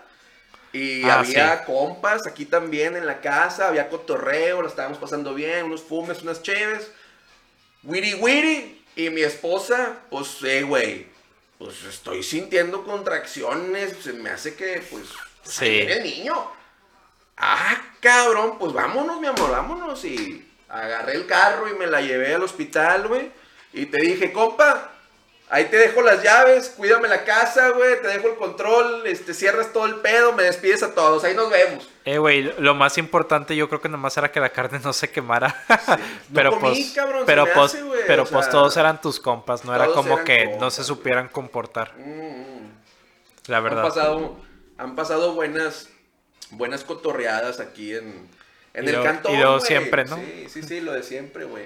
[0.73, 5.65] y Ah, había compas aquí también en la casa, había cotorreo, lo estábamos pasando bien,
[5.65, 6.91] unos fumes, unas cheves.
[7.83, 8.81] Wiri wiri.
[8.95, 11.07] Y mi esposa, pues, eh, güey.
[11.57, 15.03] pues estoy sintiendo contracciones, se me hace que, pues,
[15.43, 15.65] Sí.
[15.69, 16.51] viene el niño.
[17.37, 20.03] Ah, cabrón, pues vámonos, mi amor, vámonos.
[20.03, 23.31] Y agarré el carro y me la llevé al hospital, güey.
[23.71, 24.92] Y te dije, compa,
[25.53, 29.71] ahí te dejo las llaves, cuídame la casa, güey, te dejo el control, este, cierras
[29.71, 31.87] todo el pedo, me despides a todos, ahí nos vemos.
[32.05, 35.09] Eh, güey, lo más importante yo creo que nomás era que la carne no se
[35.11, 35.55] quemara.
[36.33, 39.19] pero No comí, pues, cabrón, pero pues, hace, güey, pero o pues todos eran tus
[39.19, 42.71] compas, no era como que no se supieran comportar, Mm,
[43.47, 43.83] la Han verdad.
[43.83, 44.37] pasado,
[44.77, 45.89] han pasado buenas,
[46.51, 48.27] buenas cotorreadas aquí en,
[48.73, 49.33] en Y el lo- cantón.
[49.33, 49.61] y lo güey.
[49.67, 50.15] siempre, ¿no?
[50.15, 51.65] Sí, sí, sí, lo de siempre, güey.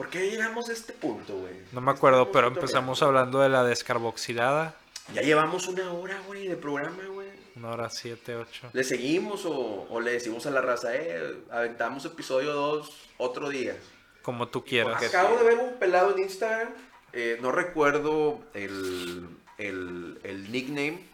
[0.00, 1.52] ¿Por qué llegamos a este punto, güey?
[1.72, 4.74] No me acuerdo, Estamos pero empezamos hablando de la descarboxilada,
[5.14, 7.28] Ya llevamos una hora, güey, de programa, güey.
[7.54, 8.70] una hora siete, ocho.
[8.72, 13.76] ¿Le seguimos o, o le decimos a la raza, eh, aventamos episodio 2 otro día?
[14.22, 15.02] Como tú quieras.
[15.04, 16.70] Acabo de ver un pelado en Instagram,
[17.12, 19.28] eh, no recuerdo el,
[19.58, 21.04] el, el nickname.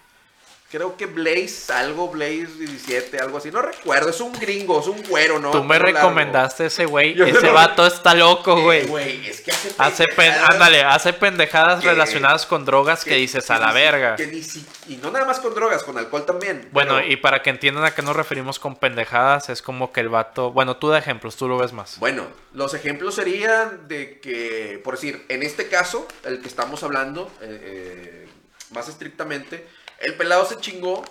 [0.68, 3.52] Creo que Blaze, algo Blaze 17, algo así.
[3.52, 5.52] No recuerdo, es un gringo, es un güero, ¿no?
[5.52, 5.92] Tú me largo.
[5.96, 8.86] recomendaste ese güey, Yo ese no- vato está loco, Eh, güey.
[8.86, 13.14] Güey, es que hace Hace pen- pendejadas ándale, hace pendejadas que- relacionadas con drogas que,
[13.14, 14.16] dices a la verga.
[14.16, 16.68] que ni si- y no nada más con drogas, con alcohol también.
[16.72, 20.00] Bueno, pero- y para que entiendan a qué nos referimos con pendejadas, es como que
[20.00, 20.50] el vato.
[20.50, 22.00] Bueno, tú da ejemplos, tú lo ves más.
[22.00, 27.30] Bueno, los ejemplos serían de que, por decir, en este caso, el que estamos hablando,
[27.40, 28.28] eh, eh,
[28.72, 29.64] más estrictamente,
[30.00, 31.04] el pelado se chingó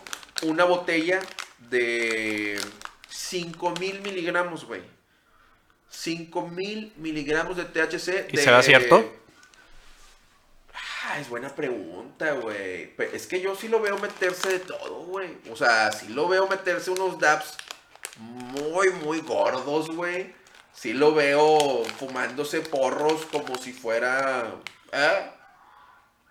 [0.44, 1.20] una botella
[1.70, 2.60] de
[3.10, 4.82] 5000 miligramos, güey.
[5.90, 8.28] 5000 miligramos de THC.
[8.32, 9.14] ¿Y de- será cierto?
[11.08, 12.94] Ah, es buena pregunta, güey.
[13.14, 15.38] Es que yo sí lo veo meterse de todo, güey.
[15.52, 17.56] O sea, sí lo veo meterse unos dabs
[18.18, 20.34] muy, muy gordos, güey.
[20.74, 24.52] Sí lo veo fumándose porros como si fuera...
[24.92, 25.32] ¿eh?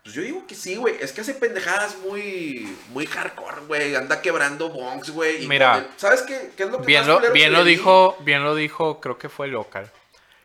[0.04, 0.96] Pues yo digo que sí, güey.
[1.00, 3.94] Es que hace pendejadas muy, muy hardcore, güey.
[3.96, 5.46] Anda quebrando bongs, güey.
[5.46, 8.16] Mira, con el- ¿Sabes qué, qué es lo que Bien lo, bien que lo dijo,
[8.20, 9.90] bien lo dijo, creo que fue local.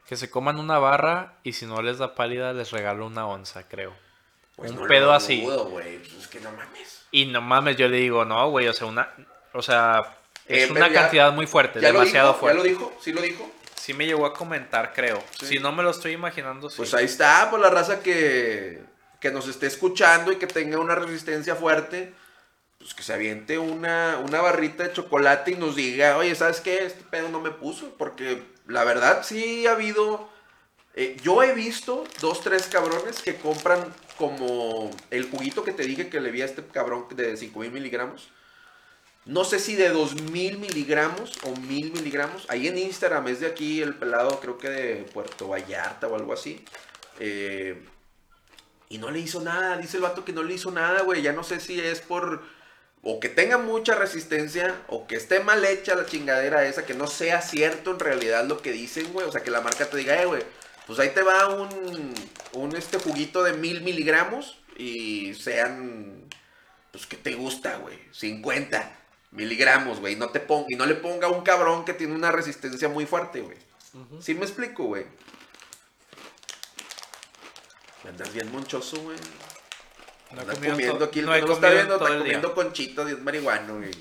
[0.08, 3.68] Que se coman una barra y si no les da pálida les regalo una onza,
[3.68, 3.94] creo.
[4.56, 5.42] Pues un no lo pedo así.
[5.42, 5.98] dudo, güey.
[6.00, 7.02] Pues es que no mames.
[7.12, 9.14] Y no mames, yo le digo, no, güey, o sea, una,
[9.54, 10.02] o sea,
[10.48, 12.48] Eh, es una ya- cantidad muy fuerte, ¿Ya lo demasiado dijo?
[12.48, 12.70] ¿Ya lo fuerte.
[12.70, 12.98] dijo?
[13.02, 13.52] ¿Sí lo dijo?
[13.76, 15.22] Sí me llegó a comentar, creo.
[15.38, 15.46] Sí.
[15.48, 16.78] Si no me lo estoy imaginando, sí.
[16.78, 18.82] Pues ahí está, por la raza que,
[19.20, 22.14] que nos esté escuchando y que tenga una resistencia fuerte,
[22.78, 26.86] pues que se aviente una, una barrita de chocolate y nos diga, oye, ¿sabes qué?
[26.86, 30.30] Este pedo no me puso, porque la verdad sí ha habido...
[30.96, 36.10] eh, yo he visto dos, tres cabrones que compran como el juguito que te dije
[36.10, 38.34] que le vi a este cabrón de 5000 miligramos.
[39.26, 42.46] No sé si de 2000 miligramos o 1000 miligramos.
[42.50, 46.34] Ahí en Instagram es de aquí el pelado, creo que de Puerto Vallarta o algo
[46.34, 46.66] así.
[47.20, 47.86] Eh,
[48.90, 49.78] y no le hizo nada.
[49.78, 51.22] Dice el vato que no le hizo nada, güey.
[51.22, 52.42] Ya no sé si es por.
[53.04, 54.82] O que tenga mucha resistencia.
[54.88, 56.86] O que esté mal hecha la chingadera esa.
[56.86, 59.28] Que no sea cierto en realidad lo que dicen, güey.
[59.28, 60.44] O sea, que la marca te diga, eh, güey.
[60.88, 62.14] Pues ahí te va un.
[62.54, 64.60] Un este juguito de mil miligramos.
[64.76, 66.28] Y sean.
[66.92, 68.00] Pues que te gusta, güey.
[68.12, 68.98] 50
[69.32, 70.16] miligramos, güey.
[70.16, 73.42] No te ponga, y no le ponga un cabrón que tiene una resistencia muy fuerte,
[73.42, 73.58] güey.
[74.20, 75.06] ¿Sí me explico, güey?
[78.08, 79.18] Andas bien monchoso, güey.
[80.32, 82.18] No he Anda comido comiendo aquí, el no que he no lo está viendo, está
[82.18, 83.92] comiendo conchitos y es marihuano, güey.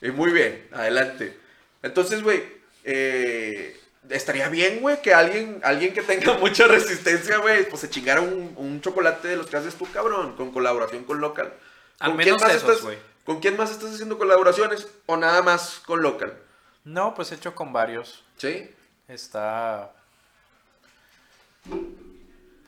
[0.00, 1.38] Y muy bien, adelante.
[1.82, 2.42] Entonces, güey,
[2.84, 8.20] eh, estaría bien, güey, que alguien, alguien que tenga mucha resistencia, güey, pues se chingara
[8.20, 11.52] un, un chocolate de los que haces tú, cabrón, con colaboración con Local.
[11.98, 12.98] Al quién menos más esos, estás-.
[13.24, 16.36] ¿Con quién más estás haciendo colaboraciones o nada más con Local?
[16.84, 18.24] No, pues he hecho con varios.
[18.36, 18.68] ¿Sí?
[19.06, 19.92] Está.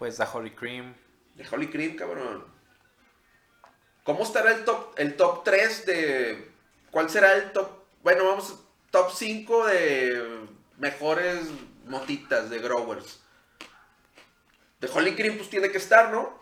[0.04, 0.94] Pues la Holy Cream.
[1.34, 2.44] De Holy Cream, cabrón.
[4.02, 6.52] ¿Cómo estará el top, el top 3 de...
[6.90, 7.70] ¿Cuál será el top?
[8.02, 11.48] Bueno, vamos, top 5 de mejores
[11.86, 13.22] motitas de growers.
[14.78, 16.38] De Holy Cream pues tiene que estar, ¿no?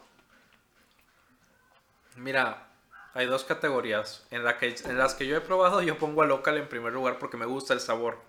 [2.16, 2.66] Mira,
[3.14, 4.26] hay dos categorías.
[4.32, 6.92] En, la que, en las que yo he probado, yo pongo a local en primer
[6.92, 8.20] lugar porque me gusta el sabor.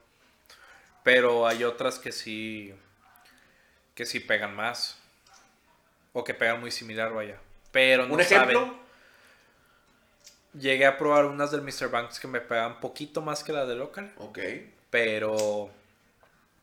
[1.01, 2.71] Pero hay otras que sí.
[3.95, 4.99] que sí pegan más.
[6.13, 7.39] O que pegan muy similar, vaya.
[7.71, 8.59] Pero no Un ejemplo.
[8.59, 8.83] saben.
[10.59, 11.89] Llegué a probar unas del Mr.
[11.89, 14.13] Banks que me pegan poquito más que las de local.
[14.17, 14.39] Ok.
[14.89, 15.69] Pero.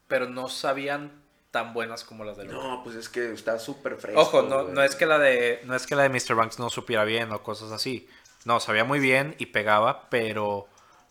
[0.07, 1.21] Pero no sabían
[1.51, 2.61] tan buenas como las de local.
[2.63, 4.21] No, pues es que está súper fresco.
[4.21, 6.37] Ojo, no, no es que la de no es que la de Mr.
[6.37, 8.09] Banks no supiera bien o cosas así.
[8.45, 10.69] No, sabía muy bien y pegaba, pero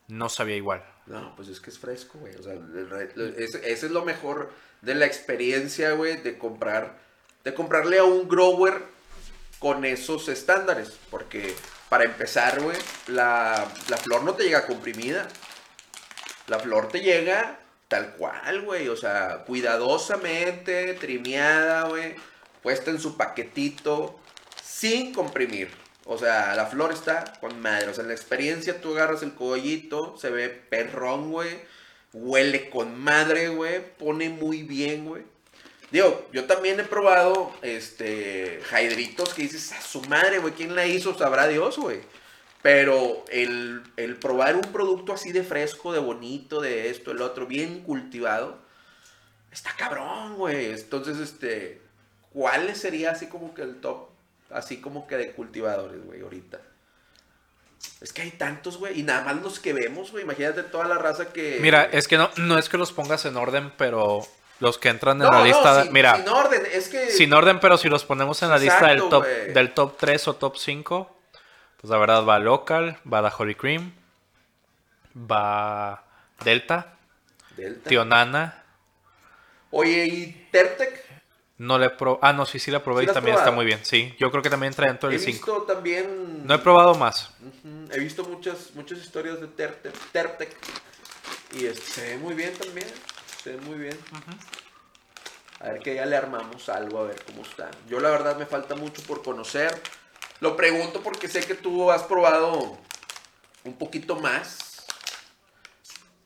[0.07, 0.83] no sabía igual.
[1.05, 2.35] No, pues es que es fresco, güey.
[2.35, 4.51] O sea, ese es lo mejor
[4.81, 6.97] de la experiencia, güey, de comprar,
[7.49, 8.83] de comprarle a un grower
[9.57, 10.97] con esos estándares.
[11.09, 11.55] Porque
[11.89, 12.77] para empezar, güey,
[13.07, 15.27] la, la flor no te llega comprimida.
[16.47, 18.87] La flor te llega tal cual, güey.
[18.87, 22.15] O sea, cuidadosamente, trimeada, güey.
[22.61, 24.19] Puesta en su paquetito,
[24.61, 25.71] sin comprimir.
[26.05, 27.89] O sea, la flor está con madre.
[27.89, 31.61] O sea, en la experiencia tú agarras el cogollito, se ve perrón, güey.
[32.13, 33.81] Huele con madre, güey.
[33.97, 35.23] Pone muy bien, güey.
[35.91, 40.85] Digo, yo también he probado, este, jaidritos que dices, a su madre, güey, ¿quién la
[40.85, 41.17] hizo?
[41.17, 42.01] Sabrá Dios, güey.
[42.61, 47.47] Pero el, el probar un producto así de fresco, de bonito, de esto, el otro,
[47.47, 48.59] bien cultivado,
[49.51, 50.67] está cabrón, güey.
[50.67, 51.81] Entonces, este,
[52.33, 54.09] ¿cuál sería así como que el top,
[54.51, 56.59] así como que de cultivadores, güey, ahorita?
[58.01, 60.23] Es que hay tantos, güey, y nada más los que vemos, güey.
[60.23, 61.59] Imagínate toda la raza que...
[61.61, 64.27] Mira, es que no, no es que los pongas en orden, pero
[64.59, 67.09] los que entran en No, la no, lista, sin, mira, sin orden, es que...
[67.11, 70.35] sin orden, pero si los ponemos en la lista del top, del top 3 o
[70.35, 71.17] top 5,
[71.81, 73.93] pues la verdad va Local, va la Holy Cream,
[75.15, 76.03] va
[76.43, 76.97] Delta,
[77.55, 77.89] Delta.
[77.89, 78.63] Tionana,
[79.71, 81.05] Oye, ¿y Tertec?
[81.57, 82.19] no le pro...
[82.21, 84.15] Ah, no, sí, sí la probé ¿Sí y también está muy bien, sí.
[84.17, 85.31] Yo creo que también entra dentro del 5.
[85.31, 86.47] visto también...
[86.47, 87.31] No he probado más.
[87.91, 89.93] He visto muchas, muchas historias de Tertec.
[90.11, 90.55] Tertec.
[91.53, 92.87] Y este, se ve muy bien también.
[93.43, 93.97] Se ve muy bien.
[95.59, 97.69] A ver que ya le armamos algo, a ver cómo está.
[97.87, 99.81] Yo la verdad me falta mucho por conocer.
[100.39, 102.77] Lo pregunto porque sé que tú has probado
[103.65, 104.85] un poquito más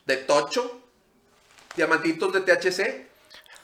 [0.06, 0.80] de tocho.
[1.76, 3.08] Diamantitos de THC.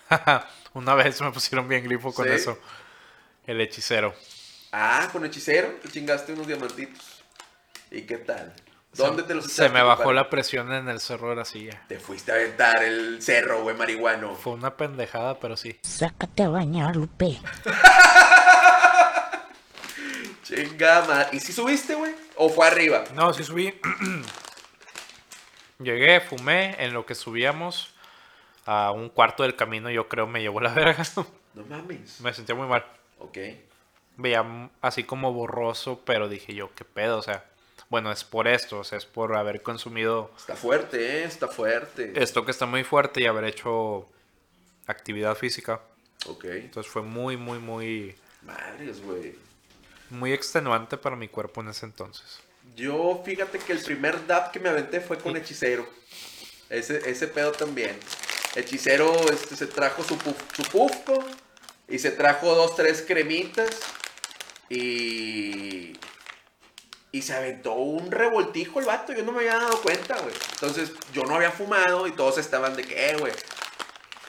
[0.73, 2.33] Una vez me pusieron bien grifo con Sí.
[2.33, 2.57] eso.
[3.45, 4.15] El hechicero.
[4.71, 5.69] Ah, con hechicero.
[5.81, 7.23] Te chingaste unos diamantitos.
[7.91, 8.53] ¿Y qué tal?
[8.99, 11.81] ¿Dónde te los Se echaste, me bajó la presión en el cerro de la silla.
[11.87, 14.35] Te fuiste a aventar el cerro, güey, marihuano.
[14.35, 15.79] Fue una pendejada, pero sí.
[15.83, 17.39] Sácate a bañar, Lupe.
[20.43, 21.27] Chingama.
[21.31, 22.13] ¿Y si subiste, güey?
[22.35, 23.03] ¿O fue arriba?
[23.13, 23.79] No, sí subí.
[25.79, 27.93] Llegué, fumé, en lo que subíamos
[28.65, 31.03] a un cuarto del camino, yo creo me llevó la verga.
[31.53, 32.19] No mames.
[32.21, 32.85] me sentía muy mal.
[33.19, 33.37] Ok.
[34.17, 37.17] Veía así como borroso, pero dije yo, ¿qué pedo?
[37.17, 37.45] O sea,
[37.89, 41.23] bueno, es por esto, o sea, es por haber consumido Está fuerte, ¿eh?
[41.23, 42.13] Está fuerte.
[42.15, 44.07] esto que está muy fuerte y haber hecho
[44.87, 45.81] actividad física.
[46.27, 46.45] Ok.
[46.45, 49.35] Entonces fue muy, muy, muy, Madres, güey.
[50.09, 52.39] muy extenuante para mi cuerpo en ese entonces.
[52.75, 55.87] Yo, fíjate que el primer dab que me aventé fue con hechicero.
[56.69, 57.97] Ese, ese pedo también.
[58.55, 61.23] Hechicero este, se trajo su, puf- su pufco
[61.87, 63.79] y se trajo dos, tres cremitas
[64.69, 65.93] y...
[67.11, 70.33] Y se aventó un revoltijo el vato, yo no me había dado cuenta, güey.
[70.53, 73.33] Entonces, yo no había fumado y todos estaban de que, eh, güey,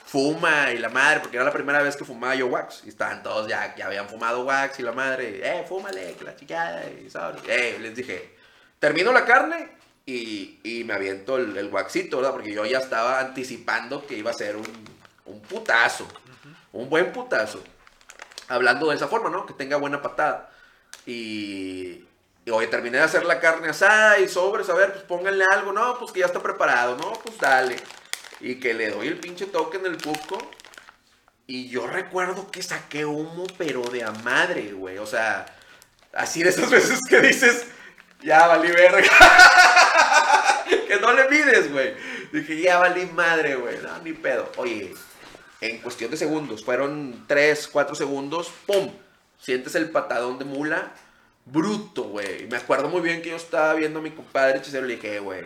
[0.07, 2.82] fuma y la madre, porque era la primera vez que fumaba yo wax.
[2.86, 6.35] Y estaban todos ya, ya habían fumado wax y la madre, eh, fúmale, que la
[6.35, 7.43] chingada, y sabes.
[7.47, 8.35] Eh, les dije,
[8.78, 9.69] termino la carne
[10.07, 12.32] y, y me aviento el, el waxito, ¿verdad?
[12.32, 14.66] Porque yo ya estaba anticipando que iba a ser un,
[15.27, 16.09] un putazo,
[16.73, 17.62] un buen putazo.
[18.48, 19.47] Hablando de esa forma, ¿no?
[19.47, 20.51] Que tenga buena patada.
[21.07, 22.05] Y
[22.51, 25.98] oye, terminé de hacer la carne asada y sobres, a ver, pues pónganle algo, no,
[25.98, 27.77] pues que ya está preparado, no, pues dale.
[28.40, 30.39] Y que le doy el pinche toque en el pupco.
[31.47, 34.98] Y yo recuerdo que saqué humo, pero de a madre, güey.
[34.98, 35.47] O sea,
[36.12, 37.66] así de esas veces que dices,
[38.22, 39.02] ya valí verga.
[40.86, 41.94] que no le mides, güey.
[42.32, 43.78] Dije, ya valí madre, güey.
[43.78, 44.51] No, ni pedo.
[44.56, 44.94] Oye,
[45.60, 48.93] en cuestión de segundos, fueron 3, 4 segundos, ¡pum!
[49.39, 50.93] Sientes el patadón de mula.
[51.45, 52.47] Bruto, güey.
[52.49, 55.17] Me acuerdo muy bien que yo estaba viendo a mi compadre hechicero y le dije,
[55.17, 55.45] "Eh, güey,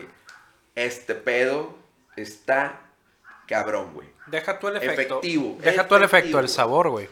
[0.75, 1.75] este pedo
[2.15, 2.81] está
[3.47, 4.07] cabrón, güey.
[4.27, 5.19] Deja tú el efecto.
[5.19, 6.47] Efectivo, Deja tú el efecto, el efectivo.
[6.47, 7.09] sabor, güey.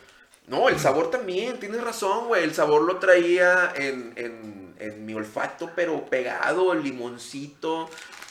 [0.47, 2.43] No, el sabor también, tienes razón, güey.
[2.43, 7.89] El sabor lo traía en, en, en mi olfato, pero pegado, el limoncito.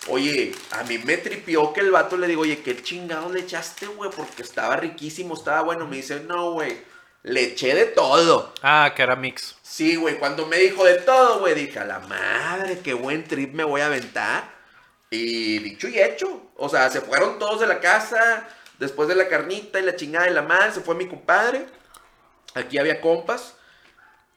[0.08, 3.86] Oye, a mí me tripió que el vato le digo, oye, ¿qué chingado le echaste,
[3.86, 4.10] güey?
[4.14, 5.86] Porque estaba riquísimo, estaba bueno.
[5.86, 6.76] Me dice, no, güey,
[7.22, 8.52] le eché de todo.
[8.62, 9.56] Ah, que era mix.
[9.62, 13.54] Sí, güey, cuando me dijo de todo, güey, dije, a la madre, qué buen trip
[13.54, 14.50] me voy a aventar.
[15.10, 16.50] Y dicho y hecho.
[16.56, 20.28] O sea, se fueron todos de la casa, después de la carnita y la chingada
[20.28, 21.66] y la madre, se fue mi compadre.
[22.54, 23.54] Aquí había compas.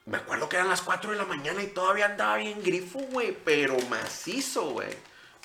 [0.04, 3.36] Me acuerdo que eran las 4 de la mañana y todavía andaba bien grifo, güey,
[3.44, 4.90] pero macizo, güey.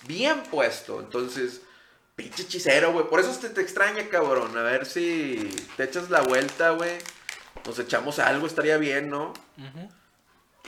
[0.04, 1.00] Bien puesto.
[1.00, 1.62] Entonces,
[2.16, 3.08] pinche hechicero, güey.
[3.08, 4.56] Por eso te, te extraña, cabrón.
[4.58, 7.00] A ver si te echas la vuelta, güey.
[7.66, 9.34] Nos echamos algo, estaría bien, ¿no?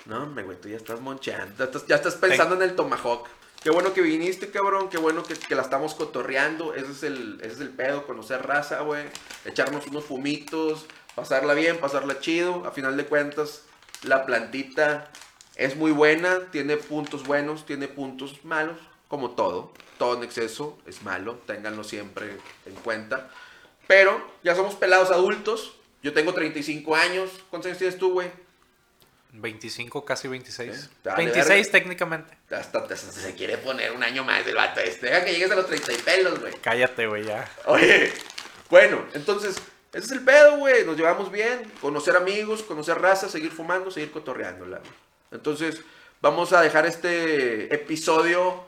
[0.05, 1.55] No, hombre, güey, tú ya estás moncheando.
[1.57, 3.27] Ya estás, ya estás pensando en el tomahawk.
[3.63, 4.89] Qué bueno que viniste, cabrón.
[4.89, 6.73] Qué bueno que, que la estamos cotorreando.
[6.73, 9.05] Ese es el, ese es el pedo, conocer raza, güey.
[9.45, 12.65] Echarnos unos fumitos, pasarla bien, pasarla chido.
[12.65, 13.63] A final de cuentas,
[14.03, 15.09] la plantita
[15.55, 19.71] es muy buena, tiene puntos buenos, tiene puntos malos, como todo.
[19.97, 23.29] Todo en exceso es malo, ténganlo siempre en cuenta.
[23.87, 25.75] Pero ya somos pelados adultos.
[26.03, 27.31] Yo tengo 35 años.
[27.49, 28.29] ¿Cuántos años tienes tú, güey?
[29.31, 30.69] 25, casi 26.
[30.71, 31.71] Eh, dale, 26 verga.
[31.71, 32.37] técnicamente.
[32.51, 35.07] Hasta, hasta se quiere poner un año más el vato este.
[35.07, 36.53] Deja que llegues a los 30 y pelos, güey.
[36.61, 37.49] Cállate, güey, ya.
[37.65, 38.13] Oye,
[38.69, 39.55] bueno, entonces,
[39.91, 40.85] ese es el pedo, güey.
[40.85, 41.71] Nos llevamos bien.
[41.81, 44.77] Conocer amigos, conocer razas, seguir fumando, seguir cotorreándola.
[44.79, 44.91] güey.
[45.31, 45.81] Entonces,
[46.21, 48.65] vamos a dejar este episodio.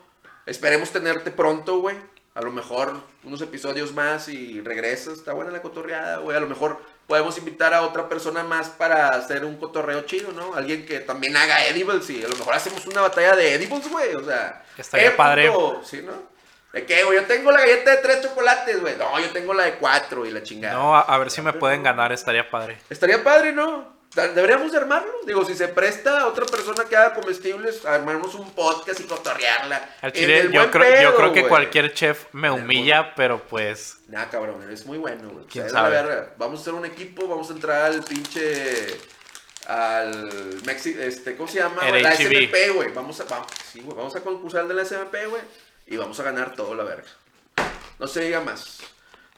[0.48, 1.98] Esperemos tenerte pronto, güey.
[2.34, 5.20] A lo mejor unos episodios más y regresas.
[5.20, 6.36] Está buena la cotorreada, güey.
[6.36, 10.56] A lo mejor podemos invitar a otra persona más para hacer un cotorreo chido, ¿no?
[10.56, 14.16] Alguien que también haga edibles y a lo mejor hacemos una batalla de edibles, güey.
[14.16, 15.50] O sea, Estaría padre.
[15.52, 16.14] puto, ¿Sí, no?
[16.74, 17.18] ¿De qué, güey?
[17.20, 18.98] Yo tengo la galleta de tres chocolates, güey.
[18.98, 20.74] No, yo tengo la de cuatro y la chingada.
[20.76, 22.78] No, a, a ver si me pueden ganar, estaría padre.
[22.90, 23.95] Estaría padre, ¿no?
[24.16, 25.12] Deberíamos de armarlo.
[25.26, 29.96] Digo, si se presta a otra persona que haga comestibles, armarnos un podcast y cotorrearla.
[30.02, 33.98] Al chile, yo creo, yo creo que cualquier chef me humilla, pero pues.
[34.08, 35.46] Nah, cabrón, eres muy bueno, güey.
[35.48, 35.96] ¿Quién O sea, sabe?
[35.96, 36.30] la.
[36.38, 38.98] Vamos a hacer un equipo, vamos a entrar al pinche.
[39.68, 41.88] Al Mexi, este, ¿cómo se llama?
[41.88, 42.22] El La HB.
[42.22, 42.94] SMP, güey.
[42.94, 45.42] Vamos a, vamos, sí, vamos a concursar de la SMP, güey.
[45.88, 47.10] Y vamos a ganar todo, la verga.
[48.00, 48.80] No se diga más.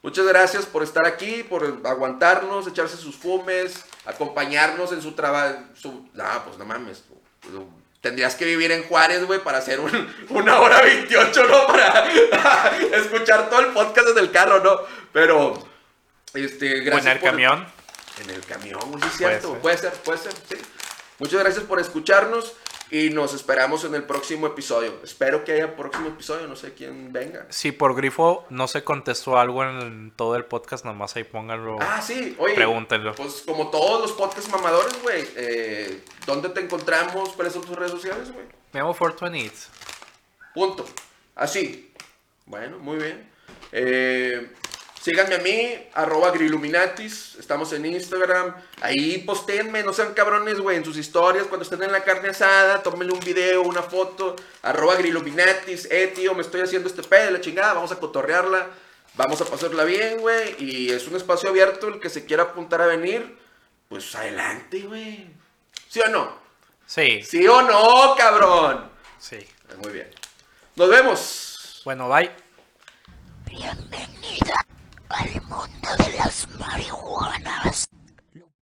[0.04, 5.60] Muchas gracias por estar aquí, por aguantarnos, echarse sus fumes, acompañarnos en su trabajo.
[5.76, 6.10] Su...
[6.14, 7.04] No, pues no mames.
[8.02, 11.68] Tendrías que vivir en Juárez, güey, para hacer un- una hora 28, ¿no?
[11.68, 12.08] Para
[12.94, 14.80] escuchar todo el podcast en el carro, ¿no?
[15.12, 15.68] Pero,
[16.34, 17.14] este, O en gracias.
[17.16, 17.68] el por- camión.
[18.22, 19.52] En el camión, güey, sí cierto.
[19.52, 19.60] ser.
[19.62, 20.56] Puede ser, puede ser, sí.
[21.20, 22.54] Muchas gracias por escucharnos
[22.90, 25.00] y nos esperamos en el próximo episodio.
[25.04, 27.46] Espero que haya próximo episodio, no sé quién venga.
[27.50, 31.78] Si por grifo no se contestó algo en todo el podcast, nomás ahí pónganlo.
[31.82, 32.56] Ah, sí, oye.
[32.56, 33.16] Pregúntenlo.
[33.16, 35.26] Pues como todos los podcasts mamadores, güey.
[35.36, 37.30] eh, ¿Dónde te encontramos?
[37.30, 38.46] ¿Cuáles son tus redes sociales, güey?
[38.74, 39.56] Me llamo 420
[40.54, 40.86] Punto.
[41.36, 41.94] Así.
[42.46, 43.30] Bueno, muy bien.
[43.72, 44.50] Eh,
[45.08, 47.36] síganme a mí, arroba Grilluminatis.
[47.40, 48.54] Estamos en Instagram.
[48.82, 51.48] Ahí postéenme, no sean cabrones, güey, en sus historias.
[51.48, 54.36] Cuando estén en la carne asada, tómenle un video, una foto.
[54.64, 55.88] Arroba Grilluminatis.
[55.90, 57.72] Eh, tío, me estoy haciendo este pedo, la chingada.
[57.72, 58.68] Vamos a cotorrearla.
[59.14, 60.56] Vamos a pasarla bien, güey.
[60.60, 61.88] Y es un espacio abierto.
[61.88, 63.38] El que se quiera apuntar a venir,
[63.88, 65.26] pues adelante, güey.
[65.88, 66.36] ¿Sí o no?
[66.86, 68.90] Sí, ¿Sí o no, cabrón?
[69.20, 69.38] sí.
[69.82, 70.10] Muy bien.
[70.76, 71.82] Nos vemos.
[71.86, 72.30] Bueno, bye.
[73.46, 74.54] Bienvenido
[75.10, 77.88] al mundo de las marihuanas.